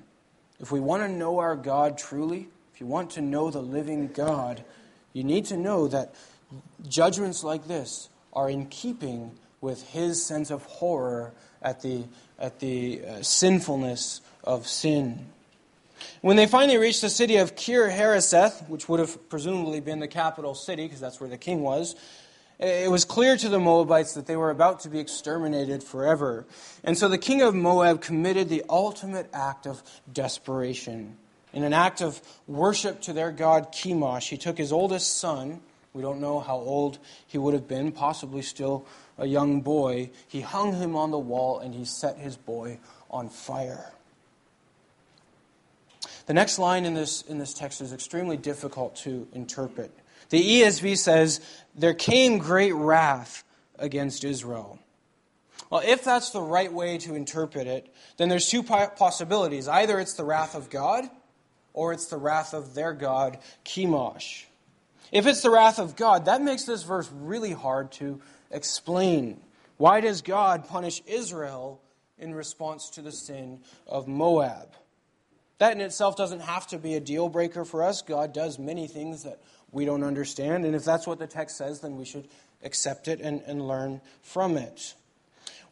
If 0.59 0.71
we 0.71 0.79
want 0.79 1.03
to 1.03 1.09
know 1.09 1.39
our 1.39 1.55
God 1.55 1.97
truly, 1.97 2.47
if 2.73 2.81
you 2.81 2.87
want 2.87 3.11
to 3.11 3.21
know 3.21 3.49
the 3.49 3.61
living 3.61 4.07
God, 4.07 4.63
you 5.13 5.23
need 5.23 5.45
to 5.45 5.57
know 5.57 5.87
that 5.87 6.13
judgments 6.87 7.43
like 7.43 7.67
this 7.67 8.09
are 8.33 8.49
in 8.49 8.67
keeping 8.67 9.31
with 9.61 9.81
His 9.89 10.23
sense 10.23 10.51
of 10.51 10.63
horror 10.63 11.33
at 11.61 11.81
the, 11.81 12.03
at 12.37 12.59
the 12.59 13.01
uh, 13.05 13.21
sinfulness 13.21 14.21
of 14.43 14.67
sin. 14.67 15.27
When 16.21 16.37
they 16.37 16.45
finally 16.45 16.77
reached 16.77 17.01
the 17.01 17.09
city 17.09 17.37
of 17.37 17.55
Kir 17.55 17.89
Hareseth, 17.89 18.67
which 18.69 18.89
would 18.89 18.99
have 18.99 19.29
presumably 19.29 19.79
been 19.79 19.99
the 19.99 20.07
capital 20.07 20.55
city, 20.55 20.83
because 20.83 20.99
that's 20.99 21.19
where 21.19 21.29
the 21.29 21.37
king 21.37 21.61
was, 21.61 21.95
it 22.59 22.91
was 22.91 23.05
clear 23.05 23.37
to 23.37 23.47
the 23.47 23.59
Moabites 23.59 24.15
that 24.15 24.25
they 24.25 24.35
were 24.35 24.49
about 24.49 24.81
to 24.81 24.89
be 24.89 24.99
exterminated 24.99 25.81
forever. 25.81 26.45
And 26.83 26.97
so 26.97 27.07
the 27.07 27.17
king 27.17 27.41
of 27.41 27.55
Moab 27.55 28.01
committed 28.01 28.49
the 28.49 28.63
ultimate 28.69 29.29
act 29.33 29.65
of 29.65 29.81
desperation. 30.11 31.17
In 31.53 31.63
an 31.63 31.73
act 31.73 32.01
of 32.01 32.21
worship 32.47 33.01
to 33.03 33.13
their 33.13 33.31
god 33.31 33.71
Chemosh, 33.71 34.27
he 34.27 34.37
took 34.37 34.57
his 34.57 34.73
oldest 34.73 35.17
son, 35.17 35.61
we 35.93 36.01
don't 36.01 36.19
know 36.19 36.39
how 36.39 36.57
old 36.57 36.99
he 37.25 37.37
would 37.37 37.53
have 37.53 37.67
been, 37.67 37.91
possibly 37.91 38.41
still 38.41 38.85
a 39.17 39.25
young 39.25 39.61
boy. 39.61 40.11
He 40.27 40.41
hung 40.41 40.73
him 40.73 40.95
on 40.95 41.11
the 41.11 41.17
wall 41.17 41.59
and 41.59 41.73
he 41.73 41.85
set 41.85 42.17
his 42.17 42.37
boy 42.37 42.79
on 43.09 43.29
fire. 43.29 43.91
The 46.29 46.35
next 46.35 46.59
line 46.59 46.85
in 46.85 46.93
this, 46.93 47.23
in 47.23 47.39
this 47.39 47.55
text 47.55 47.81
is 47.81 47.91
extremely 47.91 48.37
difficult 48.37 48.95
to 48.97 49.27
interpret. 49.33 49.91
The 50.29 50.61
ESV 50.61 50.95
says, 50.95 51.41
There 51.73 51.95
came 51.95 52.37
great 52.37 52.75
wrath 52.75 53.43
against 53.79 54.23
Israel. 54.23 54.77
Well, 55.71 55.81
if 55.83 56.03
that's 56.03 56.29
the 56.29 56.43
right 56.43 56.71
way 56.71 56.99
to 56.99 57.15
interpret 57.15 57.65
it, 57.65 57.91
then 58.17 58.29
there's 58.29 58.47
two 58.47 58.61
possibilities. 58.61 59.67
Either 59.67 59.99
it's 59.99 60.13
the 60.13 60.23
wrath 60.23 60.53
of 60.53 60.69
God, 60.69 61.09
or 61.73 61.93
it's 61.93 62.05
the 62.05 62.17
wrath 62.17 62.53
of 62.53 62.75
their 62.75 62.93
god, 62.93 63.39
Chemosh. 63.65 64.43
If 65.11 65.25
it's 65.25 65.41
the 65.41 65.49
wrath 65.49 65.79
of 65.79 65.95
God, 65.95 66.25
that 66.25 66.43
makes 66.43 66.63
this 66.63 66.83
verse 66.83 67.09
really 67.11 67.53
hard 67.53 67.91
to 67.93 68.21
explain. 68.51 69.41
Why 69.77 69.99
does 69.99 70.21
God 70.21 70.67
punish 70.67 71.01
Israel 71.07 71.81
in 72.19 72.35
response 72.35 72.91
to 72.91 73.01
the 73.01 73.11
sin 73.11 73.61
of 73.87 74.07
Moab? 74.07 74.75
That 75.59 75.73
in 75.73 75.81
itself 75.81 76.15
doesn't 76.15 76.41
have 76.41 76.67
to 76.67 76.77
be 76.77 76.95
a 76.95 76.99
deal 76.99 77.29
breaker 77.29 77.63
for 77.63 77.83
us. 77.83 78.01
God 78.01 78.33
does 78.33 78.57
many 78.57 78.87
things 78.87 79.23
that 79.23 79.39
we 79.71 79.85
don't 79.85 80.03
understand, 80.03 80.65
and 80.65 80.75
if 80.75 80.83
that's 80.83 81.05
what 81.05 81.19
the 81.19 81.27
text 81.27 81.57
says, 81.57 81.81
then 81.81 81.95
we 81.95 82.05
should 82.05 82.27
accept 82.63 83.07
it 83.07 83.21
and, 83.21 83.41
and 83.45 83.67
learn 83.67 84.01
from 84.21 84.57
it. 84.57 84.95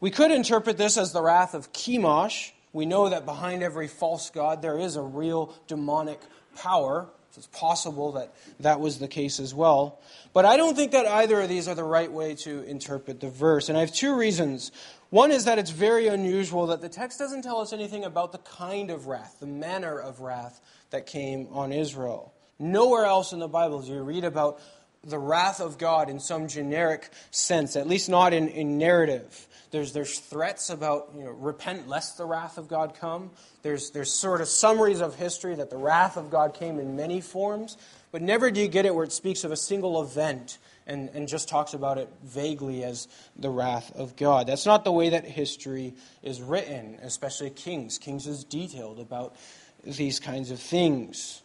We 0.00 0.10
could 0.10 0.30
interpret 0.30 0.76
this 0.76 0.96
as 0.96 1.12
the 1.12 1.22
wrath 1.22 1.54
of 1.54 1.72
Chemosh. 1.72 2.52
We 2.72 2.86
know 2.86 3.08
that 3.08 3.24
behind 3.24 3.62
every 3.62 3.88
false 3.88 4.30
god 4.30 4.62
there 4.62 4.78
is 4.78 4.96
a 4.96 5.02
real 5.02 5.54
demonic 5.66 6.20
power. 6.54 7.08
It's 7.38 7.46
possible 7.46 8.12
that 8.12 8.34
that 8.60 8.80
was 8.80 8.98
the 8.98 9.08
case 9.08 9.38
as 9.40 9.54
well. 9.54 10.00
But 10.32 10.44
I 10.44 10.56
don't 10.56 10.76
think 10.76 10.92
that 10.92 11.06
either 11.06 11.40
of 11.40 11.48
these 11.48 11.68
are 11.68 11.74
the 11.74 11.84
right 11.84 12.10
way 12.10 12.34
to 12.36 12.62
interpret 12.64 13.20
the 13.20 13.30
verse. 13.30 13.68
And 13.68 13.78
I 13.78 13.80
have 13.80 13.94
two 13.94 14.14
reasons. 14.16 14.72
One 15.10 15.30
is 15.30 15.44
that 15.44 15.58
it's 15.58 15.70
very 15.70 16.08
unusual 16.08 16.66
that 16.66 16.80
the 16.80 16.88
text 16.88 17.18
doesn't 17.18 17.42
tell 17.42 17.60
us 17.60 17.72
anything 17.72 18.04
about 18.04 18.32
the 18.32 18.38
kind 18.38 18.90
of 18.90 19.06
wrath, 19.06 19.36
the 19.40 19.46
manner 19.46 19.98
of 19.98 20.20
wrath 20.20 20.60
that 20.90 21.06
came 21.06 21.48
on 21.52 21.72
Israel. 21.72 22.34
Nowhere 22.58 23.04
else 23.04 23.32
in 23.32 23.38
the 23.38 23.48
Bible 23.48 23.80
do 23.80 23.92
you 23.92 24.02
read 24.02 24.24
about 24.24 24.60
the 25.08 25.18
wrath 25.18 25.60
of 25.60 25.78
God 25.78 26.08
in 26.08 26.20
some 26.20 26.48
generic 26.48 27.10
sense, 27.30 27.76
at 27.76 27.86
least 27.86 28.08
not 28.08 28.32
in, 28.32 28.48
in 28.48 28.78
narrative. 28.78 29.46
There's, 29.70 29.92
there's 29.92 30.18
threats 30.18 30.70
about, 30.70 31.10
you 31.14 31.24
know, 31.24 31.30
repent 31.30 31.88
lest 31.88 32.16
the 32.16 32.24
wrath 32.24 32.56
of 32.56 32.68
God 32.68 32.94
come. 32.94 33.30
There's, 33.62 33.90
there's 33.90 34.12
sort 34.12 34.40
of 34.40 34.48
summaries 34.48 35.00
of 35.00 35.14
history 35.14 35.54
that 35.56 35.68
the 35.70 35.76
wrath 35.76 36.16
of 36.16 36.30
God 36.30 36.54
came 36.54 36.78
in 36.78 36.96
many 36.96 37.20
forms, 37.20 37.76
but 38.10 38.22
never 38.22 38.50
do 38.50 38.60
you 38.60 38.68
get 38.68 38.86
it 38.86 38.94
where 38.94 39.04
it 39.04 39.12
speaks 39.12 39.44
of 39.44 39.52
a 39.52 39.56
single 39.56 40.00
event 40.02 40.58
and, 40.86 41.10
and 41.10 41.28
just 41.28 41.48
talks 41.48 41.74
about 41.74 41.98
it 41.98 42.08
vaguely 42.24 42.82
as 42.82 43.08
the 43.36 43.50
wrath 43.50 43.94
of 43.94 44.16
God. 44.16 44.46
That's 44.46 44.64
not 44.64 44.84
the 44.84 44.92
way 44.92 45.10
that 45.10 45.26
history 45.26 45.94
is 46.22 46.40
written, 46.40 46.98
especially 47.02 47.50
Kings. 47.50 47.98
Kings 47.98 48.26
is 48.26 48.44
detailed 48.44 48.98
about 48.98 49.36
these 49.84 50.18
kinds 50.18 50.50
of 50.50 50.58
things. 50.58 51.42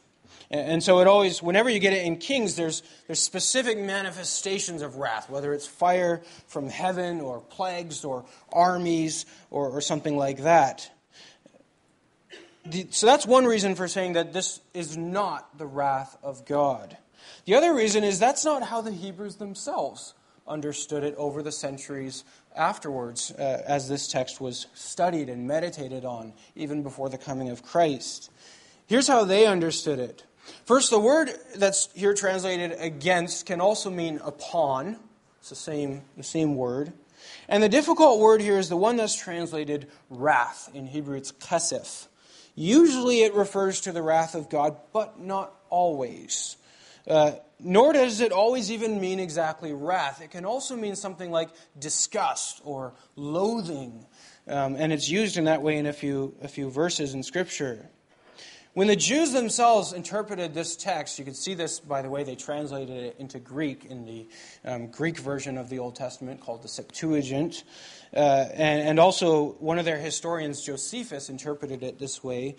And 0.51 0.83
so 0.83 0.99
it 0.99 1.07
always, 1.07 1.41
whenever 1.41 1.69
you 1.69 1.79
get 1.79 1.93
it 1.93 2.05
in 2.05 2.17
Kings, 2.17 2.55
there's, 2.55 2.83
there's 3.07 3.19
specific 3.19 3.77
manifestations 3.77 4.83
of 4.83 4.97
wrath, 4.97 5.29
whether 5.29 5.51
it's 5.51 5.65
fire 5.65 6.21
from 6.47 6.69
heaven 6.69 7.21
or 7.21 7.39
plagues 7.39 8.05
or 8.05 8.25
armies 8.51 9.25
or, 9.49 9.69
or 9.69 9.81
something 9.81 10.15
like 10.15 10.43
that. 10.43 10.91
The, 12.65 12.87
so 12.91 13.07
that's 13.07 13.25
one 13.25 13.45
reason 13.45 13.75
for 13.75 13.87
saying 13.87 14.13
that 14.13 14.31
this 14.31 14.61
is 14.73 14.95
not 14.95 15.57
the 15.57 15.65
wrath 15.65 16.17
of 16.21 16.45
God. 16.45 16.97
The 17.45 17.55
other 17.55 17.73
reason 17.73 18.03
is 18.03 18.19
that's 18.19 18.45
not 18.45 18.63
how 18.63 18.81
the 18.81 18.91
Hebrews 18.91 19.37
themselves 19.37 20.13
understood 20.47 21.03
it 21.03 21.15
over 21.15 21.41
the 21.41 21.51
centuries 21.51 22.23
afterwards, 22.55 23.31
uh, 23.31 23.63
as 23.65 23.89
this 23.89 24.07
text 24.07 24.39
was 24.39 24.67
studied 24.73 25.29
and 25.29 25.47
meditated 25.47 26.05
on, 26.05 26.33
even 26.55 26.83
before 26.83 27.09
the 27.09 27.17
coming 27.17 27.49
of 27.49 27.63
Christ. 27.63 28.29
Here's 28.87 29.07
how 29.07 29.23
they 29.23 29.45
understood 29.45 29.99
it. 29.99 30.23
First, 30.65 30.89
the 30.89 30.99
word 30.99 31.29
that's 31.55 31.89
here 31.93 32.13
translated 32.13 32.73
against 32.79 33.45
can 33.45 33.61
also 33.61 33.89
mean 33.89 34.19
upon. 34.23 34.97
It's 35.39 35.49
the 35.49 35.55
same, 35.55 36.03
the 36.17 36.23
same 36.23 36.55
word. 36.55 36.93
And 37.47 37.61
the 37.61 37.69
difficult 37.69 38.19
word 38.19 38.41
here 38.41 38.57
is 38.57 38.69
the 38.69 38.77
one 38.77 38.97
that's 38.97 39.15
translated 39.15 39.89
wrath. 40.09 40.69
In 40.73 40.87
Hebrew, 40.87 41.17
it's 41.17 41.31
chesef. 41.31 42.07
Usually 42.55 43.21
it 43.21 43.33
refers 43.33 43.81
to 43.81 43.91
the 43.91 44.01
wrath 44.01 44.35
of 44.35 44.49
God, 44.49 44.77
but 44.91 45.19
not 45.19 45.53
always. 45.69 46.57
Uh, 47.07 47.33
nor 47.59 47.93
does 47.93 48.21
it 48.21 48.31
always 48.31 48.71
even 48.71 48.99
mean 48.99 49.19
exactly 49.19 49.73
wrath. 49.73 50.21
It 50.21 50.31
can 50.31 50.45
also 50.45 50.75
mean 50.75 50.95
something 50.95 51.31
like 51.31 51.49
disgust 51.77 52.61
or 52.63 52.93
loathing. 53.15 54.05
Um, 54.47 54.75
and 54.75 54.91
it's 54.91 55.09
used 55.09 55.37
in 55.37 55.45
that 55.45 55.61
way 55.61 55.77
in 55.77 55.85
a 55.85 55.93
few, 55.93 56.35
a 56.41 56.47
few 56.47 56.69
verses 56.69 57.13
in 57.13 57.23
Scripture. 57.23 57.89
When 58.73 58.87
the 58.87 58.95
Jews 58.95 59.33
themselves 59.33 59.93
interpreted 59.93 60.55
this 60.55 60.75
text, 60.75 61.19
you 61.19 61.25
can 61.25 61.35
see 61.35 61.53
this 61.53 61.79
by 61.79 62.01
the 62.01 62.09
way 62.09 62.23
they 62.23 62.33
translated 62.33 63.03
it 63.03 63.15
into 63.19 63.37
Greek 63.37 63.85
in 63.85 64.03
the 64.03 64.27
um, 64.65 64.87
Greek 64.87 65.19
version 65.19 65.59
of 65.59 65.69
the 65.69 65.77
Old 65.77 65.95
Testament 65.95 66.41
called 66.41 66.63
the 66.63 66.67
Septuagint. 66.67 67.65
Uh, 68.15 68.47
and, 68.51 68.87
and 68.87 68.99
also, 68.99 69.51
one 69.59 69.77
of 69.77 69.85
their 69.85 69.99
historians, 69.99 70.65
Josephus, 70.65 71.29
interpreted 71.29 71.83
it 71.83 71.99
this 71.99 72.23
way. 72.23 72.55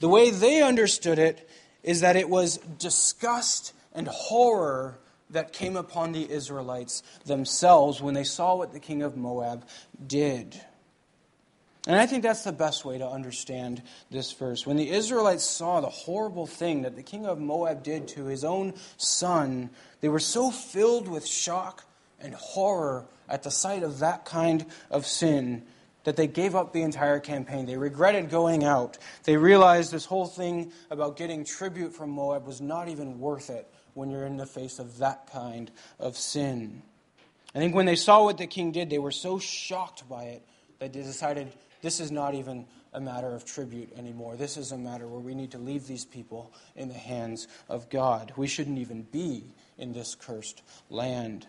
The 0.00 0.10
way 0.10 0.30
they 0.30 0.60
understood 0.60 1.18
it 1.18 1.48
is 1.82 2.02
that 2.02 2.16
it 2.16 2.28
was 2.28 2.58
disgust 2.58 3.72
and 3.94 4.08
horror 4.08 4.98
that 5.30 5.54
came 5.54 5.76
upon 5.76 6.12
the 6.12 6.30
Israelites 6.30 7.02
themselves 7.24 8.02
when 8.02 8.12
they 8.12 8.24
saw 8.24 8.56
what 8.56 8.74
the 8.74 8.80
king 8.80 9.02
of 9.02 9.16
Moab 9.16 9.66
did. 10.06 10.60
And 11.86 11.94
I 11.94 12.06
think 12.06 12.24
that's 12.24 12.42
the 12.42 12.52
best 12.52 12.84
way 12.84 12.98
to 12.98 13.08
understand 13.08 13.80
this 14.10 14.32
verse. 14.32 14.66
When 14.66 14.76
the 14.76 14.90
Israelites 14.90 15.44
saw 15.44 15.80
the 15.80 15.88
horrible 15.88 16.46
thing 16.46 16.82
that 16.82 16.96
the 16.96 17.02
king 17.02 17.26
of 17.26 17.38
Moab 17.38 17.84
did 17.84 18.08
to 18.08 18.24
his 18.24 18.44
own 18.44 18.74
son, 18.96 19.70
they 20.00 20.08
were 20.08 20.18
so 20.18 20.50
filled 20.50 21.06
with 21.06 21.24
shock 21.24 21.84
and 22.20 22.34
horror 22.34 23.06
at 23.28 23.44
the 23.44 23.50
sight 23.50 23.84
of 23.84 24.00
that 24.00 24.24
kind 24.24 24.66
of 24.90 25.06
sin 25.06 25.62
that 26.02 26.16
they 26.16 26.26
gave 26.26 26.54
up 26.54 26.72
the 26.72 26.82
entire 26.82 27.20
campaign. 27.20 27.66
They 27.66 27.76
regretted 27.76 28.30
going 28.30 28.64
out. 28.64 28.98
They 29.24 29.36
realized 29.36 29.92
this 29.92 30.04
whole 30.04 30.26
thing 30.26 30.72
about 30.90 31.16
getting 31.16 31.44
tribute 31.44 31.92
from 31.92 32.10
Moab 32.10 32.46
was 32.46 32.60
not 32.60 32.88
even 32.88 33.18
worth 33.20 33.50
it 33.50 33.68
when 33.94 34.10
you're 34.10 34.26
in 34.26 34.36
the 34.36 34.46
face 34.46 34.78
of 34.78 34.98
that 34.98 35.28
kind 35.32 35.70
of 35.98 36.16
sin. 36.16 36.82
I 37.54 37.58
think 37.58 37.74
when 37.74 37.86
they 37.86 37.96
saw 37.96 38.24
what 38.24 38.38
the 38.38 38.46
king 38.46 38.70
did, 38.70 38.90
they 38.90 38.98
were 38.98 39.10
so 39.10 39.38
shocked 39.38 40.08
by 40.08 40.24
it 40.24 40.42
that 40.78 40.92
they 40.92 41.02
decided 41.02 41.52
this 41.86 42.00
is 42.00 42.10
not 42.10 42.34
even 42.34 42.66
a 42.94 43.00
matter 43.00 43.32
of 43.32 43.44
tribute 43.44 43.96
anymore. 43.96 44.34
This 44.34 44.56
is 44.56 44.72
a 44.72 44.76
matter 44.76 45.06
where 45.06 45.20
we 45.20 45.36
need 45.36 45.52
to 45.52 45.58
leave 45.58 45.86
these 45.86 46.04
people 46.04 46.52
in 46.74 46.88
the 46.88 46.94
hands 46.94 47.46
of 47.68 47.88
God. 47.90 48.32
We 48.36 48.48
shouldn't 48.48 48.78
even 48.78 49.02
be 49.02 49.44
in 49.78 49.92
this 49.92 50.16
cursed 50.16 50.62
land. 50.90 51.46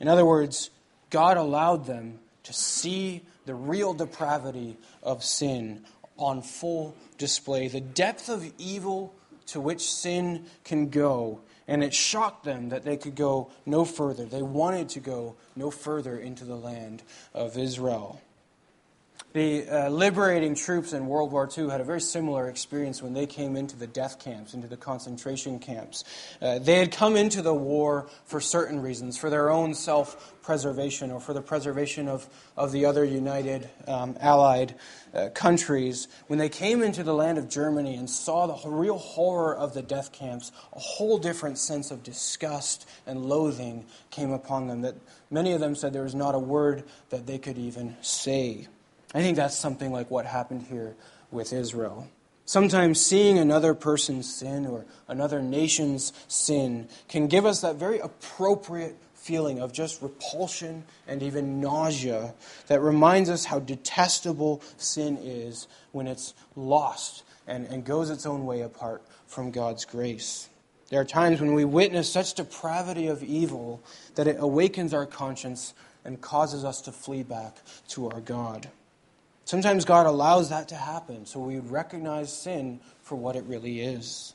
In 0.00 0.08
other 0.08 0.24
words, 0.24 0.70
God 1.10 1.36
allowed 1.36 1.84
them 1.84 2.18
to 2.44 2.54
see 2.54 3.20
the 3.44 3.54
real 3.54 3.92
depravity 3.92 4.78
of 5.02 5.22
sin 5.22 5.84
on 6.16 6.40
full 6.40 6.96
display, 7.18 7.68
the 7.68 7.82
depth 7.82 8.30
of 8.30 8.50
evil 8.56 9.12
to 9.48 9.60
which 9.60 9.92
sin 9.92 10.46
can 10.64 10.88
go. 10.88 11.40
And 11.68 11.84
it 11.84 11.92
shocked 11.92 12.44
them 12.44 12.70
that 12.70 12.84
they 12.84 12.96
could 12.96 13.16
go 13.16 13.50
no 13.66 13.84
further. 13.84 14.24
They 14.24 14.40
wanted 14.40 14.88
to 14.90 15.00
go 15.00 15.36
no 15.54 15.70
further 15.70 16.16
into 16.16 16.46
the 16.46 16.56
land 16.56 17.02
of 17.34 17.58
Israel. 17.58 18.22
The 19.36 19.68
uh, 19.68 19.88
liberating 19.90 20.54
troops 20.54 20.94
in 20.94 21.08
World 21.08 21.30
War 21.30 21.46
II 21.46 21.68
had 21.68 21.82
a 21.82 21.84
very 21.84 22.00
similar 22.00 22.48
experience 22.48 23.02
when 23.02 23.12
they 23.12 23.26
came 23.26 23.54
into 23.54 23.76
the 23.76 23.86
death 23.86 24.18
camps, 24.18 24.54
into 24.54 24.66
the 24.66 24.78
concentration 24.78 25.58
camps. 25.58 26.04
Uh, 26.40 26.58
they 26.58 26.76
had 26.76 26.90
come 26.90 27.16
into 27.16 27.42
the 27.42 27.52
war 27.52 28.08
for 28.24 28.40
certain 28.40 28.80
reasons, 28.80 29.18
for 29.18 29.28
their 29.28 29.50
own 29.50 29.74
self 29.74 30.32
preservation 30.40 31.10
or 31.10 31.20
for 31.20 31.34
the 31.34 31.42
preservation 31.42 32.08
of, 32.08 32.26
of 32.56 32.72
the 32.72 32.86
other 32.86 33.04
united 33.04 33.68
um, 33.86 34.16
allied 34.20 34.74
uh, 35.12 35.28
countries. 35.34 36.08
When 36.28 36.38
they 36.38 36.48
came 36.48 36.82
into 36.82 37.02
the 37.02 37.12
land 37.12 37.36
of 37.36 37.46
Germany 37.46 37.96
and 37.96 38.08
saw 38.08 38.46
the 38.46 38.70
real 38.70 38.96
horror 38.96 39.54
of 39.54 39.74
the 39.74 39.82
death 39.82 40.12
camps, 40.12 40.50
a 40.72 40.78
whole 40.78 41.18
different 41.18 41.58
sense 41.58 41.90
of 41.90 42.02
disgust 42.02 42.88
and 43.06 43.26
loathing 43.26 43.84
came 44.08 44.30
upon 44.30 44.66
them 44.66 44.80
that 44.80 44.94
many 45.30 45.52
of 45.52 45.60
them 45.60 45.74
said 45.74 45.92
there 45.92 46.04
was 46.04 46.14
not 46.14 46.34
a 46.34 46.38
word 46.38 46.84
that 47.10 47.26
they 47.26 47.36
could 47.36 47.58
even 47.58 47.98
say. 48.00 48.66
I 49.14 49.22
think 49.22 49.36
that's 49.36 49.56
something 49.56 49.92
like 49.92 50.10
what 50.10 50.26
happened 50.26 50.66
here 50.68 50.96
with 51.30 51.52
Israel. 51.52 52.08
Sometimes 52.44 53.00
seeing 53.00 53.38
another 53.38 53.74
person's 53.74 54.32
sin 54.32 54.66
or 54.66 54.86
another 55.08 55.42
nation's 55.42 56.12
sin 56.28 56.88
can 57.08 57.26
give 57.26 57.44
us 57.44 57.60
that 57.62 57.76
very 57.76 57.98
appropriate 57.98 58.96
feeling 59.14 59.58
of 59.58 59.72
just 59.72 60.00
repulsion 60.00 60.84
and 61.08 61.22
even 61.22 61.60
nausea 61.60 62.32
that 62.68 62.80
reminds 62.80 63.28
us 63.28 63.44
how 63.44 63.58
detestable 63.58 64.62
sin 64.76 65.18
is 65.20 65.66
when 65.90 66.06
it's 66.06 66.34
lost 66.54 67.24
and, 67.48 67.66
and 67.66 67.84
goes 67.84 68.10
its 68.10 68.26
own 68.26 68.46
way 68.46 68.60
apart 68.60 69.02
from 69.26 69.50
God's 69.50 69.84
grace. 69.84 70.48
There 70.88 71.00
are 71.00 71.04
times 71.04 71.40
when 71.40 71.54
we 71.54 71.64
witness 71.64 72.12
such 72.12 72.34
depravity 72.34 73.08
of 73.08 73.24
evil 73.24 73.82
that 74.14 74.28
it 74.28 74.36
awakens 74.38 74.94
our 74.94 75.06
conscience 75.06 75.74
and 76.04 76.20
causes 76.20 76.64
us 76.64 76.80
to 76.82 76.92
flee 76.92 77.24
back 77.24 77.56
to 77.88 78.08
our 78.08 78.20
God. 78.20 78.68
Sometimes 79.46 79.84
God 79.84 80.06
allows 80.06 80.50
that 80.50 80.68
to 80.68 80.74
happen 80.74 81.24
so 81.24 81.38
we 81.38 81.60
recognize 81.60 82.36
sin 82.36 82.80
for 83.00 83.14
what 83.14 83.36
it 83.36 83.44
really 83.44 83.80
is. 83.80 84.34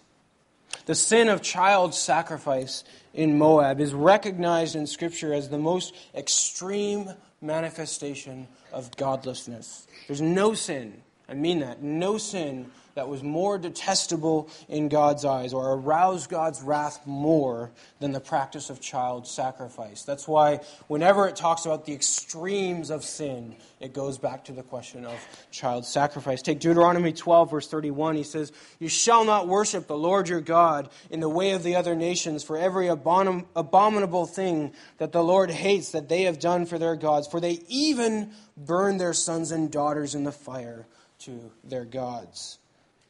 The 0.86 0.95
sin 0.95 1.28
of 1.28 1.41
child 1.41 1.93
sacrifice 1.93 2.86
in 3.14 3.38
Moab 3.38 3.82
is 3.82 3.93
recognized 3.93 4.74
in 4.78 4.88
Scripture 4.88 5.34
as 5.34 5.49
the 5.49 5.57
most 5.57 5.93
extreme 6.16 7.12
manifestation 7.41 8.47
of 8.72 8.95
godlessness. 8.95 9.86
There's 10.07 10.22
no 10.22 10.53
sin, 10.53 11.01
I 11.28 11.34
mean 11.34 11.59
that. 11.59 11.84
No 11.84 12.18
sin 12.18 12.72
that 12.95 13.07
was 13.07 13.23
more 13.23 13.57
detestable 13.57 14.49
in 14.67 14.89
God's 14.89 15.25
eyes 15.25 15.53
or 15.53 15.73
aroused 15.73 16.29
God's 16.29 16.61
wrath 16.61 17.05
more 17.05 17.71
than 17.99 18.11
the 18.11 18.19
practice 18.19 18.69
of 18.69 18.81
child 18.81 19.27
sacrifice. 19.27 20.03
That's 20.03 20.27
why 20.27 20.59
whenever 20.87 21.27
it 21.27 21.35
talks 21.35 21.65
about 21.65 21.85
the 21.85 21.93
extremes 21.93 22.89
of 22.89 23.03
sin, 23.03 23.55
it 23.79 23.93
goes 23.93 24.17
back 24.17 24.45
to 24.45 24.51
the 24.51 24.63
question 24.63 25.05
of 25.05 25.19
child 25.51 25.85
sacrifice. 25.85 26.41
Take 26.41 26.59
Deuteronomy 26.59 27.13
12, 27.13 27.51
verse 27.51 27.67
31. 27.67 28.15
He 28.15 28.23
says, 28.23 28.51
You 28.79 28.89
shall 28.89 29.25
not 29.25 29.47
worship 29.47 29.87
the 29.87 29.97
Lord 29.97 30.29
your 30.29 30.41
God 30.41 30.89
in 31.09 31.19
the 31.19 31.29
way 31.29 31.51
of 31.51 31.63
the 31.63 31.75
other 31.75 31.95
nations, 31.95 32.43
for 32.43 32.57
every 32.57 32.87
abominable 32.87 34.25
thing 34.25 34.73
that 34.97 35.11
the 35.11 35.23
Lord 35.23 35.49
hates 35.49 35.91
that 35.91 36.09
they 36.09 36.23
have 36.23 36.39
done 36.39 36.65
for 36.65 36.77
their 36.77 36.95
gods, 36.95 37.27
for 37.27 37.39
they 37.39 37.59
even 37.67 38.31
burn 38.57 38.97
their 38.97 39.13
sons 39.13 39.51
and 39.51 39.71
daughters 39.71 40.15
in 40.15 40.23
the 40.23 40.31
fire 40.31 40.85
to 41.19 41.51
their 41.63 41.85
gods. 41.85 42.59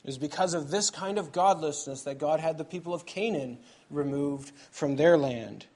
It 0.04 0.08
was 0.08 0.18
because 0.18 0.54
of 0.54 0.72
this 0.72 0.90
kind 0.90 1.18
of 1.18 1.32
godlessness 1.32 2.04
that 2.04 2.18
God 2.18 2.40
had 2.40 2.58
the 2.58 2.64
people 2.64 2.94
of 2.94 3.06
Canaan 3.06 3.60
removed 3.90 4.52
from 4.72 4.96
their 4.96 5.18
land. 5.18 5.68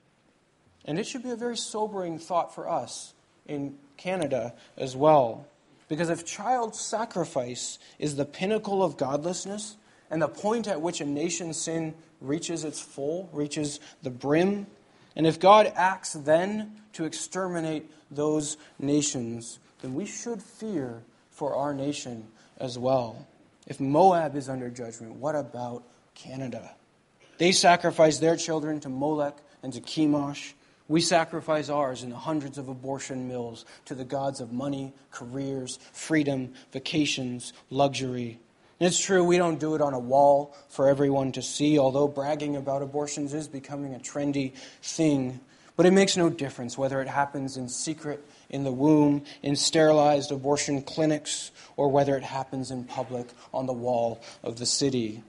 And 0.83 0.97
it 0.97 1.05
should 1.05 1.23
be 1.23 1.29
a 1.29 1.35
very 1.35 1.57
sobering 1.57 2.17
thought 2.17 2.53
for 2.53 2.67
us 2.67 3.13
in 3.47 3.77
Canada 3.97 4.53
as 4.77 4.95
well. 4.95 5.45
Because 5.87 6.09
if 6.09 6.25
child 6.25 6.75
sacrifice 6.75 7.77
is 7.99 8.15
the 8.15 8.25
pinnacle 8.25 8.83
of 8.83 8.97
godlessness 8.97 9.75
and 10.09 10.21
the 10.21 10.27
point 10.27 10.67
at 10.67 10.81
which 10.81 11.01
a 11.01 11.05
nation's 11.05 11.57
sin 11.57 11.93
reaches 12.19 12.63
its 12.63 12.81
full, 12.81 13.29
reaches 13.31 13.79
the 14.01 14.09
brim, 14.09 14.65
and 15.15 15.27
if 15.27 15.39
God 15.39 15.71
acts 15.75 16.13
then 16.13 16.81
to 16.93 17.05
exterminate 17.05 17.89
those 18.09 18.57
nations, 18.79 19.59
then 19.81 19.93
we 19.93 20.05
should 20.05 20.41
fear 20.41 21.03
for 21.29 21.55
our 21.55 21.73
nation 21.73 22.27
as 22.57 22.79
well. 22.79 23.27
If 23.65 23.79
Moab 23.79 24.35
is 24.35 24.47
under 24.47 24.69
judgment, 24.69 25.15
what 25.15 25.35
about 25.35 25.83
Canada? 26.13 26.75
They 27.37 27.51
sacrifice 27.51 28.19
their 28.19 28.35
children 28.35 28.79
to 28.81 28.89
Molech 28.89 29.37
and 29.63 29.73
to 29.73 29.81
Chemosh. 29.81 30.53
We 30.87 31.01
sacrifice 31.01 31.69
ours 31.69 32.03
in 32.03 32.11
the 32.11 32.15
hundreds 32.15 32.57
of 32.57 32.67
abortion 32.67 33.27
mills 33.27 33.65
to 33.85 33.95
the 33.95 34.05
gods 34.05 34.39
of 34.39 34.53
money, 34.53 34.93
careers, 35.11 35.79
freedom, 35.91 36.53
vacations, 36.71 37.53
luxury. 37.71 38.39
And 38.79 38.87
it's 38.87 38.99
true, 38.99 39.23
we 39.23 39.37
don't 39.37 39.59
do 39.59 39.73
it 39.73 39.81
on 39.81 39.93
a 39.93 39.99
wall 39.99 40.55
for 40.69 40.87
everyone 40.87 41.31
to 41.33 41.41
see, 41.41 41.79
although 41.79 42.07
bragging 42.07 42.55
about 42.55 42.81
abortions 42.81 43.33
is 43.33 43.47
becoming 43.47 43.95
a 43.95 43.99
trendy 43.99 44.53
thing. 44.83 45.39
But 45.75 45.85
it 45.85 45.91
makes 45.91 46.15
no 46.15 46.29
difference 46.29 46.77
whether 46.77 47.01
it 47.01 47.07
happens 47.07 47.57
in 47.57 47.67
secret 47.67 48.23
in 48.49 48.63
the 48.63 48.71
womb, 48.71 49.23
in 49.41 49.55
sterilized 49.55 50.31
abortion 50.31 50.81
clinics, 50.81 51.51
or 51.77 51.89
whether 51.89 52.15
it 52.15 52.23
happens 52.23 52.71
in 52.71 52.83
public 52.83 53.27
on 53.53 53.65
the 53.65 53.73
wall 53.73 54.21
of 54.43 54.57
the 54.57 54.65
city. 54.65 55.23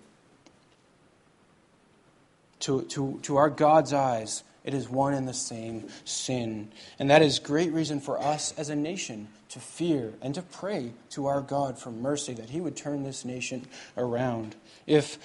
To, 2.60 2.82
to, 2.82 3.20
to 3.22 3.36
our 3.36 3.50
God's 3.50 3.92
eyes, 3.92 4.42
it 4.64 4.74
is 4.74 4.88
one 4.88 5.14
and 5.14 5.28
the 5.28 5.34
same 5.34 5.88
sin. 6.04 6.70
And 6.98 7.10
that 7.10 7.22
is 7.22 7.38
great 7.38 7.72
reason 7.72 8.00
for 8.00 8.20
us 8.20 8.52
as 8.58 8.68
a 8.68 8.76
nation 8.76 9.28
to 9.50 9.60
fear 9.60 10.14
and 10.20 10.34
to 10.34 10.42
pray 10.42 10.92
to 11.10 11.26
our 11.26 11.40
God 11.40 11.78
for 11.78 11.90
mercy 11.90 12.34
that 12.34 12.50
He 12.50 12.60
would 12.60 12.76
turn 12.76 13.04
this 13.04 13.24
nation 13.24 13.66
around. 13.96 14.56
If 14.86 15.18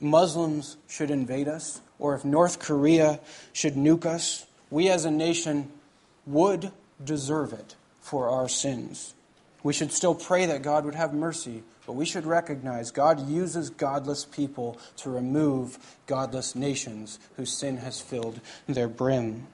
Muslims 0.00 0.76
should 0.88 1.10
invade 1.10 1.48
us, 1.48 1.80
or 1.98 2.14
if 2.14 2.24
North 2.24 2.58
Korea 2.58 3.20
should 3.52 3.74
nuke 3.74 4.06
us, 4.06 4.46
we 4.70 4.88
as 4.88 5.04
a 5.04 5.10
nation 5.10 5.70
would 6.26 6.70
deserve 7.04 7.52
it 7.52 7.76
for 8.00 8.28
our 8.28 8.48
sins. 8.48 9.14
We 9.62 9.72
should 9.72 9.92
still 9.92 10.14
pray 10.14 10.46
that 10.46 10.62
God 10.62 10.84
would 10.84 10.94
have 10.94 11.12
mercy, 11.12 11.62
but 11.86 11.94
we 11.94 12.04
should 12.04 12.26
recognize 12.26 12.90
God 12.90 13.28
uses 13.28 13.70
godless 13.70 14.24
people 14.24 14.78
to 14.98 15.10
remove 15.10 15.78
godless 16.06 16.54
nations 16.54 17.18
whose 17.36 17.58
sin 17.58 17.78
has 17.78 18.00
filled 18.00 18.40
their 18.66 18.88
brim. 18.88 19.46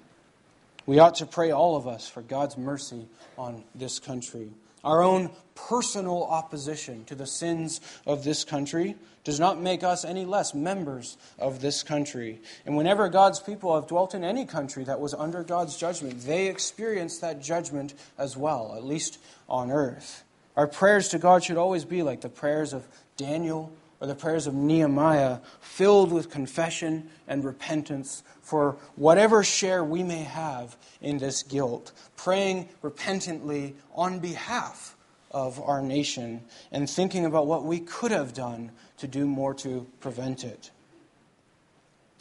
We 0.86 0.98
ought 0.98 1.14
to 1.16 1.26
pray, 1.26 1.50
all 1.50 1.76
of 1.76 1.88
us, 1.88 2.06
for 2.08 2.20
God's 2.20 2.58
mercy 2.58 3.06
on 3.38 3.64
this 3.74 3.98
country. 3.98 4.50
Our 4.84 5.02
own 5.02 5.30
personal 5.54 6.24
opposition 6.24 7.04
to 7.06 7.14
the 7.14 7.26
sins 7.26 7.80
of 8.06 8.24
this 8.24 8.44
country 8.44 8.96
does 9.24 9.40
not 9.40 9.58
make 9.58 9.82
us 9.82 10.04
any 10.04 10.26
less 10.26 10.54
members 10.54 11.16
of 11.38 11.60
this 11.60 11.82
country. 11.82 12.42
And 12.66 12.76
whenever 12.76 13.08
God's 13.08 13.40
people 13.40 13.74
have 13.74 13.88
dwelt 13.88 14.14
in 14.14 14.22
any 14.22 14.44
country 14.44 14.84
that 14.84 15.00
was 15.00 15.14
under 15.14 15.42
God's 15.42 15.76
judgment, 15.76 16.26
they 16.26 16.48
experience 16.48 17.18
that 17.18 17.42
judgment 17.42 17.94
as 18.18 18.36
well, 18.36 18.74
at 18.76 18.84
least 18.84 19.18
on 19.48 19.70
earth. 19.70 20.24
Our 20.56 20.66
prayers 20.66 21.08
to 21.08 21.18
God 21.18 21.42
should 21.42 21.56
always 21.56 21.84
be 21.84 22.02
like 22.02 22.20
the 22.20 22.28
prayers 22.28 22.72
of 22.72 22.86
Daniel 23.16 23.72
or 24.04 24.06
the 24.06 24.14
prayers 24.14 24.46
of 24.46 24.52
Nehemiah, 24.52 25.38
filled 25.60 26.12
with 26.12 26.28
confession 26.30 27.08
and 27.26 27.42
repentance 27.42 28.22
for 28.42 28.76
whatever 28.96 29.42
share 29.42 29.82
we 29.82 30.02
may 30.02 30.24
have 30.24 30.76
in 31.00 31.16
this 31.16 31.42
guilt, 31.42 31.90
praying 32.14 32.68
repentantly 32.82 33.74
on 33.94 34.18
behalf 34.18 34.94
of 35.30 35.58
our 35.58 35.80
nation 35.80 36.42
and 36.70 36.88
thinking 36.88 37.24
about 37.24 37.46
what 37.46 37.64
we 37.64 37.80
could 37.80 38.10
have 38.10 38.34
done 38.34 38.72
to 38.98 39.08
do 39.08 39.26
more 39.26 39.54
to 39.54 39.86
prevent 40.00 40.44
it. 40.44 40.70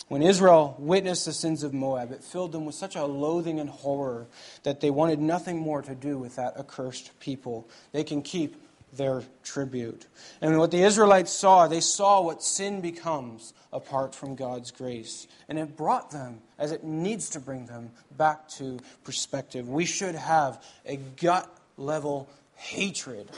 When 0.07 0.21
Israel 0.21 0.77
witnessed 0.79 1.25
the 1.25 1.33
sins 1.33 1.63
of 1.63 1.73
Moab, 1.73 2.13
it 2.13 2.23
filled 2.23 2.53
them 2.53 2.63
with 2.63 2.75
such 2.75 2.95
a 2.95 3.03
loathing 3.03 3.59
and 3.59 3.69
horror 3.69 4.27
that 4.63 4.79
they 4.79 4.89
wanted 4.89 5.19
nothing 5.19 5.59
more 5.59 5.81
to 5.81 5.95
do 5.95 6.17
with 6.17 6.37
that 6.37 6.57
accursed 6.57 7.19
people. 7.19 7.67
They 7.91 8.05
can 8.05 8.21
keep 8.21 8.55
their 8.97 9.23
tribute. 9.43 10.05
And 10.41 10.57
what 10.57 10.71
the 10.71 10.83
Israelites 10.83 11.31
saw, 11.31 11.67
they 11.67 11.79
saw 11.79 12.21
what 12.21 12.43
sin 12.43 12.81
becomes 12.81 13.53
apart 13.71 14.13
from 14.13 14.35
God's 14.35 14.71
grace. 14.71 15.27
And 15.49 15.57
it 15.57 15.75
brought 15.75 16.11
them, 16.11 16.39
as 16.57 16.71
it 16.71 16.83
needs 16.83 17.29
to 17.31 17.39
bring 17.39 17.65
them, 17.65 17.91
back 18.15 18.47
to 18.49 18.79
perspective. 19.03 19.67
We 19.67 19.85
should 19.85 20.15
have 20.15 20.63
a 20.85 20.97
gut 20.97 21.49
level 21.77 22.29
hatred 22.55 23.29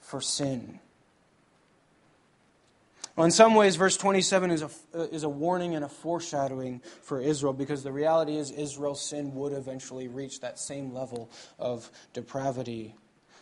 for 0.00 0.20
sin. 0.20 0.80
Well, 3.16 3.24
in 3.24 3.30
some 3.30 3.54
ways, 3.54 3.76
verse 3.76 3.96
27 3.96 4.50
is 4.50 4.62
a, 4.62 4.70
is 5.14 5.22
a 5.22 5.28
warning 5.28 5.76
and 5.76 5.84
a 5.84 5.88
foreshadowing 5.88 6.82
for 7.02 7.20
Israel 7.20 7.52
because 7.52 7.84
the 7.84 7.92
reality 7.92 8.36
is 8.36 8.50
Israel's 8.50 9.00
sin 9.00 9.34
would 9.36 9.52
eventually 9.52 10.08
reach 10.08 10.40
that 10.40 10.58
same 10.58 10.92
level 10.92 11.30
of 11.56 11.88
depravity. 12.12 12.96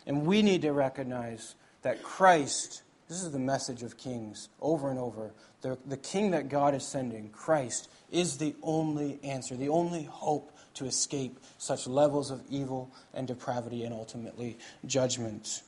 And 0.05 0.27
we 0.27 0.43
need 0.43 0.61
to 0.61 0.73
recognize 0.73 1.55
that 1.83 2.03
Christ, 2.03 2.81
this 3.07 3.21
is 3.21 3.31
the 3.31 3.39
message 3.39 3.83
of 3.83 3.97
kings 3.97 4.49
over 4.61 4.89
and 4.89 4.99
over, 4.99 5.31
the, 5.61 5.77
the 5.85 5.97
king 5.97 6.31
that 6.31 6.49
God 6.49 6.75
is 6.75 6.85
sending, 6.85 7.29
Christ, 7.29 7.89
is 8.11 8.37
the 8.37 8.55
only 8.63 9.19
answer, 9.23 9.55
the 9.55 9.69
only 9.69 10.03
hope 10.03 10.51
to 10.75 10.85
escape 10.85 11.39
such 11.57 11.87
levels 11.87 12.31
of 12.31 12.41
evil 12.49 12.91
and 13.13 13.27
depravity 13.27 13.83
and 13.83 13.93
ultimately 13.93 14.57
judgment. 14.85 15.61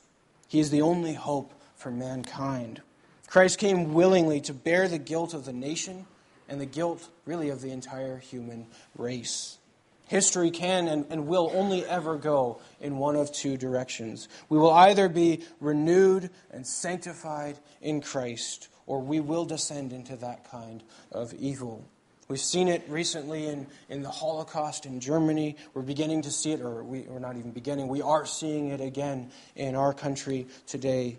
He 0.48 0.60
is 0.60 0.70
the 0.70 0.82
only 0.82 1.14
hope 1.14 1.52
for 1.76 1.90
mankind. 1.90 2.82
Christ 3.26 3.58
came 3.58 3.94
willingly 3.94 4.40
to 4.42 4.54
bear 4.54 4.88
the 4.88 4.98
guilt 4.98 5.34
of 5.34 5.44
the 5.44 5.52
nation 5.52 6.06
and 6.48 6.60
the 6.60 6.66
guilt, 6.66 7.08
really, 7.24 7.50
of 7.50 7.60
the 7.60 7.70
entire 7.70 8.18
human 8.18 8.66
race. 8.96 9.58
History 10.06 10.50
can 10.50 10.86
and, 10.86 11.04
and 11.10 11.26
will 11.26 11.50
only 11.52 11.84
ever 11.84 12.16
go 12.16 12.60
in 12.80 12.98
one 12.98 13.16
of 13.16 13.32
two 13.32 13.56
directions. 13.56 14.28
We 14.48 14.56
will 14.56 14.70
either 14.70 15.08
be 15.08 15.42
renewed 15.60 16.30
and 16.52 16.66
sanctified 16.66 17.58
in 17.82 18.00
Christ, 18.00 18.68
or 18.86 19.00
we 19.00 19.18
will 19.18 19.44
descend 19.44 19.92
into 19.92 20.16
that 20.16 20.48
kind 20.50 20.84
of 21.10 21.34
evil. 21.34 21.84
We've 22.28 22.40
seen 22.40 22.68
it 22.68 22.84
recently 22.88 23.46
in, 23.46 23.66
in 23.88 24.02
the 24.02 24.10
Holocaust 24.10 24.86
in 24.86 25.00
Germany. 25.00 25.56
We're 25.74 25.82
beginning 25.82 26.22
to 26.22 26.30
see 26.30 26.52
it, 26.52 26.60
or 26.60 26.82
we, 26.82 27.02
we're 27.02 27.20
not 27.20 27.36
even 27.36 27.52
beginning, 27.52 27.88
we 27.88 28.02
are 28.02 28.26
seeing 28.26 28.68
it 28.68 28.80
again 28.80 29.30
in 29.54 29.74
our 29.74 29.92
country 29.92 30.46
today. 30.66 31.18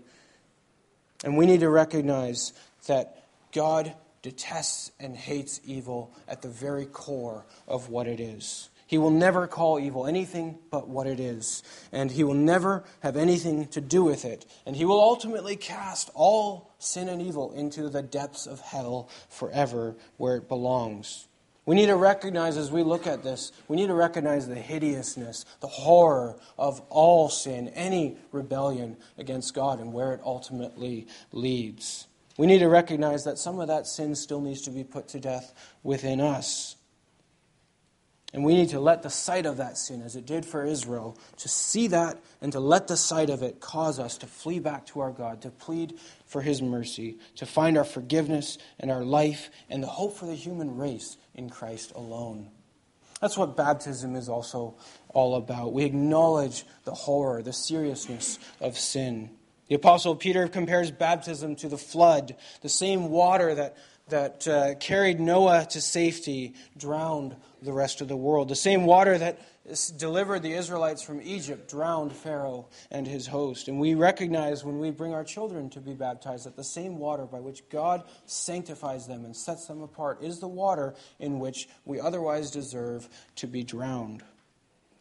And 1.24 1.38
we 1.38 1.46
need 1.46 1.62
to 1.62 1.70
recognize 1.70 2.54
that 2.88 3.24
God 3.54 3.94
detests 4.22 4.92
and 5.00 5.16
hates 5.16 5.62
evil 5.66 6.12
at 6.28 6.42
the 6.42 6.50
very 6.50 6.86
core 6.86 7.46
of 7.68 7.90
what 7.90 8.08
it 8.08 8.20
is. 8.20 8.70
He 8.88 8.98
will 8.98 9.12
never 9.12 9.48
call 9.48 9.80
evil 9.80 10.08
anything 10.08 10.60
but 10.72 10.88
what 10.88 11.08
it 11.08 11.20
is, 11.20 11.62
and 11.92 12.10
he 12.10 12.24
will 12.24 12.34
never 12.34 12.86
have 13.02 13.18
anything 13.18 13.68
to 13.68 13.82
do 13.82 14.02
with 14.02 14.24
it. 14.24 14.46
And 14.66 14.78
he 14.78 14.86
will 14.86 15.00
ultimately 15.00 15.58
cast 15.58 16.10
all 16.16 16.74
sin 16.80 17.10
and 17.10 17.22
evil 17.22 17.52
into 17.52 17.90
the 17.90 18.02
depths 18.02 18.48
of 18.48 18.62
hell 18.62 19.10
forever, 19.30 19.98
where 20.16 20.38
it 20.38 20.48
belongs. 20.48 21.28
We 21.66 21.76
need 21.76 21.88
to 21.88 21.98
recognize 21.98 22.56
as 22.56 22.72
we 22.72 22.82
look 22.82 23.06
at 23.08 23.24
this, 23.24 23.52
we 23.68 23.76
need 23.76 23.88
to 23.88 23.94
recognize 23.94 24.48
the 24.48 24.56
hideousness, 24.56 25.44
the 25.60 25.68
horror 25.68 26.40
of 26.58 26.80
all 26.90 27.28
sin, 27.28 27.68
any 27.76 28.16
rebellion 28.32 28.96
against 29.18 29.54
God, 29.54 29.82
and 29.82 29.92
where 29.92 30.14
it 30.14 30.22
ultimately 30.24 31.08
leads. 31.34 32.08
We 32.38 32.48
need 32.48 32.60
to 32.60 32.70
recognize 32.70 33.26
that 33.26 33.38
some 33.38 33.60
of 33.60 33.68
that 33.68 33.86
sin 33.86 34.16
still 34.16 34.40
needs 34.40 34.62
to 34.62 34.72
be 34.72 34.86
put 34.86 35.10
to 35.10 35.20
death 35.20 35.54
within 35.84 36.22
us. 36.22 36.77
And 38.34 38.44
we 38.44 38.56
need 38.56 38.70
to 38.70 38.80
let 38.80 39.04
the 39.04 39.10
sight 39.10 39.46
of 39.46 39.58
that 39.58 39.78
sin, 39.78 40.02
as 40.02 40.18
it 40.18 40.26
did 40.26 40.46
for 40.46 40.66
Israel, 40.66 41.18
to 41.38 41.48
see 41.48 41.88
that 41.88 42.20
and 42.42 42.52
to 42.52 42.60
let 42.60 42.88
the 42.88 42.98
sight 42.98 43.30
of 43.30 43.42
it 43.42 43.62
cause 43.62 44.00
us 44.00 44.18
to 44.18 44.28
flee 44.28 44.60
back 44.60 44.86
to 44.88 45.00
our 45.00 45.12
God, 45.12 45.42
to 45.44 45.50
plead 45.50 45.98
for 46.26 46.42
His 46.42 46.62
mercy, 46.62 47.18
to 47.38 47.46
find 47.46 47.78
our 47.78 47.86
forgiveness 47.86 48.58
and 48.80 48.92
our 48.92 49.04
life 49.04 49.50
and 49.70 49.82
the 49.82 49.88
hope 49.88 50.18
for 50.18 50.26
the 50.26 50.36
human 50.36 50.78
race 50.78 51.16
in 51.36 51.50
Christ 51.50 51.94
alone. 51.96 52.50
That's 53.22 53.38
what 53.38 53.56
baptism 53.56 54.16
is 54.16 54.30
also 54.30 54.76
all 55.10 55.36
about. 55.36 55.74
We 55.74 55.86
acknowledge 55.86 56.66
the 56.84 56.94
horror, 56.94 57.42
the 57.42 57.54
seriousness 57.54 58.40
of 58.60 58.78
sin. 58.78 59.30
The 59.70 59.76
Apostle 59.76 60.16
Peter 60.16 60.48
compares 60.48 60.92
baptism 60.92 61.56
to 61.58 61.70
the 61.70 61.78
flood, 61.78 62.36
the 62.62 62.70
same 62.70 63.10
water 63.10 63.56
that 63.56 63.78
that 64.10 64.48
uh, 64.48 64.76
carried 64.76 65.20
Noah 65.20 65.68
to 65.72 65.82
safety 65.82 66.54
drowned 66.78 67.36
the 67.62 67.74
rest 67.74 68.02
of 68.02 68.08
the 68.08 68.16
world. 68.16 68.50
The 68.50 68.56
same 68.56 68.86
water 68.86 69.18
that 69.18 69.40
delivered 69.98 70.44
the 70.44 70.54
Israelites 70.54 71.02
from 71.02 71.22
Egypt 71.22 71.70
drowned 71.70 72.14
Pharaoh 72.14 72.68
and 72.90 73.06
his 73.06 73.28
host. 73.28 73.68
And 73.68 73.80
we 73.80 73.96
recognize 73.96 74.64
when 74.64 74.80
we 74.80 74.92
bring 74.92 75.14
our 75.14 75.24
children 75.24 75.70
to 75.72 75.82
be 75.82 75.94
baptized 75.94 76.46
that 76.46 76.56
the 76.56 76.64
same 76.64 76.98
water 76.98 77.26
by 77.26 77.40
which 77.40 77.68
God 77.70 78.04
sanctifies 78.26 79.08
them 79.08 79.26
and 79.26 79.36
sets 79.36 79.68
them 79.68 79.82
apart 79.82 80.24
is 80.24 80.40
the 80.40 80.48
water 80.48 80.96
in 81.20 81.40
which 81.40 81.68
we 81.86 82.00
otherwise 82.00 82.52
deserve 82.52 83.10
to 83.36 83.48
be 83.48 83.64
drowned. 83.64 84.24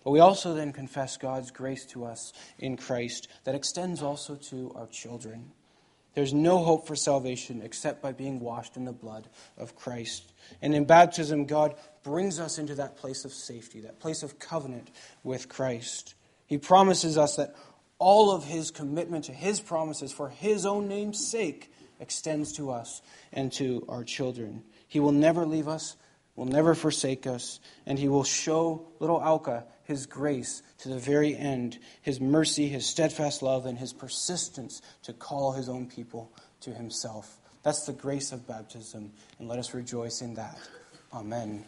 But 0.02 0.12
we 0.12 0.20
also 0.20 0.54
then 0.54 0.72
confess 0.72 1.16
God's 1.16 1.50
grace 1.50 1.84
to 1.86 2.04
us 2.04 2.32
in 2.59 2.76
Christ 2.76 3.28
that 3.44 3.54
extends 3.54 4.02
also 4.02 4.36
to 4.36 4.72
our 4.76 4.86
children. 4.86 5.50
There's 6.16 6.32
no 6.32 6.64
hope 6.64 6.86
for 6.86 6.96
salvation 6.96 7.60
except 7.62 8.00
by 8.00 8.12
being 8.12 8.40
washed 8.40 8.78
in 8.78 8.86
the 8.86 8.92
blood 8.92 9.28
of 9.58 9.76
Christ. 9.76 10.32
And 10.62 10.74
in 10.74 10.86
baptism, 10.86 11.44
God 11.44 11.74
brings 12.02 12.40
us 12.40 12.58
into 12.58 12.74
that 12.76 12.96
place 12.96 13.26
of 13.26 13.34
safety, 13.34 13.82
that 13.82 14.00
place 14.00 14.22
of 14.22 14.38
covenant 14.38 14.90
with 15.22 15.50
Christ. 15.50 16.14
He 16.46 16.56
promises 16.56 17.18
us 17.18 17.36
that 17.36 17.54
all 17.98 18.30
of 18.30 18.44
His 18.44 18.70
commitment 18.70 19.26
to 19.26 19.32
His 19.32 19.60
promises 19.60 20.10
for 20.10 20.30
His 20.30 20.64
own 20.64 20.88
name's 20.88 21.28
sake 21.30 21.70
extends 22.00 22.54
to 22.54 22.70
us 22.70 23.02
and 23.30 23.52
to 23.52 23.84
our 23.86 24.02
children. 24.02 24.62
He 24.88 25.00
will 25.00 25.12
never 25.12 25.44
leave 25.44 25.68
us, 25.68 25.96
will 26.34 26.46
never 26.46 26.74
forsake 26.74 27.26
us, 27.26 27.60
and 27.84 27.98
He 27.98 28.08
will 28.08 28.24
show 28.24 28.88
little 29.00 29.22
Alka 29.22 29.66
his 29.86 30.06
grace 30.06 30.62
to 30.78 30.88
the 30.88 30.98
very 30.98 31.36
end, 31.36 31.78
his 32.02 32.20
mercy, 32.20 32.68
his 32.68 32.86
steadfast 32.86 33.42
love, 33.42 33.66
and 33.66 33.78
his 33.78 33.92
persistence 33.92 34.82
to 35.02 35.12
call 35.12 35.52
his 35.52 35.68
own 35.68 35.86
people 35.86 36.30
to 36.60 36.70
himself. 36.70 37.38
That's 37.62 37.86
the 37.86 37.92
grace 37.92 38.32
of 38.32 38.46
baptism, 38.46 39.12
and 39.38 39.48
let 39.48 39.58
us 39.58 39.74
rejoice 39.74 40.20
in 40.22 40.34
that. 40.34 40.58
Amen. 41.12 41.64